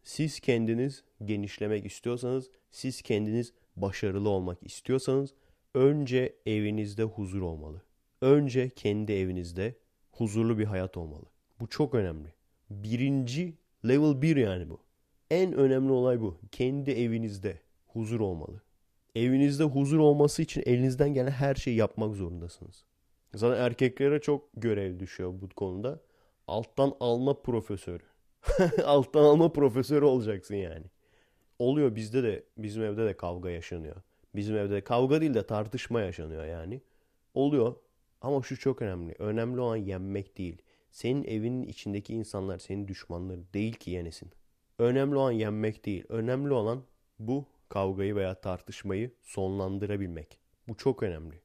[0.03, 5.35] Siz kendiniz genişlemek istiyorsanız, siz kendiniz başarılı olmak istiyorsanız
[5.75, 7.83] önce evinizde huzur olmalı.
[8.21, 9.75] Önce kendi evinizde
[10.13, 11.25] huzurlu bir hayat olmalı.
[11.61, 12.35] Bu çok önemli.
[12.71, 13.55] Birinci
[13.89, 14.81] level 1 yani bu.
[15.31, 16.39] En önemli olay bu.
[16.53, 18.63] Kendi evinizde huzur olmalı.
[19.15, 22.85] Evinizde huzur olması için elinizden gelen her şeyi yapmak zorundasınız.
[23.35, 26.01] Zaten erkeklere çok görev düşüyor bu konuda.
[26.47, 28.05] Alttan alma profesörü.
[28.85, 30.85] Alttan alma profesörü olacaksın yani.
[31.59, 33.97] Oluyor bizde de bizim evde de kavga yaşanıyor.
[34.35, 36.81] Bizim evde kavga değil de tartışma yaşanıyor yani.
[37.35, 37.75] Oluyor
[38.21, 39.15] ama şu çok önemli.
[39.19, 40.63] Önemli olan yenmek değil.
[40.91, 44.31] Senin evinin içindeki insanlar senin düşmanların değil ki yenesin.
[44.79, 46.05] Önemli olan yenmek değil.
[46.09, 46.83] Önemli olan
[47.19, 50.39] bu kavgayı veya tartışmayı sonlandırabilmek.
[50.69, 51.41] Bu çok önemli.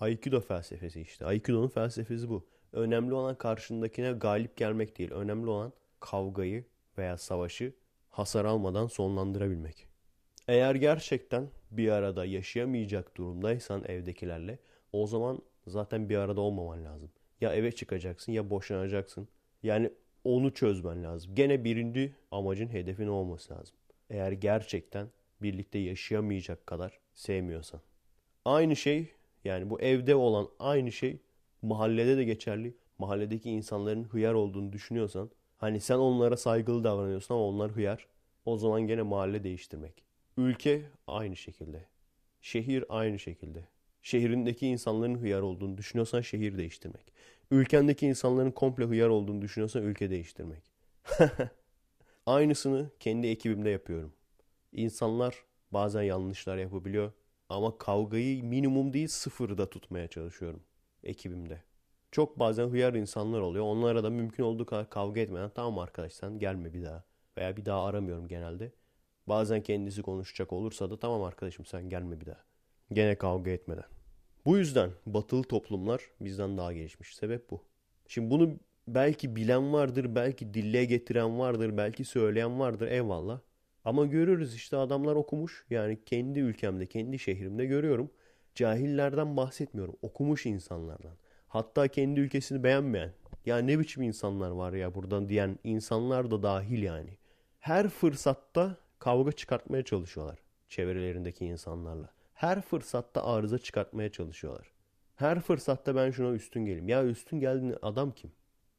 [0.00, 1.26] Aikido felsefesi işte.
[1.26, 2.46] Aikido'nun felsefesi bu.
[2.72, 5.10] Önemli olan karşındakine galip gelmek değil.
[5.10, 6.64] Önemli olan kavgayı
[6.98, 7.72] veya savaşı
[8.10, 9.86] hasar almadan sonlandırabilmek.
[10.48, 14.58] Eğer gerçekten bir arada yaşayamayacak durumdaysan evdekilerle
[14.92, 17.10] o zaman zaten bir arada olmaman lazım.
[17.40, 19.28] Ya eve çıkacaksın ya boşanacaksın.
[19.62, 19.90] Yani
[20.24, 21.34] onu çözmen lazım.
[21.34, 23.76] Gene birinci amacın hedefin olması lazım.
[24.10, 25.08] Eğer gerçekten
[25.42, 27.80] birlikte yaşayamayacak kadar sevmiyorsan.
[28.44, 29.10] Aynı şey
[29.44, 31.18] yani bu evde olan aynı şey
[31.62, 32.74] mahallede de geçerli.
[32.98, 38.06] Mahalledeki insanların hıyar olduğunu düşünüyorsan hani sen onlara saygılı davranıyorsun ama onlar hıyar.
[38.44, 40.04] O zaman gene mahalle değiştirmek.
[40.36, 41.84] Ülke aynı şekilde.
[42.40, 43.64] Şehir aynı şekilde.
[44.06, 47.12] Şehrindeki insanların hıyar olduğunu düşünüyorsan şehir değiştirmek.
[47.50, 50.62] Ülkendeki insanların komple hıyar olduğunu düşünüyorsan ülke değiştirmek.
[52.26, 54.12] Aynısını kendi ekibimde yapıyorum.
[54.72, 57.12] İnsanlar bazen yanlışlar yapabiliyor
[57.48, 60.62] ama kavgayı minimum değil sıfırda tutmaya çalışıyorum
[61.04, 61.62] ekibimde.
[62.12, 63.64] Çok bazen hıyar insanlar oluyor.
[63.64, 67.04] Onlara da mümkün olduğu kadar kavga etmeden tamam arkadaş sen gelme bir daha.
[67.38, 68.72] Veya bir daha aramıyorum genelde.
[69.26, 72.44] Bazen kendisi konuşacak olursa da tamam arkadaşım sen gelme bir daha.
[72.92, 73.95] Gene kavga etmeden.
[74.46, 77.16] Bu yüzden batılı toplumlar bizden daha gelişmiş.
[77.16, 77.64] Sebep bu.
[78.08, 83.40] Şimdi bunu belki bilen vardır, belki dille getiren vardır, belki söyleyen vardır eyvallah.
[83.84, 85.64] Ama görüyoruz işte adamlar okumuş.
[85.70, 88.10] Yani kendi ülkemde, kendi şehrimde görüyorum.
[88.54, 89.96] Cahillerden bahsetmiyorum.
[90.02, 91.16] Okumuş insanlardan.
[91.48, 93.12] Hatta kendi ülkesini beğenmeyen.
[93.46, 97.18] Ya ne biçim insanlar var ya buradan diyen insanlar da dahil yani.
[97.58, 100.38] Her fırsatta kavga çıkartmaya çalışıyorlar
[100.68, 102.15] çevrelerindeki insanlarla.
[102.36, 104.72] Her fırsatta arıza çıkartmaya çalışıyorlar.
[105.16, 106.88] Her fırsatta ben şuna üstün geleyim.
[106.88, 108.30] Ya üstün geldiğin adam kim?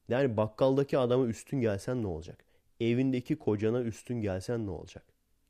[0.08, 2.44] Yani bakkaldaki adama üstün gelsen ne olacak?
[2.80, 5.04] Evindeki kocana üstün gelsen ne olacak?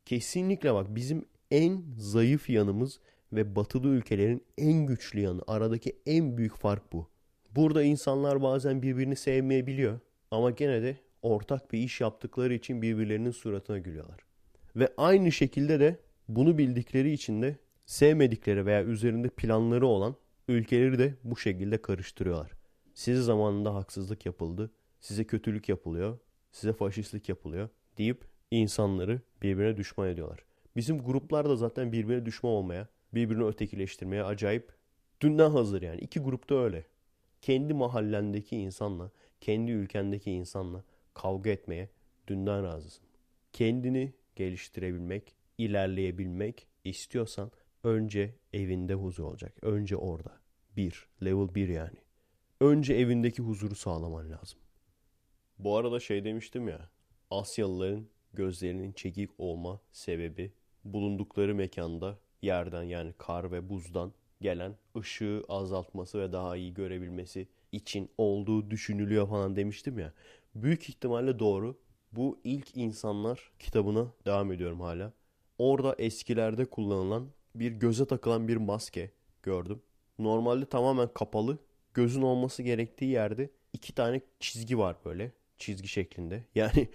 [0.05, 3.01] Kesinlikle bak bizim en zayıf yanımız
[3.33, 5.43] ve batılı ülkelerin en güçlü yanı.
[5.47, 7.09] Aradaki en büyük fark bu.
[7.57, 10.01] Burada insanlar bazen birbirini sevmeyebiliyor
[10.31, 14.21] ama gene de ortak bir iş yaptıkları için birbirlerinin suratına gülüyorlar.
[14.77, 15.97] Ve aynı şekilde de
[16.29, 17.57] bunu bildikleri için de
[17.89, 20.17] sevmedikleri veya üzerinde planları olan
[20.49, 22.53] ülkeleri de bu şekilde karıştırıyorlar.
[22.95, 24.71] Size zamanında haksızlık yapıldı,
[25.01, 26.19] size kötülük yapılıyor,
[26.53, 27.69] size faşistlik yapılıyor
[27.99, 30.45] deyip insanları birbirine düşman ediyorlar.
[30.77, 34.73] Bizim gruplar da zaten birbirine düşman olmaya, birbirini ötekileştirmeye acayip
[35.21, 36.01] dünden hazır yani.
[36.01, 36.87] İki grupta öyle.
[37.43, 39.11] Kendi mahallendeki insanla,
[39.41, 40.85] kendi ülkendeki insanla
[41.15, 41.89] kavga etmeye
[42.27, 43.05] dünden razısın.
[43.53, 47.51] Kendini geliştirebilmek, ilerleyebilmek istiyorsan
[47.85, 49.57] önce evinde huzur olacak.
[49.63, 50.41] Önce orada.
[50.77, 51.09] Bir.
[51.25, 51.99] Level 1 yani.
[52.61, 54.59] Önce evindeki huzuru sağlaman lazım.
[55.59, 56.91] Bu arada şey demiştim ya.
[57.31, 60.53] Asyalıların gözlerinin çekik olma sebebi
[60.85, 68.11] bulundukları mekanda yerden yani kar ve buzdan gelen ışığı azaltması ve daha iyi görebilmesi için
[68.19, 70.13] olduğu düşünülüyor falan demiştim ya.
[70.55, 71.79] Büyük ihtimalle doğru.
[72.13, 75.13] Bu ilk insanlar kitabına devam ediyorum hala.
[75.59, 79.11] Orada eskilerde kullanılan bir göze takılan bir maske
[79.43, 79.83] gördüm.
[80.19, 81.59] Normalde tamamen kapalı.
[81.95, 85.33] Gözün olması gerektiği yerde iki tane çizgi var böyle.
[85.59, 86.45] Çizgi şeklinde.
[86.55, 86.89] Yani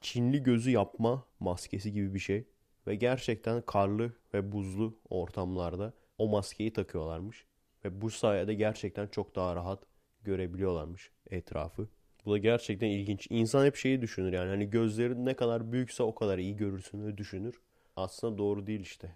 [0.00, 2.44] Çinli gözü yapma maskesi gibi bir şey.
[2.86, 7.44] Ve gerçekten karlı ve buzlu ortamlarda o maskeyi takıyorlarmış.
[7.84, 9.82] Ve bu sayede gerçekten çok daha rahat
[10.24, 11.88] görebiliyorlarmış etrafı.
[12.24, 13.26] Bu da gerçekten ilginç.
[13.30, 17.60] İnsan hep şeyi düşünür yani hani gözlerin ne kadar büyükse o kadar iyi görürsün düşünür.
[17.96, 19.14] Aslında doğru değil işte.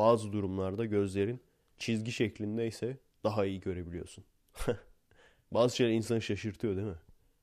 [0.00, 1.40] Bazı durumlarda gözlerin
[1.78, 4.24] çizgi şeklindeyse daha iyi görebiliyorsun.
[5.52, 6.98] Bazı şeyler insanı şaşırtıyor değil mi?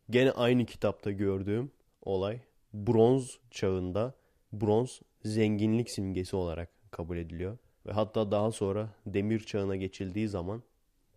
[0.10, 1.72] Gene aynı kitapta gördüğüm
[2.02, 2.40] olay
[2.74, 4.14] bronz çağında
[4.54, 7.58] bronz zenginlik simgesi olarak kabul ediliyor.
[7.86, 10.64] Ve hatta daha sonra demir çağına geçildiği zaman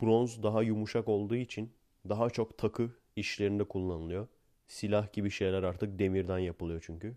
[0.02, 1.72] bronz daha yumuşak olduğu için
[2.08, 4.28] daha çok takı işlerinde kullanılıyor.
[4.68, 7.16] Silah gibi şeyler artık demirden yapılıyor çünkü.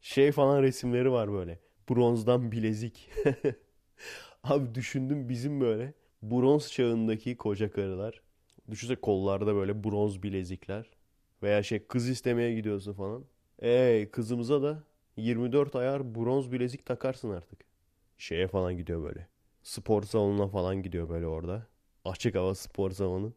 [0.00, 1.58] Şey falan resimleri var böyle.
[1.88, 3.10] Bronzdan bilezik.
[4.44, 8.22] Abi düşündüm bizim böyle bronz çağındaki koca karılar.
[8.70, 10.90] Düşünsene kollarda böyle bronz bilezikler.
[11.42, 13.24] Veya şey kız istemeye gidiyorsun falan.
[13.58, 14.82] Ey kızımıza da
[15.16, 17.60] 24 ayar bronz bilezik takarsın artık.
[18.18, 19.28] Şeye falan gidiyor böyle.
[19.62, 21.66] Spor salonuna falan gidiyor böyle orada.
[22.04, 23.32] Açık hava spor salonu.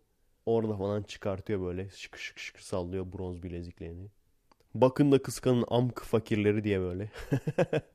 [0.45, 4.07] Orada falan çıkartıyor böyle şık şık şık sallıyor bronz bileziklerini.
[4.76, 7.11] Bakın da kıskanın amk fakirleri diye böyle.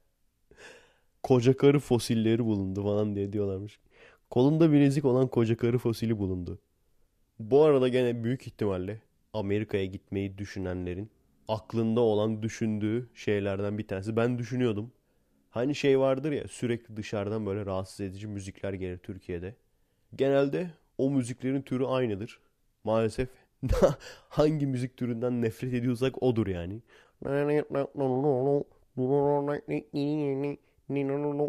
[1.26, 3.80] koca karı fosilleri bulundu falan diye diyorlarmış.
[4.30, 6.58] Kolunda bilezik olan koca karı fosili bulundu.
[7.38, 9.00] Bu arada gene büyük ihtimalle
[9.32, 11.10] Amerika'ya gitmeyi düşünenlerin
[11.48, 14.16] aklında olan düşündüğü şeylerden bir tanesi.
[14.16, 14.92] Ben düşünüyordum.
[15.50, 19.54] Hani şey vardır ya sürekli dışarıdan böyle rahatsız edici müzikler gelir Türkiye'de.
[20.16, 22.40] Genelde o müziklerin türü aynıdır.
[22.84, 23.28] Maalesef
[24.28, 26.82] hangi müzik türünden nefret ediyorsak odur yani.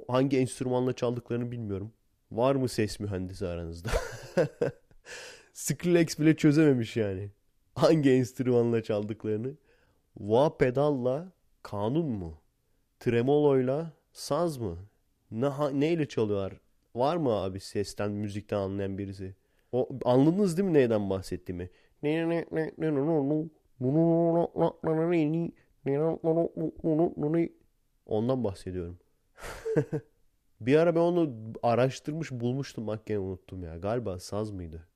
[0.07, 1.91] Hangi enstrümanla çaldıklarını bilmiyorum.
[2.31, 3.89] Var mı ses mühendisi aranızda?
[5.53, 7.31] Skrillex bile çözememiş yani.
[7.75, 9.53] Hangi enstrümanla çaldıklarını.
[10.17, 11.31] Va pedalla
[11.63, 12.41] kanun mu?
[12.99, 14.77] Tremoloyla saz mı?
[15.31, 15.49] Ne,
[15.79, 16.53] neyle çalıyorlar?
[16.95, 19.35] Var mı abi sesten, müzikten anlayan birisi?
[19.71, 21.69] O, anladınız değil mi neyden bahsettiğimi?
[28.05, 28.99] Ondan bahsediyorum.
[30.61, 31.33] bir ara ben onu
[31.63, 33.77] araştırmış bulmuştum bak gene unuttum ya.
[33.77, 34.87] Galiba saz mıydı?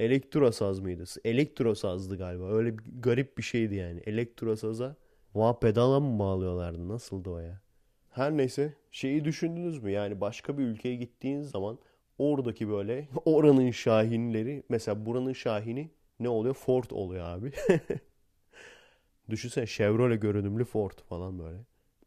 [0.00, 1.04] Elektro saz mıydı?
[1.24, 2.52] Elektro sazdı galiba.
[2.52, 4.00] Öyle bir, garip bir şeydi yani.
[4.00, 4.96] Elektro saza
[5.34, 6.88] va pedala mı bağlıyorlardı?
[6.88, 7.60] Nasıldı o ya?
[8.10, 9.90] Her neyse şeyi düşündünüz mü?
[9.90, 11.78] Yani başka bir ülkeye gittiğiniz zaman
[12.18, 15.90] oradaki böyle oranın şahinleri mesela buranın şahini
[16.20, 16.54] ne oluyor?
[16.54, 17.52] Ford oluyor abi.
[19.30, 21.58] Düşünsene Chevrolet görünümlü Ford falan böyle.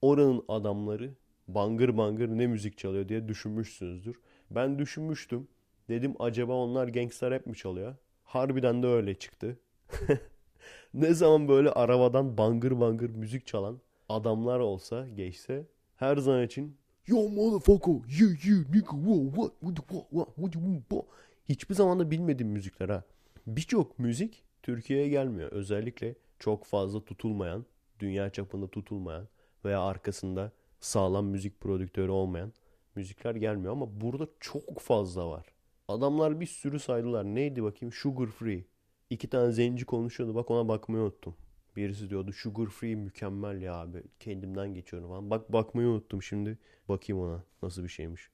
[0.01, 1.13] Oranın adamları
[1.47, 4.15] bangır bangır ne müzik çalıyor diye düşünmüşsünüzdür.
[4.51, 5.47] Ben düşünmüştüm.
[5.89, 7.95] Dedim acaba onlar gangster rap mi çalıyor?
[8.23, 9.59] Harbiden de öyle çıktı.
[10.93, 17.29] ne zaman böyle arabadan bangır bangır müzik çalan adamlar olsa geçse her zaman için Yo
[17.29, 21.05] motherfucker, yeah yeah nigga, what, what, what, what, what, what, what.
[21.49, 23.03] Hiçbir zaman da bilmediğim müzikler ha.
[23.47, 25.51] Birçok müzik Türkiye'ye gelmiyor.
[25.51, 27.65] Özellikle çok fazla tutulmayan,
[27.99, 29.27] dünya çapında tutulmayan
[29.65, 30.51] veya arkasında
[30.83, 32.53] sağlam müzik prodüktörü olmayan
[32.95, 35.45] müzikler gelmiyor ama burada çok fazla var.
[35.87, 37.25] Adamlar bir sürü saydılar.
[37.25, 37.93] Neydi bakayım?
[37.93, 38.65] Sugar Free.
[39.09, 40.35] İki tane zenci konuşuyordu.
[40.35, 41.35] Bak ona bakmayı unuttum.
[41.75, 44.03] Birisi diyordu Sugar Free mükemmel ya abi.
[44.19, 45.29] Kendimden geçiyorum falan.
[45.29, 46.57] Bak bakmayı unuttum şimdi.
[46.89, 48.29] Bakayım ona nasıl bir şeymiş.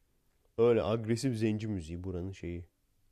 [0.57, 2.65] Öyle agresif zenci müziği buranın şeyi.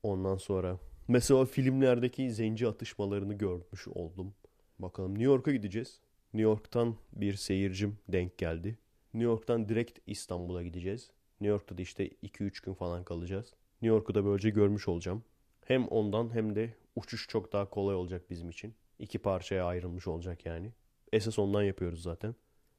[0.04, 4.34] Ondan sonra mesela filmlerdeki zenci atışmalarını görmüş oldum.
[4.80, 6.00] Bakalım New York'a gideceğiz.
[6.34, 8.78] New York'tan bir seyircim denk geldi.
[9.14, 11.12] New York'tan direkt İstanbul'a gideceğiz.
[11.42, 13.54] New York'ta da işte 2-3 gün falan kalacağız.
[13.82, 15.24] New York'u da böylece görmüş olacağım.
[15.66, 18.74] Hem ondan hem de uçuş çok daha kolay olacak bizim için.
[19.00, 20.72] İki parçaya ayrılmış olacak yani.
[21.12, 22.36] Esas ondan yapıyoruz zaten.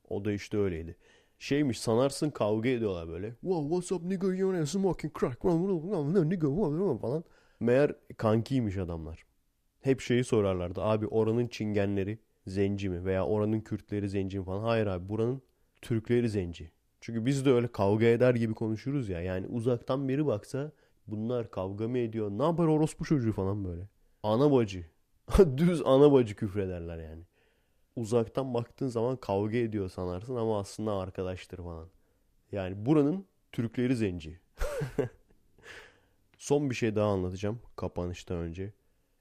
[0.09, 0.97] O da işte öyleydi.
[1.39, 3.31] Şeymiş sanarsın kavga ediyorlar böyle.
[3.31, 6.49] Wow what's up nigga you know smoking crack nigga
[6.99, 7.25] falan.
[7.61, 9.25] Meğer kankiymiş adamlar.
[9.81, 10.83] Hep şeyi sorarlardı.
[10.83, 13.05] Abi oranın çingenleri zenci mi?
[13.05, 14.63] Veya oranın Kürtleri zenci mi falan.
[14.63, 15.43] Hayır abi buranın
[15.83, 16.71] Türkleri zenci.
[17.01, 19.21] Çünkü biz de öyle kavga eder gibi konuşuruz ya.
[19.21, 20.73] Yani uzaktan biri baksa
[21.07, 22.31] bunlar kavga mı ediyor?
[22.31, 23.89] Ne haber orospu çocuğu falan böyle.
[24.23, 24.87] Ana bacı.
[25.57, 27.23] Düz ana bacı küfrederler yani.
[27.97, 31.89] Uzaktan baktığın zaman kavga ediyor sanarsın ama aslında arkadaştır falan.
[32.53, 34.41] Yani buranın Türkleri zenci.
[36.39, 38.73] Son bir şey daha anlatacağım kapanıştan önce.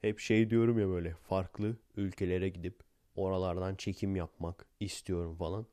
[0.01, 2.79] Hep şey diyorum ya böyle farklı ülkelere gidip
[3.15, 5.65] oralardan çekim yapmak istiyorum falan.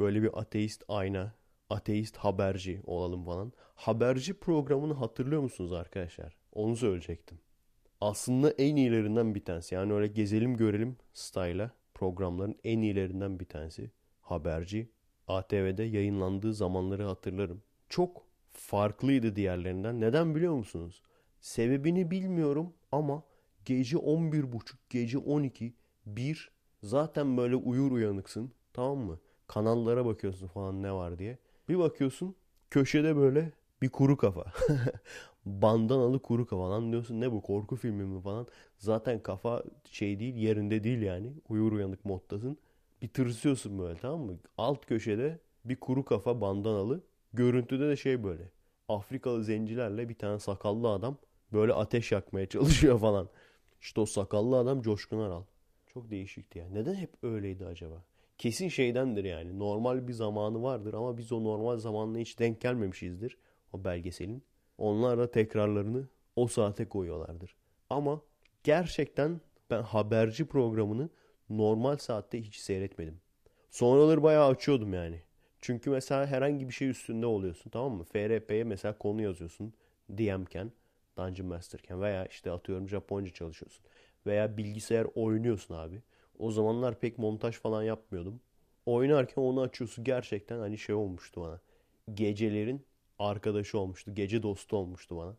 [0.00, 1.34] Böyle bir ateist ayna,
[1.70, 3.52] ateist haberci olalım falan.
[3.74, 6.36] Haberci programını hatırlıyor musunuz arkadaşlar?
[6.52, 7.38] Onu söyleyecektim
[8.00, 9.74] aslında en iyilerinden bir tanesi.
[9.74, 13.90] Yani öyle gezelim görelim style'a programların en iyilerinden bir tanesi.
[14.20, 14.90] Haberci.
[15.28, 17.62] ATV'de yayınlandığı zamanları hatırlarım.
[17.88, 20.00] Çok farklıydı diğerlerinden.
[20.00, 21.02] Neden biliyor musunuz?
[21.40, 23.22] Sebebini bilmiyorum ama
[23.64, 25.74] gece 11.30, gece 12,
[26.06, 26.50] 1
[26.82, 28.52] zaten böyle uyur uyanıksın.
[28.72, 29.18] Tamam mı?
[29.50, 31.38] Kanallara bakıyorsun falan ne var diye.
[31.68, 32.34] Bir bakıyorsun
[32.70, 33.52] köşede böyle
[33.82, 34.44] bir kuru kafa.
[35.46, 38.46] bandanalı kuru kafa lan diyorsun ne bu korku filmi mi falan.
[38.78, 41.32] Zaten kafa şey değil yerinde değil yani.
[41.48, 42.58] Uyur uyanık moddasın.
[43.02, 44.38] Bir tırsıyorsun böyle tamam mı?
[44.58, 47.00] Alt köşede bir kuru kafa bandanalı.
[47.32, 48.50] Görüntüde de şey böyle.
[48.88, 51.16] Afrikalı zencilerle bir tane sakallı adam
[51.52, 53.28] böyle ateş yakmaya çalışıyor falan.
[53.80, 55.42] İşte o sakallı adam Coşkun Aral.
[55.86, 56.68] Çok değişikti ya.
[56.68, 58.09] Neden hep öyleydi acaba?
[58.40, 59.58] Kesin şeydendir yani.
[59.58, 63.38] Normal bir zamanı vardır ama biz o normal zamanla hiç denk gelmemişizdir.
[63.72, 64.42] O belgeselin.
[64.78, 67.56] Onlar da tekrarlarını o saate koyuyorlardır.
[67.90, 68.20] Ama
[68.64, 69.40] gerçekten
[69.70, 71.10] ben haberci programını
[71.50, 73.20] normal saatte hiç seyretmedim.
[73.70, 75.22] Sonraları bayağı açıyordum yani.
[75.60, 78.04] Çünkü mesela herhangi bir şey üstünde oluyorsun tamam mı?
[78.04, 79.74] FRP'ye mesela konu yazıyorsun.
[80.10, 80.72] DM'ken,
[81.18, 83.84] Dungeon Master'ken veya işte atıyorum Japonca çalışıyorsun.
[84.26, 86.02] Veya bilgisayar oynuyorsun abi.
[86.40, 88.40] O zamanlar pek montaj falan yapmıyordum.
[88.86, 91.60] Oynarken onu açıyorsun gerçekten hani şey olmuştu bana.
[92.14, 92.86] Gecelerin
[93.18, 94.14] arkadaşı olmuştu.
[94.14, 95.36] Gece dostu olmuştu bana.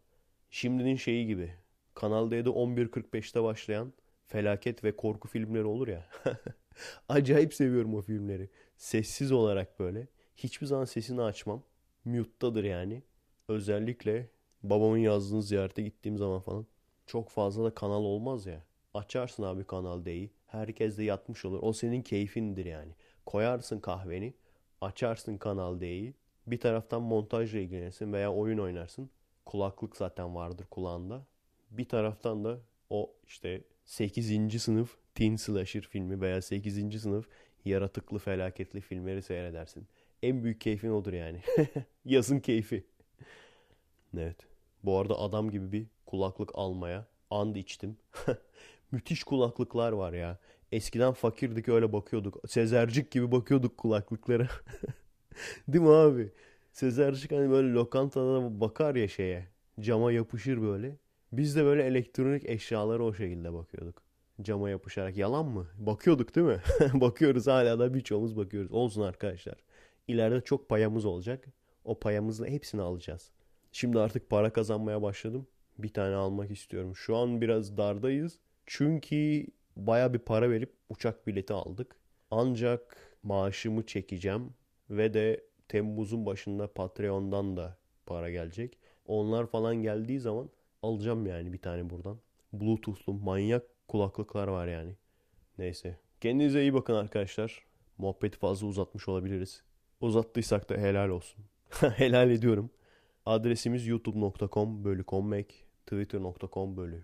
[0.51, 1.55] Şimdinin şeyi gibi.
[1.95, 3.93] Kanal D'de 11.45'te başlayan
[4.27, 6.09] felaket ve korku filmleri olur ya.
[7.09, 8.49] Acayip seviyorum o filmleri.
[8.77, 10.07] Sessiz olarak böyle.
[10.37, 11.63] Hiçbir zaman sesini açmam.
[12.05, 13.03] Mute'dadır yani.
[13.47, 14.29] Özellikle
[14.63, 16.65] babamın yazdığını ziyarete gittiğim zaman falan.
[17.05, 18.63] Çok fazla da kanal olmaz ya.
[18.93, 20.31] Açarsın abi Kanal D'yi.
[20.51, 21.59] Herkes de yatmış olur.
[21.61, 22.91] O senin keyfindir yani.
[23.25, 24.33] Koyarsın kahveni.
[24.81, 26.13] Açarsın Kanal D'yi.
[26.47, 29.09] Bir taraftan montajla ilgilenirsin veya oyun oynarsın.
[29.45, 31.25] Kulaklık zaten vardır kulağında.
[31.71, 32.59] Bir taraftan da
[32.89, 34.61] o işte 8.
[34.61, 37.01] sınıf teen slasher filmi veya 8.
[37.01, 37.27] sınıf
[37.65, 39.87] yaratıklı felaketli filmleri seyredersin.
[40.23, 41.41] En büyük keyfin odur yani.
[42.05, 42.83] Yazın keyfi.
[44.17, 44.37] Evet.
[44.83, 47.97] Bu arada adam gibi bir kulaklık almaya and içtim.
[48.91, 50.39] Müthiş kulaklıklar var ya.
[50.71, 52.49] Eskiden fakirdik öyle bakıyorduk.
[52.49, 54.47] Sezercik gibi bakıyorduk kulaklıklara.
[55.67, 56.31] Değil mi abi?
[56.71, 59.47] Sezercik hani böyle lokantada bakar ya şeye.
[59.79, 60.97] Cama yapışır böyle.
[61.31, 64.01] Biz de böyle elektronik eşyalara o şekilde bakıyorduk.
[64.41, 65.17] Cama yapışarak.
[65.17, 65.67] Yalan mı?
[65.77, 66.61] Bakıyorduk değil mi?
[66.93, 68.71] Bakıyoruz hala da birçoğumuz bakıyoruz.
[68.71, 69.55] Olsun arkadaşlar.
[70.07, 71.45] İleride çok payamız olacak.
[71.85, 73.31] O payamızla hepsini alacağız.
[73.71, 75.47] Şimdi artık para kazanmaya başladım.
[75.77, 76.95] Bir tane almak istiyorum.
[76.95, 78.39] Şu an biraz dardayız.
[78.73, 81.95] Çünkü baya bir para verip uçak bileti aldık.
[82.31, 84.53] Ancak maaşımı çekeceğim
[84.89, 88.77] ve de Temmuz'un başında Patreon'dan da para gelecek.
[89.05, 90.49] Onlar falan geldiği zaman
[90.83, 92.19] alacağım yani bir tane buradan.
[92.53, 94.95] Bluetooth'lu manyak kulaklıklar var yani.
[95.57, 95.97] Neyse.
[96.21, 97.65] Kendinize iyi bakın arkadaşlar.
[97.97, 99.63] Muhabbeti fazla uzatmış olabiliriz.
[100.01, 101.45] Uzattıysak da helal olsun.
[101.79, 102.69] helal ediyorum.
[103.25, 105.03] Adresimiz youtube.com bölü
[105.85, 107.03] twitter.com bölü.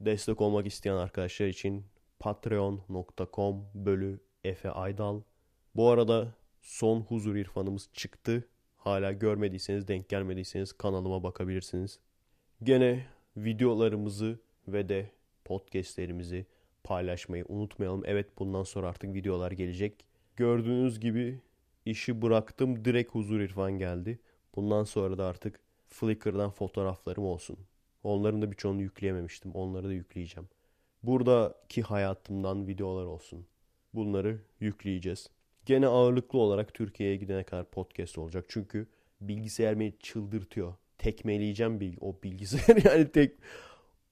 [0.00, 1.84] Destek olmak isteyen arkadaşlar için
[2.18, 5.20] patreon.com bölü Efe Aydal.
[5.76, 8.48] Bu arada son huzur irfanımız çıktı.
[8.76, 12.00] Hala görmediyseniz, denk gelmediyseniz kanalıma bakabilirsiniz.
[12.62, 13.06] Gene
[13.36, 15.10] videolarımızı ve de
[15.44, 16.46] podcastlerimizi
[16.84, 18.02] paylaşmayı unutmayalım.
[18.04, 20.04] Evet bundan sonra artık videolar gelecek.
[20.36, 21.40] Gördüğünüz gibi
[21.84, 22.84] işi bıraktım.
[22.84, 24.18] Direkt huzur irfan geldi.
[24.56, 27.58] Bundan sonra da artık Flickr'dan fotoğraflarım olsun.
[28.06, 29.52] Onların da birçoğunu yükleyememiştim.
[29.52, 30.48] Onları da yükleyeceğim.
[31.02, 33.46] Buradaki hayatımdan videolar olsun.
[33.94, 35.30] Bunları yükleyeceğiz.
[35.66, 38.44] Gene ağırlıklı olarak Türkiye'ye gidene kadar podcast olacak.
[38.48, 38.86] Çünkü
[39.20, 40.74] bilgisayar beni çıldırtıyor.
[40.98, 43.32] Tekmeleyeceğim bilgi o bilgisayar yani tek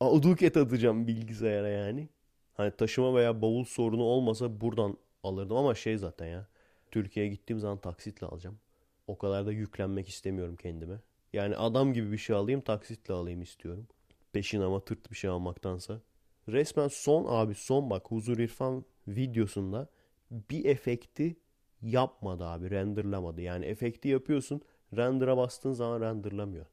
[0.01, 2.09] aduket atacağım bilgisayara yani.
[2.55, 6.47] Hani taşıma veya bavul sorunu olmasa buradan alırdım ama şey zaten ya.
[6.91, 8.59] Türkiye'ye gittiğim zaman taksitle alacağım.
[9.07, 11.01] O kadar da yüklenmek istemiyorum kendime.
[11.35, 13.87] Yani adam gibi bir şey alayım taksitle alayım istiyorum.
[14.33, 16.01] Peşin ama tırt bir şey almaktansa.
[16.49, 19.89] Resmen son abi son bak Huzur İrfan videosunda
[20.31, 21.37] bir efekti
[21.83, 23.41] yapmadı abi renderlamadı.
[23.41, 24.61] Yani efekti yapıyorsun
[24.97, 26.67] render'a bastığın zaman renderlamıyor.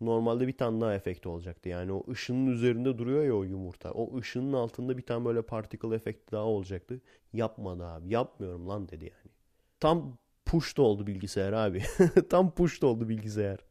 [0.00, 1.68] Normalde bir tane daha efekt olacaktı.
[1.68, 3.92] Yani o ışının üzerinde duruyor ya o yumurta.
[3.92, 7.00] O ışının altında bir tane böyle particle efekti daha olacaktı.
[7.32, 8.12] Yapmadı abi.
[8.12, 9.32] Yapmıyorum lan dedi yani.
[9.80, 11.82] Tam push oldu bilgisayar abi.
[12.30, 13.69] Tam push oldu bilgisayar.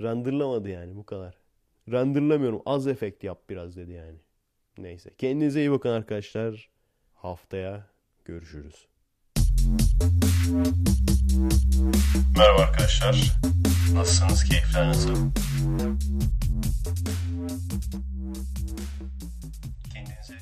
[0.00, 1.34] Renderlamadı yani bu kadar.
[1.90, 2.62] Renderlamıyorum.
[2.66, 4.18] Az efekt yap biraz dedi yani.
[4.78, 5.10] Neyse.
[5.18, 6.70] Kendinize iyi bakın arkadaşlar.
[7.14, 7.86] Haftaya
[8.24, 8.86] görüşürüz.
[12.38, 13.32] Merhaba arkadaşlar.
[13.94, 14.44] Nasılsınız?
[14.44, 15.14] Keyifler nasıl?
[19.92, 20.34] Kendinize